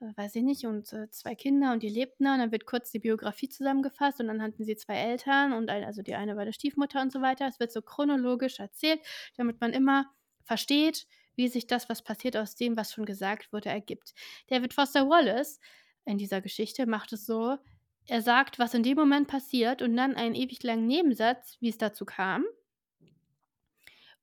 äh, 0.00 0.06
weiß 0.16 0.34
ich 0.36 0.42
nicht, 0.42 0.64
und 0.64 0.90
äh, 0.94 1.10
zwei 1.10 1.34
Kinder 1.34 1.72
und 1.72 1.82
die 1.82 1.90
lebten 1.90 2.24
da. 2.24 2.34
Und 2.34 2.38
dann 2.40 2.52
wird 2.52 2.64
kurz 2.66 2.90
die 2.90 3.00
Biografie 3.00 3.48
zusammengefasst 3.50 4.20
und 4.20 4.28
dann 4.28 4.42
hatten 4.42 4.64
sie 4.64 4.76
zwei 4.76 4.96
Eltern 4.96 5.52
und 5.52 5.68
ein, 5.70 5.84
also 5.84 6.00
die 6.02 6.14
eine 6.14 6.36
war 6.36 6.44
der 6.46 6.52
Stiefmutter 6.52 7.02
und 7.02 7.12
so 7.12 7.20
weiter. 7.20 7.46
Es 7.46 7.60
wird 7.60 7.72
so 7.72 7.82
chronologisch 7.82 8.58
erzählt, 8.60 9.00
damit 9.36 9.60
man 9.60 9.72
immer 9.74 10.06
versteht, 10.48 11.06
wie 11.36 11.46
sich 11.46 11.68
das, 11.68 11.88
was 11.88 12.02
passiert, 12.02 12.36
aus 12.36 12.56
dem, 12.56 12.76
was 12.76 12.92
schon 12.92 13.04
gesagt 13.06 13.52
wurde, 13.52 13.68
ergibt. 13.68 14.14
David 14.48 14.74
Foster 14.74 15.08
Wallace 15.08 15.60
in 16.04 16.18
dieser 16.18 16.40
Geschichte 16.40 16.86
macht 16.86 17.12
es 17.12 17.26
so, 17.26 17.56
er 18.06 18.22
sagt, 18.22 18.58
was 18.58 18.74
in 18.74 18.82
dem 18.82 18.96
Moment 18.96 19.28
passiert 19.28 19.82
und 19.82 19.94
dann 19.96 20.16
einen 20.16 20.34
ewig 20.34 20.62
langen 20.62 20.86
Nebensatz, 20.86 21.58
wie 21.60 21.68
es 21.68 21.78
dazu 21.78 22.04
kam. 22.06 22.44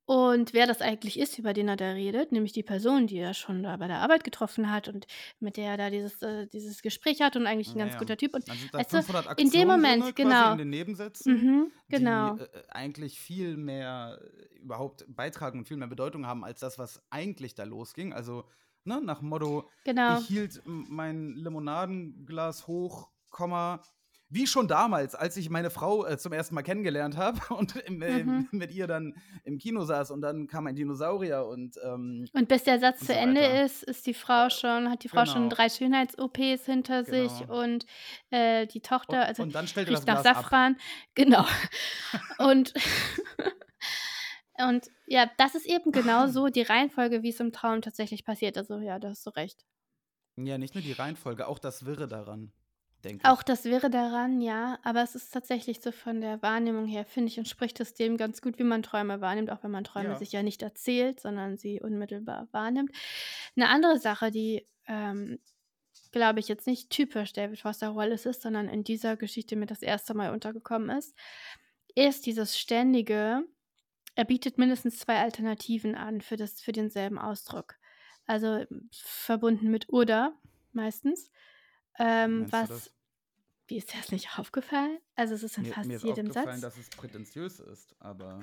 Und 0.08 0.54
wer 0.54 0.68
das 0.68 0.82
eigentlich 0.82 1.20
ist, 1.20 1.40
über 1.40 1.54
den 1.54 1.68
er 1.68 1.78
da 1.78 1.92
redet, 1.92 2.32
nämlich 2.32 2.52
die 2.52 2.62
Person, 2.62 3.08
die 3.08 3.18
er 3.18 3.34
schon 3.34 3.64
da 3.64 3.76
bei 3.78 3.88
der 3.88 4.02
Arbeit 4.02 4.24
getroffen 4.24 4.70
hat 4.72 4.88
und 4.88 5.08
mit 5.40 5.58
der 5.58 5.72
er 5.72 5.78
da 5.78 5.90
dieses, 5.90 6.22
äh, 6.22 6.46
dieses 6.48 6.84
Gespräch 6.84 7.22
hat 7.22 7.36
und 7.36 7.48
eigentlich 7.48 7.74
ein 7.74 7.80
ganz 7.80 7.94
Ja, 7.94 8.00
guter 8.00 8.16
Typ. 8.16 8.36
Und 8.36 8.46
500 8.48 9.40
in 9.40 9.50
dem 9.50 9.68
Moment, 9.68 10.16
genau. 10.16 10.52
in 10.52 10.60
den 10.60 10.70
Nebensätzen, 10.70 11.34
Mhm, 11.34 11.72
genau. 11.90 12.36
die 12.36 12.44
äh, 12.44 12.64
eigentlich 12.70 13.20
viel 13.20 13.58
mehr 13.58 14.20
äh, 14.22 14.56
überhaupt 14.60 15.06
beitragen 15.08 15.60
und 15.60 15.68
viel 15.68 15.78
mehr 15.78 15.88
Bedeutung 15.88 16.28
haben 16.28 16.44
als 16.44 16.60
das, 16.60 16.78
was 16.78 17.02
eigentlich 17.10 17.56
da 17.56 17.64
losging. 17.64 18.14
Also 18.14 18.46
ne, 18.84 19.02
nach 19.02 19.20
dem 19.20 19.30
Motto, 19.30 19.70
Genau. 19.86 20.20
ich 20.20 20.28
hielt 20.28 20.62
mein 20.66 21.34
Limonadenglas 21.36 22.68
hoch, 22.68 23.10
Komma, 23.32 23.82
wie 24.30 24.48
schon 24.48 24.68
damals, 24.68 25.14
als 25.16 25.38
ich 25.38 25.50
meine 25.50 25.70
Frau 25.70 26.06
äh, 26.06 26.18
zum 26.18 26.34
ersten 26.34 26.56
Mal 26.56 26.64
kennengelernt 26.64 27.16
habe 27.16 27.40
und 27.56 27.76
im, 27.76 28.02
äh, 28.02 28.24
Mhm. 28.24 28.48
mit 28.52 28.72
ihr 28.72 28.88
dann 28.88 29.14
im 29.44 29.58
Kino 29.60 29.84
saß 29.84 30.12
und 30.12 30.22
dann 30.22 30.48
kam 30.48 30.66
ein 30.68 30.76
Dinosaurier 30.76 31.46
und 31.46 31.78
ähm, 31.84 32.26
Und 32.34 32.48
bis 32.48 32.64
der 32.64 32.80
Satz 32.80 33.00
zu 33.00 33.06
so 33.08 33.14
Ende 33.14 33.42
ist, 33.46 33.84
ist 33.84 34.06
die 34.08 34.14
Frau 34.16 34.50
schon, 34.50 34.90
hat 34.90 35.04
die 35.04 35.10
Frau 35.10 35.26
schon 35.26 35.44
Genau. 35.44 35.56
drei 35.56 35.70
Schönheits-OPs 35.70 36.66
hinter 36.66 37.04
sich 37.04 37.32
Genau. 37.40 37.62
und 37.64 37.86
äh, 38.32 38.66
die 38.68 38.82
Tochter, 38.82 39.20
Und- 39.22 39.26
also 39.28 39.44
und 39.44 39.54
dann 39.56 39.68
stellt 39.68 39.88
er 39.88 39.92
riecht 39.92 40.08
das 40.08 40.16
nach 40.16 40.22
Glas 40.24 40.36
ab. 40.38 40.44
Safran. 40.44 40.78
Genau. 41.14 41.46
und, 42.40 42.74
und 44.58 44.88
ja, 45.08 45.30
das 45.38 45.56
ist 45.56 45.66
eben 45.68 45.92
genau 45.92 46.28
so 46.28 46.48
die 46.48 46.62
Reihenfolge, 46.64 47.22
wie 47.24 47.30
es 47.30 47.40
im 47.40 47.52
Traum 47.52 47.82
tatsächlich 47.82 48.26
passiert. 48.26 48.58
Also 48.58 48.80
ja, 48.80 49.00
da 49.00 49.10
hast 49.10 49.26
du 49.26 49.30
recht. 49.32 49.66
ja, 50.38 50.58
nicht 50.58 50.74
nur 50.76 50.84
die 50.84 50.94
Reihenfolge, 50.94 51.48
auch 51.48 51.60
das 51.60 51.86
Wirre 51.86 52.08
daran, 52.08 52.52
denke 53.06 53.22
ich. 53.24 53.30
Auch 53.30 53.44
das 53.44 53.64
wäre 53.66 53.90
daran, 53.90 54.42
ja, 54.42 54.80
aber 54.84 55.02
es 55.04 55.16
ist 55.16 55.32
tatsächlich 55.32 55.80
so 55.82 55.92
von 55.92 56.20
der 56.20 56.42
Wahrnehmung 56.42 56.86
her, 56.88 57.06
finde 57.06 57.30
ich, 57.30 57.38
entspricht 57.38 57.80
es 57.80 57.94
dem 57.94 58.18
ganz 58.18 58.42
gut, 58.42 58.60
wie 58.60 58.64
man 58.64 58.84
Träume 58.84 59.22
wahrnimmt, 59.22 59.50
auch 59.52 59.64
wenn 59.64 59.72
man 59.72 59.84
Träume 59.84 60.10
Ja. 60.10 60.16
sich 60.18 60.32
ja 60.32 60.44
nicht 60.44 60.62
erzählt, 60.62 61.20
sondern 61.20 61.58
sie 61.58 61.80
unmittelbar 61.80 62.48
wahrnimmt. 62.52 62.92
Eine 63.56 63.70
andere 63.70 64.00
Sache, 64.00 64.32
die, 64.32 64.68
ähm, 64.88 65.40
glaube 66.12 66.40
ich, 66.40 66.48
jetzt 66.48 66.68
nicht 66.68 66.90
typisch 66.90 67.34
David 67.34 67.60
Foster 67.60 67.96
Wallace 67.96 68.26
ist, 68.26 68.42
sondern 68.42 68.68
in 68.68 68.84
dieser 68.84 69.16
Geschichte 69.18 69.56
mir 69.56 69.66
das 69.68 69.82
erste 69.82 70.14
Mal 70.14 70.32
untergekommen 70.34 70.90
ist, 70.98 71.16
ist 71.96 72.26
dieses 72.26 72.58
ständige, 72.58 73.44
er 74.16 74.26
bietet 74.26 74.58
mindestens 74.58 75.00
zwei 75.00 75.20
Alternativen 75.20 75.96
an 75.96 76.22
für, 76.22 76.38
das, 76.38 76.62
für 76.62 76.72
denselben 76.72 77.18
Ausdruck. 77.18 77.76
Also 78.28 78.66
verbunden 78.92 79.70
mit 79.70 79.90
oder 79.90 80.38
meistens. 80.72 81.32
Ähm, 82.00 82.52
was, 82.52 82.92
wie 83.68 83.78
ist 83.78 83.94
dir 83.94 83.98
das 83.98 84.12
nicht 84.12 84.38
aufgefallen? 84.38 85.00
Also 85.16 85.34
es 85.34 85.44
ist 85.44 85.58
in 85.58 85.64
Mir, 85.64 85.74
fast 85.74 85.88
mir 85.88 85.96
ist 85.98 86.04
jedem 86.04 86.28
aufgefallen, 86.28 86.60
Satz. 86.62 86.76
dass 86.76 86.84
es 86.84 86.90
prätentiös 86.90 87.60
ist, 87.60 87.96
aber 88.00 88.40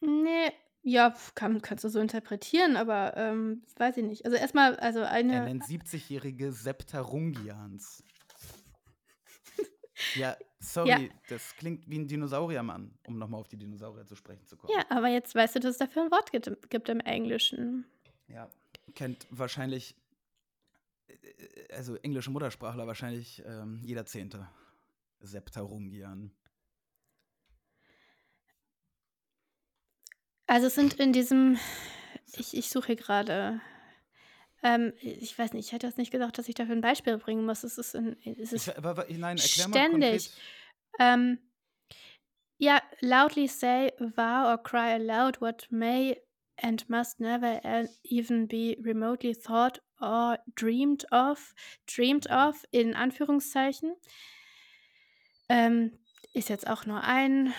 Nee, 0.00 0.52
ja, 0.82 1.14
kann, 1.34 1.62
kannst 1.62 1.84
du 1.84 1.88
so 1.88 1.98
interpretieren, 2.00 2.76
aber 2.76 3.16
ähm, 3.16 3.62
weiß 3.76 3.96
ich 3.96 4.04
nicht. 4.04 4.24
Also 4.26 4.36
erstmal, 4.36 4.76
also 4.76 5.00
er 5.00 5.10
eine, 5.10 5.44
nennt 5.44 5.62
70-jährige 5.64 6.52
Septarungians. 6.52 8.02
ja, 10.14 10.36
sorry, 10.58 11.10
das 11.28 11.56
klingt 11.56 11.88
wie 11.88 11.98
ein 12.00 12.08
Dinosauriermann, 12.08 12.92
um 13.06 13.18
nochmal 13.18 13.40
auf 13.40 13.48
die 13.48 13.56
Dinosaurier 13.56 14.04
zu 14.04 14.14
sprechen 14.16 14.46
zu 14.46 14.56
kommen. 14.58 14.74
ja, 14.76 14.84
aber 14.90 15.08
jetzt 15.08 15.34
weißt 15.34 15.54
du, 15.54 15.60
dass 15.60 15.72
es 15.72 15.78
dafür 15.78 16.02
ein 16.04 16.10
Wort 16.10 16.32
gibt, 16.32 16.48
im- 16.48 16.56
gibt 16.68 16.88
im 16.90 17.00
Englischen. 17.00 17.86
Ja, 18.28 18.50
kennt 18.94 19.26
wahrscheinlich, 19.30 19.94
also 21.70 21.96
englische 21.96 22.30
Muttersprachler 22.30 22.86
wahrscheinlich 22.86 23.42
ähm, 23.46 23.80
jeder 23.84 24.06
Zehnte. 24.06 24.48
Septarungian. 25.20 26.30
Also 30.46 30.66
es 30.66 30.74
sind 30.74 30.94
in 30.94 31.12
diesem, 31.12 31.58
ich, 32.36 32.54
ich 32.54 32.68
suche 32.68 32.88
hier 32.88 32.96
gerade, 32.96 33.60
ähm, 34.62 34.92
ich 35.00 35.38
weiß 35.38 35.54
nicht, 35.54 35.66
ich 35.66 35.72
hätte 35.72 35.86
jetzt 35.86 35.98
nicht 35.98 36.10
gedacht, 36.10 36.36
dass 36.36 36.48
ich 36.48 36.54
dafür 36.54 36.76
ein 36.76 36.82
Beispiel 36.82 37.16
bringen 37.16 37.46
muss. 37.46 37.64
Es 37.64 37.78
ist, 37.78 37.94
in, 37.94 38.16
es 38.24 38.52
ist 38.52 38.68
Ich, 38.68 38.76
aber, 38.76 39.06
nein, 39.08 39.38
ständig. 39.38 40.30
Ähm, 40.98 41.38
ja, 42.58 42.82
loudly 43.00 43.48
say, 43.48 43.92
vow 43.98 44.46
or 44.46 44.62
cry 44.62 44.92
aloud 44.92 45.40
what 45.40 45.66
may 45.70 46.20
and 46.56 46.88
must 46.88 47.20
never 47.20 47.60
even 48.02 48.46
be 48.46 48.76
remotely 48.82 49.34
thought 49.34 49.80
or 50.00 50.38
dreamed 50.54 51.04
of, 51.12 51.54
dreamed 51.86 52.30
of 52.30 52.64
in 52.70 52.94
Anführungszeichen. 52.94 53.94
Ähm, 55.48 55.98
ist 56.32 56.48
jetzt 56.48 56.66
auch 56.66 56.86
nur 56.86 57.02
ein, 57.02 57.52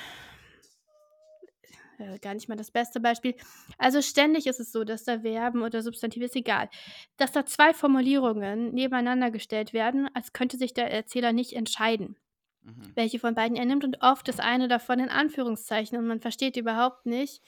äh, 1.97 2.19
gar 2.19 2.33
nicht 2.33 2.49
mal 2.49 2.55
das 2.55 2.71
beste 2.71 2.99
Beispiel. 2.99 3.35
Also 3.77 4.01
ständig 4.01 4.47
ist 4.47 4.59
es 4.59 4.71
so, 4.71 4.83
dass 4.83 5.03
da 5.03 5.19
Verben 5.21 5.61
oder 5.61 5.81
Substantive 5.81 6.25
ist 6.25 6.35
egal, 6.35 6.69
dass 7.17 7.31
da 7.31 7.45
zwei 7.45 7.73
Formulierungen 7.73 8.73
nebeneinander 8.73 9.31
gestellt 9.31 9.73
werden, 9.73 10.09
als 10.13 10.33
könnte 10.33 10.57
sich 10.57 10.73
der 10.73 10.91
Erzähler 10.91 11.31
nicht 11.31 11.53
entscheiden 11.53 12.17
Mhm. 12.65 12.91
welche 12.95 13.19
von 13.19 13.35
beiden 13.35 13.55
er 13.55 13.65
nimmt 13.65 13.83
und 13.83 14.01
oft 14.01 14.27
ist 14.27 14.39
eine 14.39 14.67
davon 14.67 14.99
in 14.99 15.09
Anführungszeichen 15.09 15.97
und 15.97 16.07
man 16.07 16.19
versteht 16.19 16.57
überhaupt 16.57 17.05
nicht, 17.05 17.43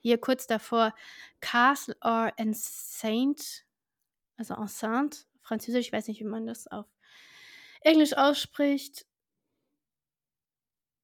hier 0.00 0.18
kurz 0.18 0.46
davor, 0.48 0.92
Castle 1.40 1.96
or 2.02 2.32
Enceinte, 2.36 3.44
also 4.36 4.54
Enceinte, 4.54 5.26
französisch, 5.40 5.86
ich 5.86 5.92
weiß 5.92 6.08
nicht, 6.08 6.20
wie 6.20 6.24
man 6.24 6.46
das 6.46 6.66
auf 6.66 6.86
Englisch 7.82 8.14
ausspricht, 8.16 9.06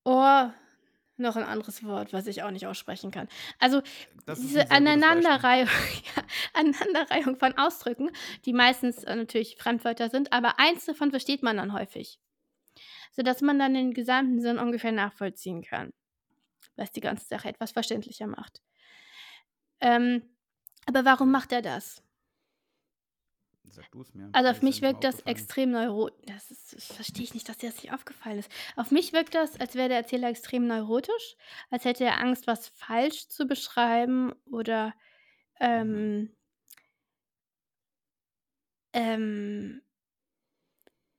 or 0.04 0.52
noch 1.16 1.36
ein 1.36 1.44
anderes 1.44 1.84
Wort, 1.84 2.12
was 2.12 2.26
ich 2.26 2.42
auch 2.42 2.50
nicht 2.50 2.66
aussprechen 2.66 3.12
kann. 3.12 3.28
Also 3.60 3.82
Das 4.26 4.40
diese 4.40 4.70
Aneinanderreihung, 4.72 5.68
ja, 6.16 6.22
Aneinanderreihung 6.54 7.36
von 7.36 7.56
Ausdrücken, 7.56 8.10
die 8.44 8.52
meistens 8.52 9.04
äh, 9.04 9.14
natürlich 9.14 9.56
Fremdwörter 9.56 10.10
sind, 10.10 10.32
aber 10.32 10.58
eins 10.58 10.84
davon 10.86 11.10
versteht 11.10 11.42
man 11.44 11.58
dann 11.58 11.72
häufig. 11.72 12.18
Sodass 13.12 13.40
man 13.40 13.58
dann 13.58 13.74
den 13.74 13.94
gesamten 13.94 14.40
Sinn 14.40 14.58
ungefähr 14.58 14.92
nachvollziehen 14.92 15.62
kann. 15.62 15.92
Was 16.76 16.90
die 16.90 17.00
ganze 17.00 17.26
Sache 17.26 17.48
etwas 17.48 17.72
verständlicher 17.72 18.26
macht. 18.26 18.62
Ähm, 19.80 20.22
aber 20.86 21.04
warum 21.04 21.30
macht 21.30 21.52
er 21.52 21.62
das? 21.62 22.02
Sag 23.72 23.90
du 23.90 24.02
es 24.02 24.12
mir. 24.12 24.28
Also 24.32 24.50
auf 24.50 24.60
mich 24.60 24.82
wirkt 24.82 25.02
das 25.02 25.20
extrem 25.20 25.70
neurotisch. 25.70 26.26
Das, 26.26 26.50
ist, 26.50 26.74
das 26.74 26.86
verstehe 26.86 27.24
ich 27.24 27.32
nicht, 27.34 27.48
dass 27.48 27.58
dir 27.58 27.70
das 27.70 27.82
nicht 27.82 27.92
aufgefallen 27.92 28.38
ist. 28.38 28.52
Auf 28.76 28.90
mich 28.90 29.12
wirkt 29.14 29.34
das, 29.34 29.58
als 29.58 29.74
wäre 29.74 29.88
der 29.88 29.98
Erzähler 29.98 30.28
extrem 30.28 30.66
neurotisch, 30.66 31.36
als 31.70 31.84
hätte 31.84 32.04
er 32.04 32.20
Angst, 32.20 32.46
was 32.46 32.68
falsch 32.68 33.28
zu 33.28 33.46
beschreiben 33.46 34.32
oder 34.50 34.94
ähm, 35.58 36.36
ähm, 38.92 39.80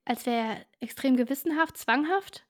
als 0.05 0.25
wäre 0.25 0.47
er 0.55 0.65
extrem 0.79 1.15
gewissenhaft, 1.17 1.77
zwanghaft. 1.77 2.45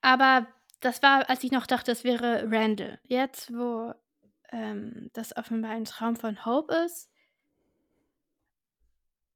Aber 0.00 0.46
das 0.80 1.02
war, 1.02 1.28
als 1.28 1.44
ich 1.44 1.52
noch 1.52 1.66
dachte, 1.66 1.92
es 1.92 2.04
wäre 2.04 2.50
Randall. 2.50 2.98
Jetzt, 3.04 3.52
wo 3.52 3.94
ähm, 4.50 5.10
das 5.12 5.36
offenbar 5.36 5.72
ein 5.72 5.84
Traum 5.84 6.16
von 6.16 6.44
Hope 6.44 6.74
ist, 6.74 7.10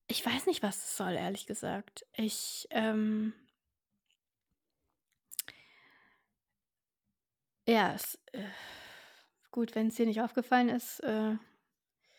ich 0.06 0.24
weiß 0.24 0.46
nicht, 0.46 0.62
was 0.62 0.76
es 0.76 0.96
soll, 0.96 1.14
ehrlich 1.14 1.46
gesagt. 1.46 2.04
Ich, 2.12 2.66
ähm, 2.70 3.32
ja, 7.66 7.94
es, 7.94 8.18
äh, 8.32 8.44
gut, 9.50 9.74
wenn 9.74 9.88
es 9.88 9.94
dir 9.94 10.06
nicht 10.06 10.20
aufgefallen 10.20 10.68
ist, 10.68 11.00
äh, 11.00 11.36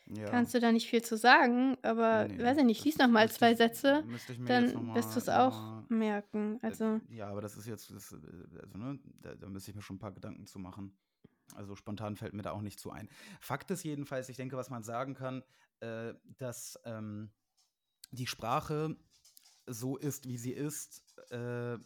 Ja. 0.07 0.29
kannst 0.29 0.53
du 0.53 0.59
da 0.59 0.71
nicht 0.71 0.87
viel 0.87 1.01
zu 1.01 1.17
sagen, 1.17 1.77
aber 1.81 2.27
Nee, 2.27 2.43
weiß 2.43 2.57
ich 2.59 2.63
nicht, 2.63 2.83
lies 2.85 2.97
noch 2.99 3.07
mal 3.07 3.23
müsste 3.25 3.39
zwei 3.39 3.51
ich- 3.53 3.57
Sätze, 3.57 4.03
dann 4.45 4.93
wirst 4.93 5.15
du 5.15 5.19
es 5.19 5.29
auch 5.29 5.81
merken. 5.89 6.59
Also, 6.61 7.01
ja, 7.09 7.27
aber 7.27 7.41
das 7.41 7.57
ist 7.57 7.65
jetzt, 7.65 7.89
das, 7.91 8.11
äh, 8.11 8.17
also, 8.61 8.77
ne, 8.77 8.99
da, 9.21 9.33
da 9.33 9.49
müsste 9.49 9.71
ich 9.71 9.75
mir 9.75 9.81
schon 9.81 9.95
ein 9.95 9.99
paar 9.99 10.11
Gedanken 10.13 10.45
zu 10.45 10.59
machen. 10.59 10.95
Also 11.55 11.75
spontan 11.75 12.15
fällt 12.15 12.33
mir 12.33 12.41
da 12.43 12.51
auch 12.51 12.61
nicht 12.61 12.79
zu 12.79 12.91
ein. 12.91 13.09
Fakt 13.39 13.71
ist 13.71 13.83
jedenfalls, 13.83 14.29
ich 14.29 14.37
denke, 14.37 14.57
was 14.57 14.69
man 14.69 14.83
sagen 14.83 15.15
kann, 15.15 15.43
äh, 15.79 16.13
dass 16.37 16.79
ähm, 16.85 17.31
die 18.11 18.27
Sprache 18.27 18.95
so 19.67 19.97
ist, 19.97 20.27
wie 20.27 20.37
sie 20.37 20.53
ist, 20.53 21.03
äh, 21.31 21.77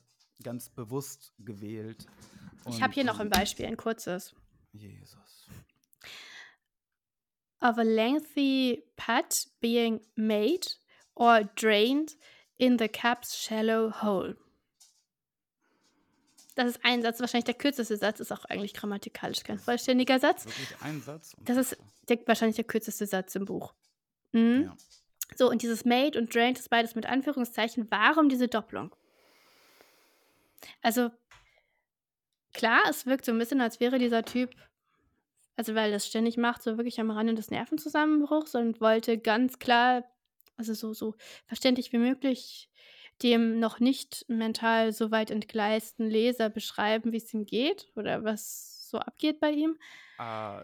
ganz 0.43 0.69
bewusst 0.69 1.33
gewählt. 1.39 2.05
ich 2.67 2.75
habe 2.81 2.85
Und, 2.87 2.93
hier 2.95 3.03
noch 3.05 3.19
ein 3.19 3.29
Beispiel, 3.29 3.65
ein 3.65 3.77
kurzes. 3.77 4.35
Jesus. 4.73 5.47
Of 7.61 7.77
a 7.77 7.83
lengthy 7.83 8.83
putt 8.95 9.47
being 9.61 10.01
made 10.15 10.67
or 11.15 11.43
drained 11.55 12.15
in 12.57 12.77
the 12.77 12.87
cup's 12.87 13.37
shallow 13.37 13.91
hole. 14.01 14.35
Das 16.55 16.67
ist 16.67 16.79
ein 16.83 17.01
Satz, 17.01 17.21
wahrscheinlich 17.21 17.45
der 17.45 17.53
kürzeste 17.53 17.95
Satz, 17.95 18.19
ist 18.19 18.33
auch 18.33 18.43
eigentlich 18.45 18.73
grammatikalisch 18.73 19.43
kein 19.43 19.59
vollständiger 19.59 20.19
Satz. 20.19 20.45
Wirklich 20.45 20.81
ein 20.81 21.01
Satz? 21.01 21.35
Das 21.39 21.55
ist 21.55 21.77
der, 22.09 22.19
wahrscheinlich 22.25 22.57
der 22.57 22.65
kürzeste 22.65 23.05
Satz 23.05 23.35
im 23.35 23.45
Buch. 23.45 23.73
Mhm. 24.33 24.63
Ja. 24.65 24.77
So, 25.35 25.49
und 25.49 25.61
dieses 25.61 25.85
made 25.85 26.19
und 26.19 26.33
drained 26.33 26.59
ist 26.59 26.69
beides 26.69 26.95
mit 26.95 27.05
Anführungszeichen. 27.05 27.87
Warum 27.89 28.27
diese 28.27 28.47
Doppelung? 28.47 28.93
Also, 30.81 31.11
klar, 32.53 32.81
es 32.89 33.05
wirkt 33.05 33.25
so 33.25 33.31
ein 33.31 33.37
bisschen, 33.37 33.61
als 33.61 33.79
wäre 33.79 33.99
dieser 33.99 34.23
Typ, 34.23 34.53
also 35.59 35.75
weil 35.75 35.89
er 35.91 35.95
das 35.97 36.07
ständig 36.07 36.37
macht, 36.37 36.63
so 36.63 36.77
wirklich 36.77 37.01
am 37.01 37.11
Rande 37.11 37.33
des 37.35 37.51
Nervenzusammenbruchs 37.51 38.55
und 38.55 38.79
wollte 38.79 39.17
ganz 39.17 39.59
klar, 39.59 40.05
also 40.55 40.73
so, 40.73 40.93
so 40.93 41.15
verständlich 41.47 41.91
wie 41.91 41.97
möglich, 41.97 42.69
dem 43.23 43.59
noch 43.59 43.81
nicht 43.81 44.23
mental 44.29 44.93
so 44.93 45.11
weit 45.11 45.31
entgleisten 45.31 46.09
Leser 46.09 46.49
beschreiben, 46.49 47.11
wie 47.11 47.17
es 47.17 47.33
ihm 47.33 47.45
geht 47.45 47.91
oder 47.97 48.23
was 48.23 48.87
so 48.89 48.99
abgeht 48.99 49.41
bei 49.41 49.51
ihm. 49.51 49.77
Ah, 50.17 50.63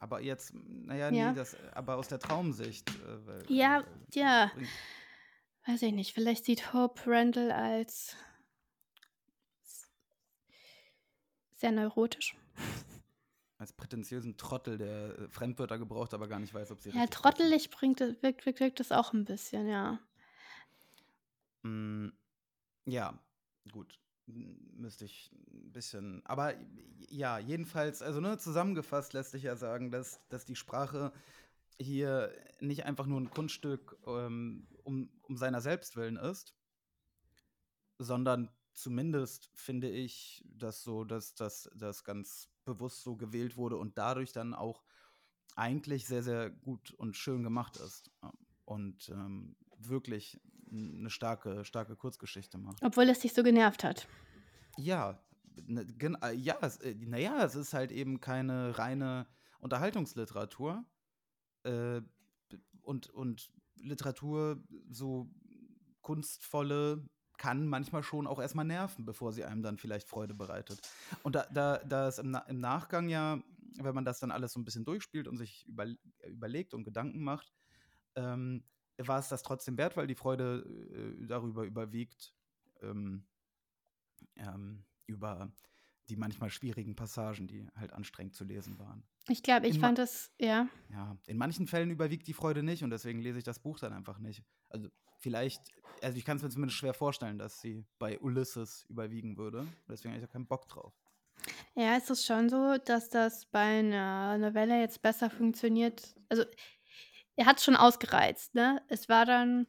aber 0.00 0.20
jetzt, 0.22 0.54
naja, 0.54 1.08
Ja. 1.12 1.30
nee, 1.30 1.36
das, 1.36 1.56
aber 1.72 1.94
aus 1.96 2.08
der 2.08 2.18
Traumsicht. 2.18 2.90
Äh, 2.90 3.26
weil, 3.26 3.44
Ja, 3.48 3.84
weil- 3.84 3.86
ja. 4.14 4.50
Weiß 5.68 5.82
ich 5.82 5.92
nicht, 5.92 6.14
vielleicht 6.14 6.46
sieht 6.46 6.72
Hope 6.72 7.00
Randall 7.06 7.52
als 7.52 8.16
sehr 11.54 11.70
neurotisch. 11.70 12.34
Als 13.60 13.74
prätentiösen 13.74 14.38
Trottel, 14.38 14.78
der 14.78 15.18
äh, 15.18 15.28
Fremdwörter 15.28 15.78
gebraucht, 15.78 16.14
aber 16.14 16.28
gar 16.28 16.38
nicht 16.38 16.54
weiß, 16.54 16.70
ob 16.70 16.80
sie 16.80 16.88
Ja, 16.88 17.00
sind. 17.00 17.12
trottelig 17.12 17.68
bringt 17.68 18.00
es, 18.00 18.22
wirkt, 18.22 18.46
wirkt, 18.46 18.60
wirkt 18.60 18.80
das 18.80 18.90
auch 18.90 19.12
ein 19.12 19.26
bisschen, 19.26 19.68
ja. 19.68 20.00
Mm, 21.62 22.08
ja, 22.86 23.18
gut. 23.70 23.98
Müsste 24.26 25.04
ich 25.04 25.30
ein 25.52 25.72
bisschen. 25.72 26.24
Aber 26.24 26.54
ja, 27.10 27.38
jedenfalls, 27.38 28.00
also 28.00 28.20
ne, 28.20 28.38
zusammengefasst 28.38 29.12
lässt 29.12 29.32
sich 29.32 29.42
ja 29.42 29.56
sagen, 29.56 29.90
dass, 29.90 30.20
dass 30.30 30.46
die 30.46 30.56
Sprache 30.56 31.12
hier 31.78 32.32
nicht 32.60 32.86
einfach 32.86 33.04
nur 33.04 33.20
ein 33.20 33.28
Kunststück 33.28 33.98
ähm, 34.06 34.66
um, 34.84 35.10
um 35.22 35.36
seiner 35.36 35.60
selbst 35.60 35.96
willen 35.96 36.16
ist, 36.16 36.54
sondern 37.98 38.50
zumindest 38.72 39.50
finde 39.52 39.90
ich, 39.90 40.42
dass 40.46 40.82
so, 40.82 41.04
dass 41.04 41.34
das 41.34 42.04
ganz 42.04 42.48
bewusst 42.74 43.02
so 43.02 43.16
gewählt 43.16 43.56
wurde 43.56 43.76
und 43.76 43.98
dadurch 43.98 44.32
dann 44.32 44.54
auch 44.54 44.82
eigentlich 45.56 46.06
sehr, 46.06 46.22
sehr 46.22 46.50
gut 46.50 46.92
und 46.92 47.16
schön 47.16 47.42
gemacht 47.42 47.76
ist. 47.76 48.10
Ja. 48.22 48.32
Und 48.64 49.08
ähm, 49.08 49.56
wirklich 49.78 50.40
eine 50.70 51.10
starke, 51.10 51.64
starke 51.64 51.96
Kurzgeschichte 51.96 52.58
macht. 52.58 52.82
Obwohl 52.84 53.08
es 53.08 53.20
dich 53.20 53.32
so 53.32 53.42
genervt 53.42 53.82
hat. 53.82 54.06
Ja, 54.76 55.20
ne, 55.66 55.84
gen- 55.86 56.16
äh, 56.22 56.32
ja, 56.32 56.56
es, 56.62 56.76
äh, 56.78 56.94
naja, 56.94 57.44
es 57.44 57.56
ist 57.56 57.74
halt 57.74 57.90
eben 57.90 58.20
keine 58.20 58.78
reine 58.78 59.26
Unterhaltungsliteratur. 59.58 60.84
Äh, 61.64 62.02
und, 62.82 63.10
und 63.10 63.50
Literatur, 63.76 64.62
so 64.88 65.28
kunstvolle, 66.00 67.04
kann 67.40 67.66
manchmal 67.66 68.02
schon 68.02 68.26
auch 68.26 68.38
erstmal 68.38 68.66
nerven, 68.66 69.06
bevor 69.06 69.32
sie 69.32 69.44
einem 69.44 69.62
dann 69.62 69.78
vielleicht 69.78 70.06
Freude 70.06 70.34
bereitet. 70.34 70.78
Und 71.22 71.34
da, 71.34 71.46
da, 71.50 71.78
da 71.78 72.06
es 72.06 72.18
im, 72.18 72.36
im 72.48 72.60
Nachgang 72.60 73.08
ja, 73.08 73.42
wenn 73.78 73.94
man 73.94 74.04
das 74.04 74.20
dann 74.20 74.30
alles 74.30 74.52
so 74.52 74.60
ein 74.60 74.64
bisschen 74.66 74.84
durchspielt 74.84 75.26
und 75.26 75.38
sich 75.38 75.66
über 75.66 75.86
überlegt 76.28 76.74
und 76.74 76.84
Gedanken 76.84 77.22
macht, 77.24 77.50
ähm, 78.14 78.62
war 78.98 79.18
es 79.18 79.28
das 79.28 79.42
trotzdem 79.42 79.78
wert, 79.78 79.96
weil 79.96 80.06
die 80.06 80.14
Freude 80.14 80.66
äh, 80.92 81.26
darüber 81.26 81.64
überwiegt, 81.64 82.34
ähm, 82.82 83.26
ähm, 84.36 84.84
über 85.06 85.50
die 86.10 86.16
manchmal 86.16 86.50
schwierigen 86.50 86.94
Passagen, 86.94 87.46
die 87.46 87.66
halt 87.74 87.94
anstrengend 87.94 88.34
zu 88.34 88.44
lesen 88.44 88.78
waren. 88.78 89.02
Ich 89.30 89.42
glaube, 89.42 89.68
ich 89.68 89.76
In 89.76 89.80
fand 89.80 89.98
das, 89.98 90.32
ja. 90.38 90.68
Ja, 90.90 91.16
in 91.26 91.38
manchen 91.38 91.66
Fällen 91.66 91.90
überwiegt 91.90 92.26
die 92.26 92.34
Freude 92.34 92.62
nicht 92.62 92.82
und 92.82 92.90
deswegen 92.90 93.20
lese 93.20 93.38
ich 93.38 93.44
das 93.44 93.60
Buch 93.60 93.78
dann 93.78 93.92
einfach 93.92 94.18
nicht. 94.18 94.42
Also 94.68 94.88
vielleicht, 95.18 95.62
also 96.02 96.18
ich 96.18 96.24
kann 96.24 96.36
es 96.36 96.42
mir 96.42 96.50
zumindest 96.50 96.78
schwer 96.78 96.94
vorstellen, 96.94 97.38
dass 97.38 97.60
sie 97.60 97.84
bei 97.98 98.18
Ulysses 98.18 98.86
überwiegen 98.88 99.36
würde. 99.36 99.66
Deswegen 99.88 100.14
habe 100.14 100.22
ich 100.22 100.26
da 100.26 100.32
keinen 100.32 100.46
Bock 100.46 100.68
drauf. 100.68 100.92
Ja, 101.74 101.96
es 101.96 102.10
ist 102.10 102.26
schon 102.26 102.48
so, 102.48 102.76
dass 102.84 103.08
das 103.08 103.46
bei 103.46 103.78
einer 103.78 104.36
Novelle 104.38 104.80
jetzt 104.80 105.00
besser 105.02 105.30
funktioniert. 105.30 106.14
Also, 106.28 106.44
er 107.36 107.46
hat 107.46 107.58
es 107.58 107.64
schon 107.64 107.76
ausgereizt, 107.76 108.54
ne? 108.54 108.82
Es 108.88 109.08
war 109.08 109.24
dann, 109.24 109.66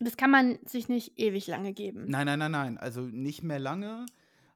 das 0.00 0.16
kann 0.16 0.30
man 0.30 0.58
sich 0.66 0.88
nicht 0.88 1.18
ewig 1.18 1.46
lange 1.46 1.72
geben. 1.74 2.06
Nein, 2.08 2.26
nein, 2.26 2.38
nein, 2.38 2.52
nein. 2.52 2.78
Also 2.78 3.02
nicht 3.02 3.42
mehr 3.42 3.58
lange. 3.58 4.06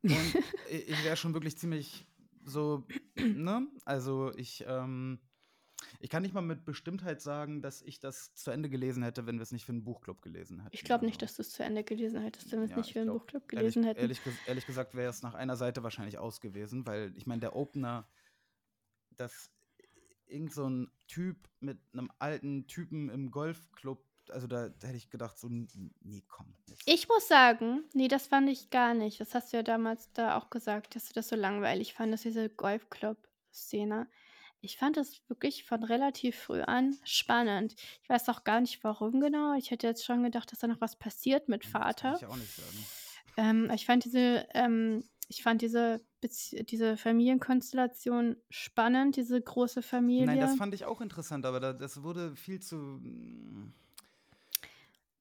Und 0.02 0.12
ich 0.70 1.04
wäre 1.04 1.16
schon 1.16 1.34
wirklich 1.34 1.58
ziemlich 1.58 2.06
so, 2.44 2.86
ne? 3.16 3.66
Also 3.84 4.32
ich, 4.36 4.64
ähm, 4.66 5.20
ich 6.00 6.10
kann 6.10 6.22
nicht 6.22 6.34
mal 6.34 6.40
mit 6.40 6.64
Bestimmtheit 6.64 7.20
sagen, 7.20 7.62
dass 7.62 7.82
ich 7.82 8.00
das 8.00 8.34
zu 8.34 8.50
Ende 8.50 8.68
gelesen 8.68 9.02
hätte, 9.02 9.26
wenn 9.26 9.36
wir 9.36 9.42
es 9.42 9.52
nicht 9.52 9.64
für 9.64 9.72
einen 9.72 9.84
Buchclub 9.84 10.22
gelesen 10.22 10.60
hätten. 10.60 10.74
Ich 10.74 10.84
glaube 10.84 11.04
nicht, 11.04 11.20
dass 11.22 11.36
du 11.36 11.42
es 11.42 11.50
zu 11.50 11.62
Ende 11.62 11.84
gelesen 11.84 12.20
hättest, 12.20 12.50
wenn 12.52 12.60
wir 12.60 12.64
es 12.64 12.70
ja, 12.70 12.76
nicht 12.76 12.88
ich 12.88 12.92
für 12.92 13.00
einen 13.00 13.08
glaub, 13.08 13.20
Buchclub 13.20 13.42
ehrlich, 13.42 13.74
gelesen 13.74 13.84
hätten. 13.84 14.00
Ehrlich, 14.00 14.20
ehrlich 14.46 14.66
gesagt 14.66 14.94
wäre 14.94 15.10
es 15.10 15.22
nach 15.22 15.34
einer 15.34 15.56
Seite 15.56 15.82
wahrscheinlich 15.82 16.18
aus 16.18 16.40
gewesen, 16.40 16.86
weil 16.86 17.12
ich 17.16 17.26
meine, 17.26 17.40
der 17.40 17.56
Opener, 17.56 18.08
dass 19.16 19.50
irgend 20.26 20.52
so 20.52 20.68
ein 20.68 20.90
Typ 21.06 21.48
mit 21.60 21.78
einem 21.92 22.10
alten 22.18 22.66
Typen 22.66 23.08
im 23.10 23.30
Golfclub, 23.30 24.04
also 24.30 24.46
da, 24.46 24.68
da 24.68 24.86
hätte 24.86 24.96
ich 24.96 25.10
gedacht, 25.10 25.38
so, 25.38 25.48
nee, 25.48 26.22
komm. 26.28 26.54
jetzt. 26.68 26.82
Ich 26.86 27.08
muss 27.08 27.28
sagen, 27.28 27.84
nee, 27.92 28.08
das 28.08 28.26
fand 28.26 28.48
ich 28.48 28.70
gar 28.70 28.94
nicht. 28.94 29.20
Das 29.20 29.34
hast 29.34 29.52
du 29.52 29.58
ja 29.58 29.62
damals 29.62 30.12
da 30.12 30.36
auch 30.38 30.50
gesagt, 30.50 30.96
dass 30.96 31.06
du 31.08 31.14
das 31.14 31.28
so 31.28 31.36
langweilig 31.36 31.94
fandest, 31.94 32.24
diese 32.24 32.48
Golfclub-Szene. 32.48 34.08
Ich 34.60 34.78
fand 34.78 34.96
das 34.96 35.20
wirklich 35.28 35.64
von 35.64 35.84
relativ 35.84 36.36
früh 36.36 36.62
an 36.62 36.96
spannend. 37.04 37.74
Ich 38.02 38.08
weiß 38.08 38.28
auch 38.30 38.44
gar 38.44 38.60
nicht, 38.60 38.82
warum 38.82 39.20
genau. 39.20 39.54
Ich 39.58 39.70
hätte 39.70 39.86
jetzt 39.86 40.04
schon 40.06 40.22
gedacht, 40.22 40.50
dass 40.52 40.60
da 40.60 40.66
noch 40.66 40.80
was 40.80 40.96
passiert 40.96 41.48
mit 41.48 41.64
Das 41.64 41.72
kann 41.72 41.82
Vater. 41.82 42.16
ich 42.16 42.26
auch 42.26 42.36
nicht 42.36 42.54
sagen. 42.54 42.86
Ähm, 43.36 43.70
ich 43.74 43.84
fand 43.84 44.04
diese, 44.04 44.46
ähm, 44.54 45.04
ich 45.28 45.42
fand 45.42 45.60
diese, 45.62 46.00
diese 46.22 46.96
Familienkonstellation 46.96 48.36
spannend, 48.50 49.16
diese 49.16 49.40
große 49.40 49.82
Familie. 49.82 50.26
Nein, 50.26 50.40
das 50.40 50.56
fand 50.56 50.74
ich 50.74 50.84
auch 50.84 51.00
interessant, 51.00 51.44
aber 51.46 51.60
da, 51.60 51.72
das 51.72 52.02
wurde 52.02 52.34
viel 52.36 52.60
zu. 52.60 53.00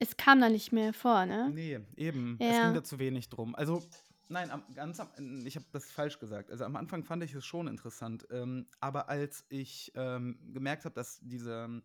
Es 0.04 0.18
kam 0.18 0.39
da 0.41 0.49
nicht 0.49 0.72
mehr 0.72 0.93
vor, 0.93 1.26
ne? 1.26 1.49
Nee, 1.54 1.80
eben. 1.95 2.38
Es 2.39 2.58
Ja. 2.58 2.66
ging 2.66 2.74
da 2.74 2.84
zu 2.84 2.99
wenig 2.99 3.30
drum. 3.30 3.56
Also, 3.56 3.82
nein, 4.28 4.51
am, 4.51 4.64
ganz 4.76 4.99
am, 4.99 5.10
ich 5.45 5.56
habe 5.56 5.66
das 5.72 5.89
falsch 5.91 6.20
gesagt. 6.20 6.51
Also 6.51 6.66
am 6.66 6.76
Anfang 6.76 7.04
fand 7.04 7.24
ich 7.24 7.34
es 7.34 7.45
schon 7.45 7.68
interessant. 7.68 8.28
Ähm, 8.32 8.68
aber 8.80 9.10
als 9.10 9.45
ich 9.49 9.91
ähm, 9.95 10.39
gemerkt 10.54 10.86
habe, 10.86 10.95
dass 10.95 11.20
dieser 11.22 11.82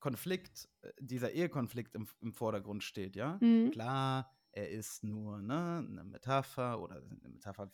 Konflikt, 0.00 0.68
äh, 0.82 0.92
dieser 1.00 1.30
Ehekonflikt 1.32 1.94
im, 1.94 2.06
im 2.20 2.32
Vordergrund 2.32 2.82
steht, 2.82 3.16
ja, 3.16 3.38
Mhm. 3.40 3.70
klar, 3.70 4.30
er 4.54 4.70
ist 4.70 5.02
nur 5.02 5.42
ne, 5.42 5.84
eine 5.88 6.04
Metapher 6.04 6.80
oder 6.80 6.96
eine 6.96 7.28
Metapher 7.28 7.68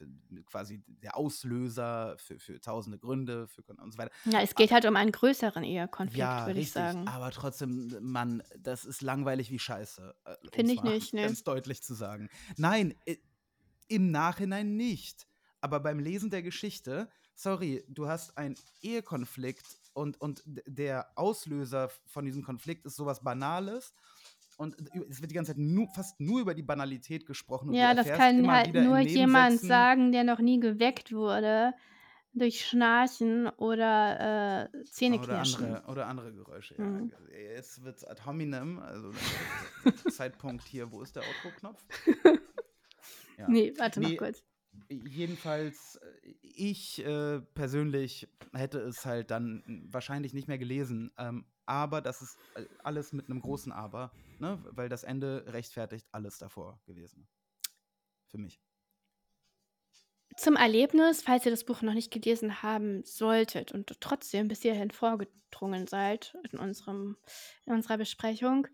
quasi 0.46 0.82
der 0.86 1.16
Auslöser 1.16 2.16
für, 2.18 2.38
für 2.38 2.60
tausende 2.60 2.98
Gründe 2.98 3.46
für, 3.48 3.62
und 3.62 3.92
so 3.92 3.98
weiter. 3.98 4.10
Ja, 4.24 4.40
es 4.40 4.54
geht 4.54 4.72
halt 4.72 4.86
um 4.86 4.96
einen 4.96 5.12
größeren 5.12 5.62
Ehekonflikt, 5.62 6.18
Ja, 6.18 6.46
würde 6.46 6.60
ich 6.60 6.72
sagen. 6.72 7.06
Aber 7.06 7.30
trotzdem, 7.32 7.94
Mann, 8.00 8.42
das 8.58 8.86
ist 8.86 9.02
langweilig 9.02 9.50
wie 9.50 9.58
Scheiße. 9.58 10.14
äh, 10.24 10.34
Finde 10.52 10.72
ich 10.72 10.82
nicht, 10.82 11.14
ne. 11.14 11.22
Ganz 11.22 11.44
deutlich 11.44 11.82
zu 11.82 11.92
sagen. 11.92 12.30
Nein, 12.56 12.94
im 13.88 14.10
Nachhinein 14.10 14.76
nicht. 14.76 15.26
Aber 15.60 15.80
beim 15.80 15.98
Lesen 15.98 16.30
der 16.30 16.42
Geschichte, 16.42 17.10
sorry, 17.34 17.84
du 17.88 18.08
hast 18.08 18.38
einen 18.38 18.54
Ehekonflikt 18.80 19.66
und, 19.92 20.18
und 20.20 20.42
der 20.46 21.10
Auslöser 21.16 21.90
von 22.06 22.24
diesem 22.24 22.42
Konflikt 22.42 22.86
ist 22.86 22.96
sowas 22.96 23.22
Banales. 23.22 23.92
Und 24.60 24.76
es 25.08 25.22
wird 25.22 25.30
die 25.30 25.34
ganze 25.34 25.52
Zeit 25.52 25.58
nur, 25.58 25.88
fast 25.88 26.20
nur 26.20 26.42
über 26.42 26.52
die 26.52 26.62
Banalität 26.62 27.24
gesprochen. 27.24 27.72
Ja, 27.72 27.94
das 27.94 28.06
kann 28.06 28.46
halt 28.46 28.74
nur 28.74 28.98
jemand 28.98 29.58
sagen, 29.58 30.12
der 30.12 30.22
noch 30.22 30.38
nie 30.38 30.60
geweckt 30.60 31.12
wurde 31.14 31.72
durch 32.34 32.66
Schnarchen 32.66 33.48
oder 33.56 34.68
äh, 34.68 34.76
Oder 34.76 34.84
Zähneknirschen. 34.84 35.64
andere, 35.64 35.90
oder 35.90 36.06
andere 36.08 36.34
Geräusche. 36.34 36.74
Ja. 36.76 36.84
Mhm. 36.84 37.10
Jetzt 37.54 37.82
wird 37.82 37.96
es 37.96 38.04
ad 38.04 38.20
hominem, 38.26 38.80
also 38.80 39.12
Zeitpunkt 40.10 40.68
hier, 40.68 40.92
wo 40.92 41.00
ist 41.00 41.16
der 41.16 41.22
Outro-Knopf? 41.22 41.82
Ja. 43.38 43.48
Nee, 43.48 43.72
warte 43.78 44.00
Nee, 44.00 44.10
noch 44.10 44.16
kurz. 44.18 44.44
Jedenfalls, 44.90 45.96
äh, 45.96 46.34
ich 46.42 47.02
äh, 47.02 47.40
persönlich 47.40 48.28
hätte 48.52 48.80
es 48.80 49.06
halt 49.06 49.30
dann 49.30 49.86
wahrscheinlich 49.90 50.34
nicht 50.34 50.46
mehr 50.46 50.58
gelesen. 50.58 51.10
Ähm, 51.16 51.46
aber 51.64 52.02
das 52.02 52.20
ist 52.20 52.36
äh, 52.56 52.66
alles 52.82 53.14
mit 53.14 53.30
einem 53.30 53.40
großen 53.40 53.72
Aber, 53.72 54.12
ne? 54.40 54.62
weil 54.70 54.88
das 54.88 55.04
Ende 55.04 55.44
rechtfertigt 55.48 56.06
alles 56.12 56.38
davor 56.38 56.80
gewesen. 56.86 57.28
Für 58.26 58.38
mich. 58.38 58.60
zum 60.36 60.54
Erlebnis, 60.56 61.22
falls 61.22 61.44
ihr 61.44 61.50
das 61.50 61.64
Buch 61.64 61.82
noch 61.82 61.94
nicht 61.94 62.12
gelesen 62.12 62.62
haben 62.62 63.02
solltet 63.04 63.72
und 63.72 64.00
trotzdem 64.00 64.46
bis 64.46 64.62
hierhin 64.62 64.92
vorgedrungen 64.92 65.86
seid 65.86 66.36
in, 66.52 66.58
unserem, 66.58 67.16
in 67.66 67.74
unserer 67.74 67.98
Besprechung. 67.98 68.68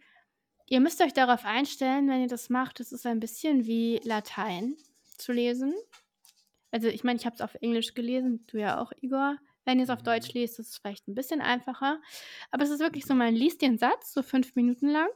Ihr 0.69 0.81
müsst 0.81 1.01
euch 1.01 1.15
darauf 1.15 1.45
einstellen, 1.45 2.09
wenn 2.09 2.21
ihr 2.21 2.29
das 2.29 2.51
macht, 2.51 2.81
es 2.81 2.93
ist 2.93 3.07
ein 3.07 3.21
bisschen 3.21 3.67
wie 3.67 4.01
Latein 4.05 4.77
zu 5.17 5.33
lesen. 5.33 5.73
Also 6.71 6.89
ich 6.89 7.05
meine, 7.05 7.19
ich 7.19 7.25
habe 7.25 7.35
es 7.35 7.41
auf 7.41 7.55
Englisch 7.57 7.95
gelesen, 7.95 8.45
du 8.49 8.59
ja 8.59 8.81
auch, 8.81 8.93
Igor. 9.01 9.39
Wenn 9.65 9.79
ihr 9.79 9.85
es 9.85 9.91
auf 9.91 10.03
Deutsch 10.03 10.33
liest, 10.33 10.59
ist 10.61 10.71
es 10.71 10.79
vielleicht 10.79 11.09
ein 11.09 11.15
bisschen 11.15 11.41
einfacher. 11.41 12.01
Aber 12.51 12.63
es 12.63 12.71
ist 12.71 12.81
wirklich 12.81 13.05
so, 13.05 13.15
man 13.15 13.35
liest 13.35 13.63
den 13.63 13.79
Satz 13.79 14.13
so 14.13 14.23
fünf 14.23 14.55
Minuten 14.55 14.89
lang. 14.89 15.11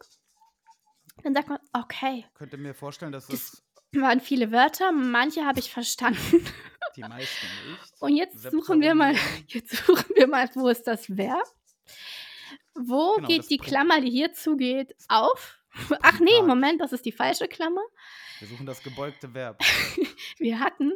Dann 1.23 1.35
sagt 1.35 1.49
man, 1.49 1.59
okay, 1.73 2.27
Könnte 2.35 2.57
mir 2.57 2.75
vorstellen, 2.75 3.13
dass 3.13 3.27
Das- 3.27 3.63
es 3.93 4.01
waren 4.01 4.21
viele 4.21 4.53
Wörter, 4.53 4.93
manche 4.93 5.45
habe 5.45 5.59
ich 5.59 5.71
verstanden. 5.73 6.21
die 6.97 7.01
meisten 7.03 7.47
nicht. 7.71 7.93
Und 8.01 8.17
jetzt 8.17 8.41
suchen 8.51 8.81
wir 8.81 8.95
mal, 8.95 9.15
jetzt 9.49 9.85
suchen 9.87 10.05
wir 10.15 10.27
mal, 10.27 10.49
wo 10.55 10.69
ist 10.69 10.87
das 10.87 11.09
Verb? 11.17 11.43
Wo 12.75 13.15
Genau, 13.17 13.29
geht 13.29 13.51
die 13.51 13.59
Prä- 13.59 13.65
Klammer, 13.69 14.01
die 14.01 14.11
hier 14.11 14.33
zugeht, 14.33 14.95
auf? 15.09 15.59
Ach 16.03 16.19
nee. 16.21 16.43
Moment, 16.43 16.81
das 16.81 16.93
ist 16.93 17.05
die 17.05 17.13
falsche 17.13 17.47
Klammer. 17.49 17.83
Wir 18.39 18.49
suchen 18.49 18.65
das 18.67 18.83
gebeugte 18.83 19.33
Verb. 19.35 19.61
Wir 20.39 20.59
hatten, 20.61 20.93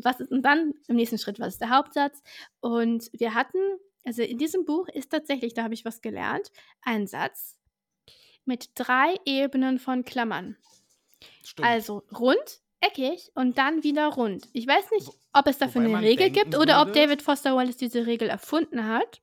was 0.00 0.20
ist 0.20 0.32
und 0.32 0.42
dann 0.42 0.74
im 0.88 0.96
nächsten 0.96 1.18
Schritt, 1.18 1.38
was 1.38 1.54
ist 1.54 1.60
der 1.60 1.70
Hauptsatz? 1.70 2.22
Und 2.60 3.08
wir 3.12 3.34
hatten, 3.34 3.58
also 4.04 4.22
in 4.22 4.36
diesem 4.38 4.64
Buch 4.64 4.88
ist 4.88 5.10
tatsächlich, 5.10 5.54
da 5.54 5.62
habe 5.62 5.74
ich 5.74 5.84
was 5.84 6.00
gelernt, 6.00 6.50
ein 6.82 7.06
Satz 7.06 7.56
mit 8.44 8.70
drei 8.74 9.14
Ebenen 9.24 9.78
von 9.78 10.04
Klammern. 10.04 10.56
Stimmt. 11.44 11.68
Also 11.68 12.02
rund, 12.18 12.60
eckig 12.80 13.30
und 13.34 13.58
dann 13.58 13.82
wieder 13.84 14.08
rund. 14.08 14.48
Ich 14.52 14.66
weiß 14.66 14.90
nicht, 14.92 15.08
ob 15.32 15.46
es 15.46 15.58
dafür 15.58 15.82
wobei 15.84 15.98
eine 15.98 16.06
Regel 16.06 16.30
gibt 16.30 16.56
oder 16.56 16.80
ob 16.80 16.88
würde- 16.88 17.00
David 17.00 17.22
Foster 17.22 17.54
Wallace 17.54 17.76
diese 17.76 18.06
Regel 18.06 18.28
erfunden 18.28 18.86
hat. 18.86 19.20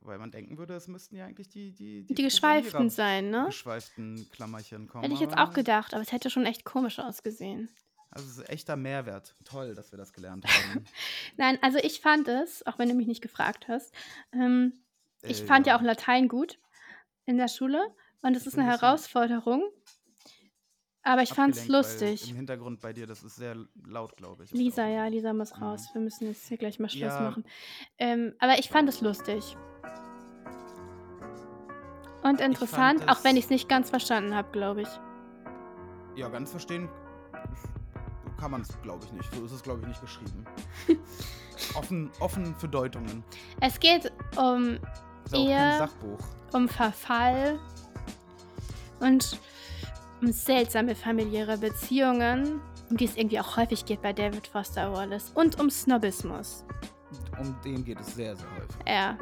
Weil 0.00 0.18
man 0.18 0.30
denken 0.30 0.56
würde, 0.56 0.74
es 0.74 0.86
müssten 0.88 1.16
ja 1.16 1.26
eigentlich 1.26 1.48
die 1.48 1.72
die 1.72 2.06
Die 2.06 2.22
geschweiften 2.22 2.88
Programmierer- 2.88 2.90
sein, 2.90 3.30
ne? 3.30 3.44
geschweiften 3.46 4.28
Klammerchen 4.30 4.86
kommen. 4.88 5.02
Hätte 5.02 5.14
ich 5.14 5.20
jetzt 5.20 5.36
auch 5.36 5.52
gedacht, 5.52 5.94
aber 5.94 6.02
es 6.02 6.12
hätte 6.12 6.30
schon 6.30 6.46
echt 6.46 6.64
komisch 6.64 6.98
ausgesehen. 6.98 7.68
Also 8.10 8.26
es 8.28 8.38
ist 8.38 8.48
echter 8.48 8.76
Mehrwert. 8.76 9.34
Toll, 9.44 9.74
dass 9.74 9.92
wir 9.92 9.98
das 9.98 10.12
gelernt 10.12 10.46
haben. 10.46 10.84
Nein, 11.36 11.58
also 11.60 11.78
ich 11.78 12.00
fand 12.00 12.28
es, 12.28 12.64
auch 12.66 12.78
wenn 12.78 12.88
du 12.88 12.94
mich 12.94 13.06
nicht 13.08 13.20
gefragt 13.20 13.66
hast, 13.68 13.92
ähm, 14.32 14.72
ich 15.22 15.42
Äh, 15.42 15.46
fand 15.46 15.66
ja 15.66 15.74
ja. 15.74 15.78
auch 15.78 15.82
Latein 15.82 16.28
gut 16.28 16.58
in 17.26 17.36
der 17.36 17.48
Schule 17.48 17.94
und 18.22 18.36
es 18.36 18.46
ist 18.46 18.58
eine 18.58 18.66
Herausforderung. 18.68 19.64
Aber 21.02 21.22
ich 21.22 21.32
fand 21.32 21.54
es 21.56 21.68
lustig. 21.68 22.28
Im 22.28 22.34
Hintergrund 22.36 22.80
bei 22.80 22.92
dir, 22.92 23.06
das 23.06 23.22
ist 23.22 23.36
sehr 23.36 23.56
laut, 23.86 24.16
glaube 24.16 24.42
ich. 24.42 24.50
Lisa, 24.50 24.86
ja, 24.88 25.06
Lisa 25.06 25.32
muss 25.32 25.54
Mhm. 25.56 25.62
raus. 25.62 25.88
Wir 25.92 26.00
müssen 26.02 26.26
jetzt 26.26 26.48
hier 26.48 26.56
gleich 26.58 26.80
mal 26.80 26.88
Schluss 26.88 27.02
Ja. 27.02 27.20
machen. 27.20 27.44
Ähm, 27.98 28.34
aber 28.40 28.58
ich 28.58 28.68
fand 28.68 28.88
es 28.88 29.00
lustig. 29.00 29.56
Und 32.24 32.40
interessant, 32.40 33.00
fand 33.04 33.10
auch 33.10 33.22
wenn 33.22 33.36
ich 33.36 33.44
es 33.44 33.50
nicht 33.50 33.68
ganz 33.68 33.90
verstanden 33.90 34.34
habe, 34.34 34.50
glaube 34.50 34.82
ich. 34.82 34.88
Ja, 36.16 36.28
ganz 36.28 36.50
verstehen 36.50 36.88
kann 38.38 38.50
man 38.50 38.62
es, 38.62 38.68
glaube 38.82 39.04
ich, 39.04 39.12
nicht. 39.12 39.32
So 39.32 39.44
ist 39.44 39.52
es, 39.52 39.62
glaube 39.62 39.82
ich, 39.82 39.86
nicht 39.88 40.00
geschrieben. 40.00 40.44
offen, 41.74 42.10
offen 42.20 42.54
für 42.56 42.68
Deutungen. 42.68 43.22
Es 43.60 43.78
geht 43.80 44.12
um, 44.36 44.78
Ist 45.24 45.34
auch 45.34 45.48
Eher- 45.48 45.78
Sachbuch. 45.78 46.18
um 46.52 46.68
Verfall 46.68 47.58
und 49.00 49.38
um 50.22 50.32
seltsame 50.32 50.94
familiäre 50.94 51.58
Beziehungen, 51.58 52.60
um 52.90 52.96
die 52.96 53.04
es 53.04 53.16
irgendwie 53.16 53.40
auch 53.40 53.56
häufig 53.56 53.84
geht 53.84 54.02
bei 54.02 54.12
David 54.12 54.46
Foster 54.46 54.92
Wallace. 54.92 55.30
Und 55.34 55.58
um 55.60 55.70
Snobismus. 55.70 56.64
Um 57.38 57.54
den 57.64 57.84
geht 57.84 58.00
es 58.00 58.14
sehr, 58.14 58.36
sehr 58.36 58.46
häufig. 58.52 58.76
Ja. 58.86 58.92
Ja. 58.92 59.18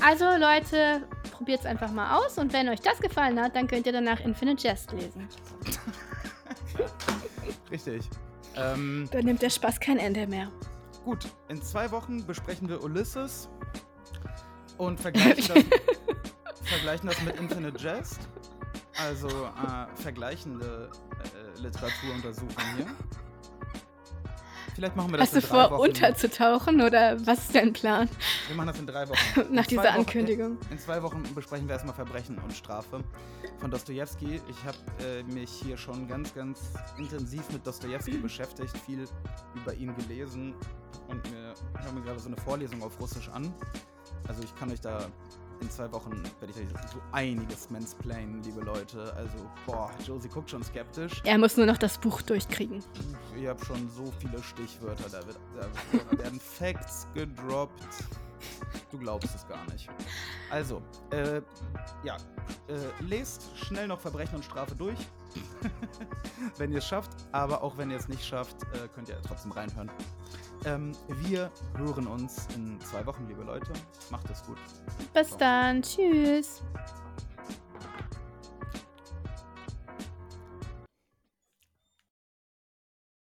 Also 0.00 0.24
Leute, 0.38 1.02
probiert 1.32 1.60
es 1.60 1.66
einfach 1.66 1.90
mal 1.90 2.16
aus 2.18 2.38
und 2.38 2.52
wenn 2.52 2.68
euch 2.68 2.80
das 2.80 3.00
gefallen 3.00 3.40
hat, 3.40 3.56
dann 3.56 3.66
könnt 3.66 3.86
ihr 3.86 3.92
danach 3.92 4.20
Infinite 4.20 4.62
Jest 4.66 4.92
lesen. 4.92 5.28
Richtig. 7.70 8.08
Ähm, 8.56 9.08
Dann 9.12 9.24
nimmt 9.24 9.42
der 9.42 9.50
Spaß 9.50 9.80
kein 9.80 9.98
Ende 9.98 10.26
mehr. 10.26 10.50
gut, 11.04 11.26
in 11.48 11.62
zwei 11.62 11.90
Wochen 11.90 12.24
besprechen 12.26 12.68
wir 12.68 12.82
Ulysses 12.82 13.48
und 14.78 14.98
vergleichen 15.00 15.44
das, 15.48 15.64
vergleichen 16.68 17.08
das 17.08 17.22
mit 17.22 17.36
Infinite 17.36 17.78
Jest. 17.82 18.20
Also 19.06 19.28
äh, 19.28 20.02
vergleichende 20.02 20.90
äh, 21.56 21.60
Literaturuntersuchung 21.60 22.54
hier. 22.76 22.86
Vielleicht 24.74 24.94
machen 24.94 25.10
wir 25.10 25.18
das 25.18 25.26
Hast 25.28 25.34
du 25.34 25.38
in 25.38 25.42
drei 25.42 25.68
vor, 25.68 25.70
Wochen. 25.78 25.88
unterzutauchen 25.88 26.80
oder 26.82 27.26
was 27.26 27.38
ist 27.38 27.54
dein 27.54 27.72
Plan 27.72 28.08
Wir 28.46 28.54
machen 28.56 28.68
das 28.68 28.78
in 28.78 28.86
drei 28.86 29.08
Wochen. 29.08 29.18
nach 29.52 29.64
In 29.64 29.68
dieser 29.70 29.82
Wochen- 29.82 29.86
Ankündigung? 29.98 30.58
In 30.70 30.78
zwei 30.78 31.02
Wochen 31.02 31.22
besprechen 31.34 31.66
wir 31.66 31.72
erstmal 31.74 31.94
Verbrechen 31.96 32.38
und 32.38 32.52
Strafe 32.52 33.02
von 33.58 33.70
Dostoevsky. 33.72 34.40
Ich 34.48 34.64
habe 34.64 34.76
äh, 35.04 35.22
mich 35.24 35.50
hier 35.50 35.76
schon 35.76 36.06
ganz, 36.06 36.32
ganz 36.32 36.60
intensiv 36.96 37.48
mit 37.50 37.66
Dostoevsky 37.66 38.18
beschäftigt, 38.22 38.76
viel 38.86 39.04
über 39.56 39.74
ihn 39.74 39.96
gelesen 39.96 40.54
und 41.08 41.28
mir, 41.30 41.54
ich 41.80 41.84
habe 41.84 41.94
mir 41.96 42.02
gerade 42.02 42.20
so 42.20 42.28
eine 42.28 42.36
Vorlesung 42.36 42.80
auf 42.82 43.00
Russisch 43.00 43.28
an. 43.30 43.52
Also 44.28 44.42
ich 44.44 44.54
kann 44.56 44.70
euch 44.70 44.80
da 44.80 45.06
in 45.60 45.70
zwei 45.70 45.90
Wochen 45.92 46.22
werde 46.40 46.52
ich 46.52 46.56
euch 46.56 46.90
so 46.90 47.00
einiges 47.12 47.70
mansplainen, 47.70 48.42
liebe 48.42 48.60
Leute. 48.60 49.12
Also, 49.14 49.50
boah, 49.66 49.90
Josie 50.06 50.28
guckt 50.28 50.50
schon 50.50 50.62
skeptisch. 50.62 51.20
Er 51.24 51.38
muss 51.38 51.56
nur 51.56 51.66
noch 51.66 51.78
das 51.78 51.98
Buch 51.98 52.22
durchkriegen. 52.22 52.82
Ich 53.36 53.46
habe 53.46 53.64
schon 53.64 53.88
so 53.90 54.12
viele 54.20 54.42
Stichwörter, 54.42 55.08
da, 55.10 55.26
wird, 55.26 55.38
da 55.56 56.18
werden 56.18 56.40
Facts 56.58 57.06
gedroppt. 57.14 58.04
Du 58.90 58.98
glaubst 58.98 59.34
es 59.34 59.46
gar 59.48 59.64
nicht. 59.72 59.88
Also, 60.50 60.80
äh, 61.10 61.42
ja, 62.04 62.16
äh, 62.68 63.02
lest 63.02 63.44
schnell 63.56 63.88
noch 63.88 64.00
Verbrechen 64.00 64.36
und 64.36 64.44
Strafe 64.44 64.74
durch, 64.76 64.98
wenn 66.56 66.70
ihr 66.72 66.78
es 66.78 66.86
schafft. 66.86 67.10
Aber 67.32 67.62
auch 67.62 67.76
wenn 67.76 67.90
ihr 67.90 67.96
es 67.96 68.08
nicht 68.08 68.24
schafft, 68.24 68.62
äh, 68.62 68.88
könnt 68.94 69.08
ihr 69.08 69.20
trotzdem 69.22 69.52
reinhören. 69.52 69.90
Ähm, 70.64 70.92
wir 71.08 71.50
hören 71.76 72.06
uns 72.06 72.46
in 72.54 72.80
zwei 72.80 73.04
Wochen, 73.06 73.26
liebe 73.28 73.42
Leute. 73.42 73.72
Macht 74.10 74.28
es 74.30 74.42
gut. 74.44 74.58
Bis 75.14 75.36
dann. 75.36 75.82
Tschüss. 75.82 76.62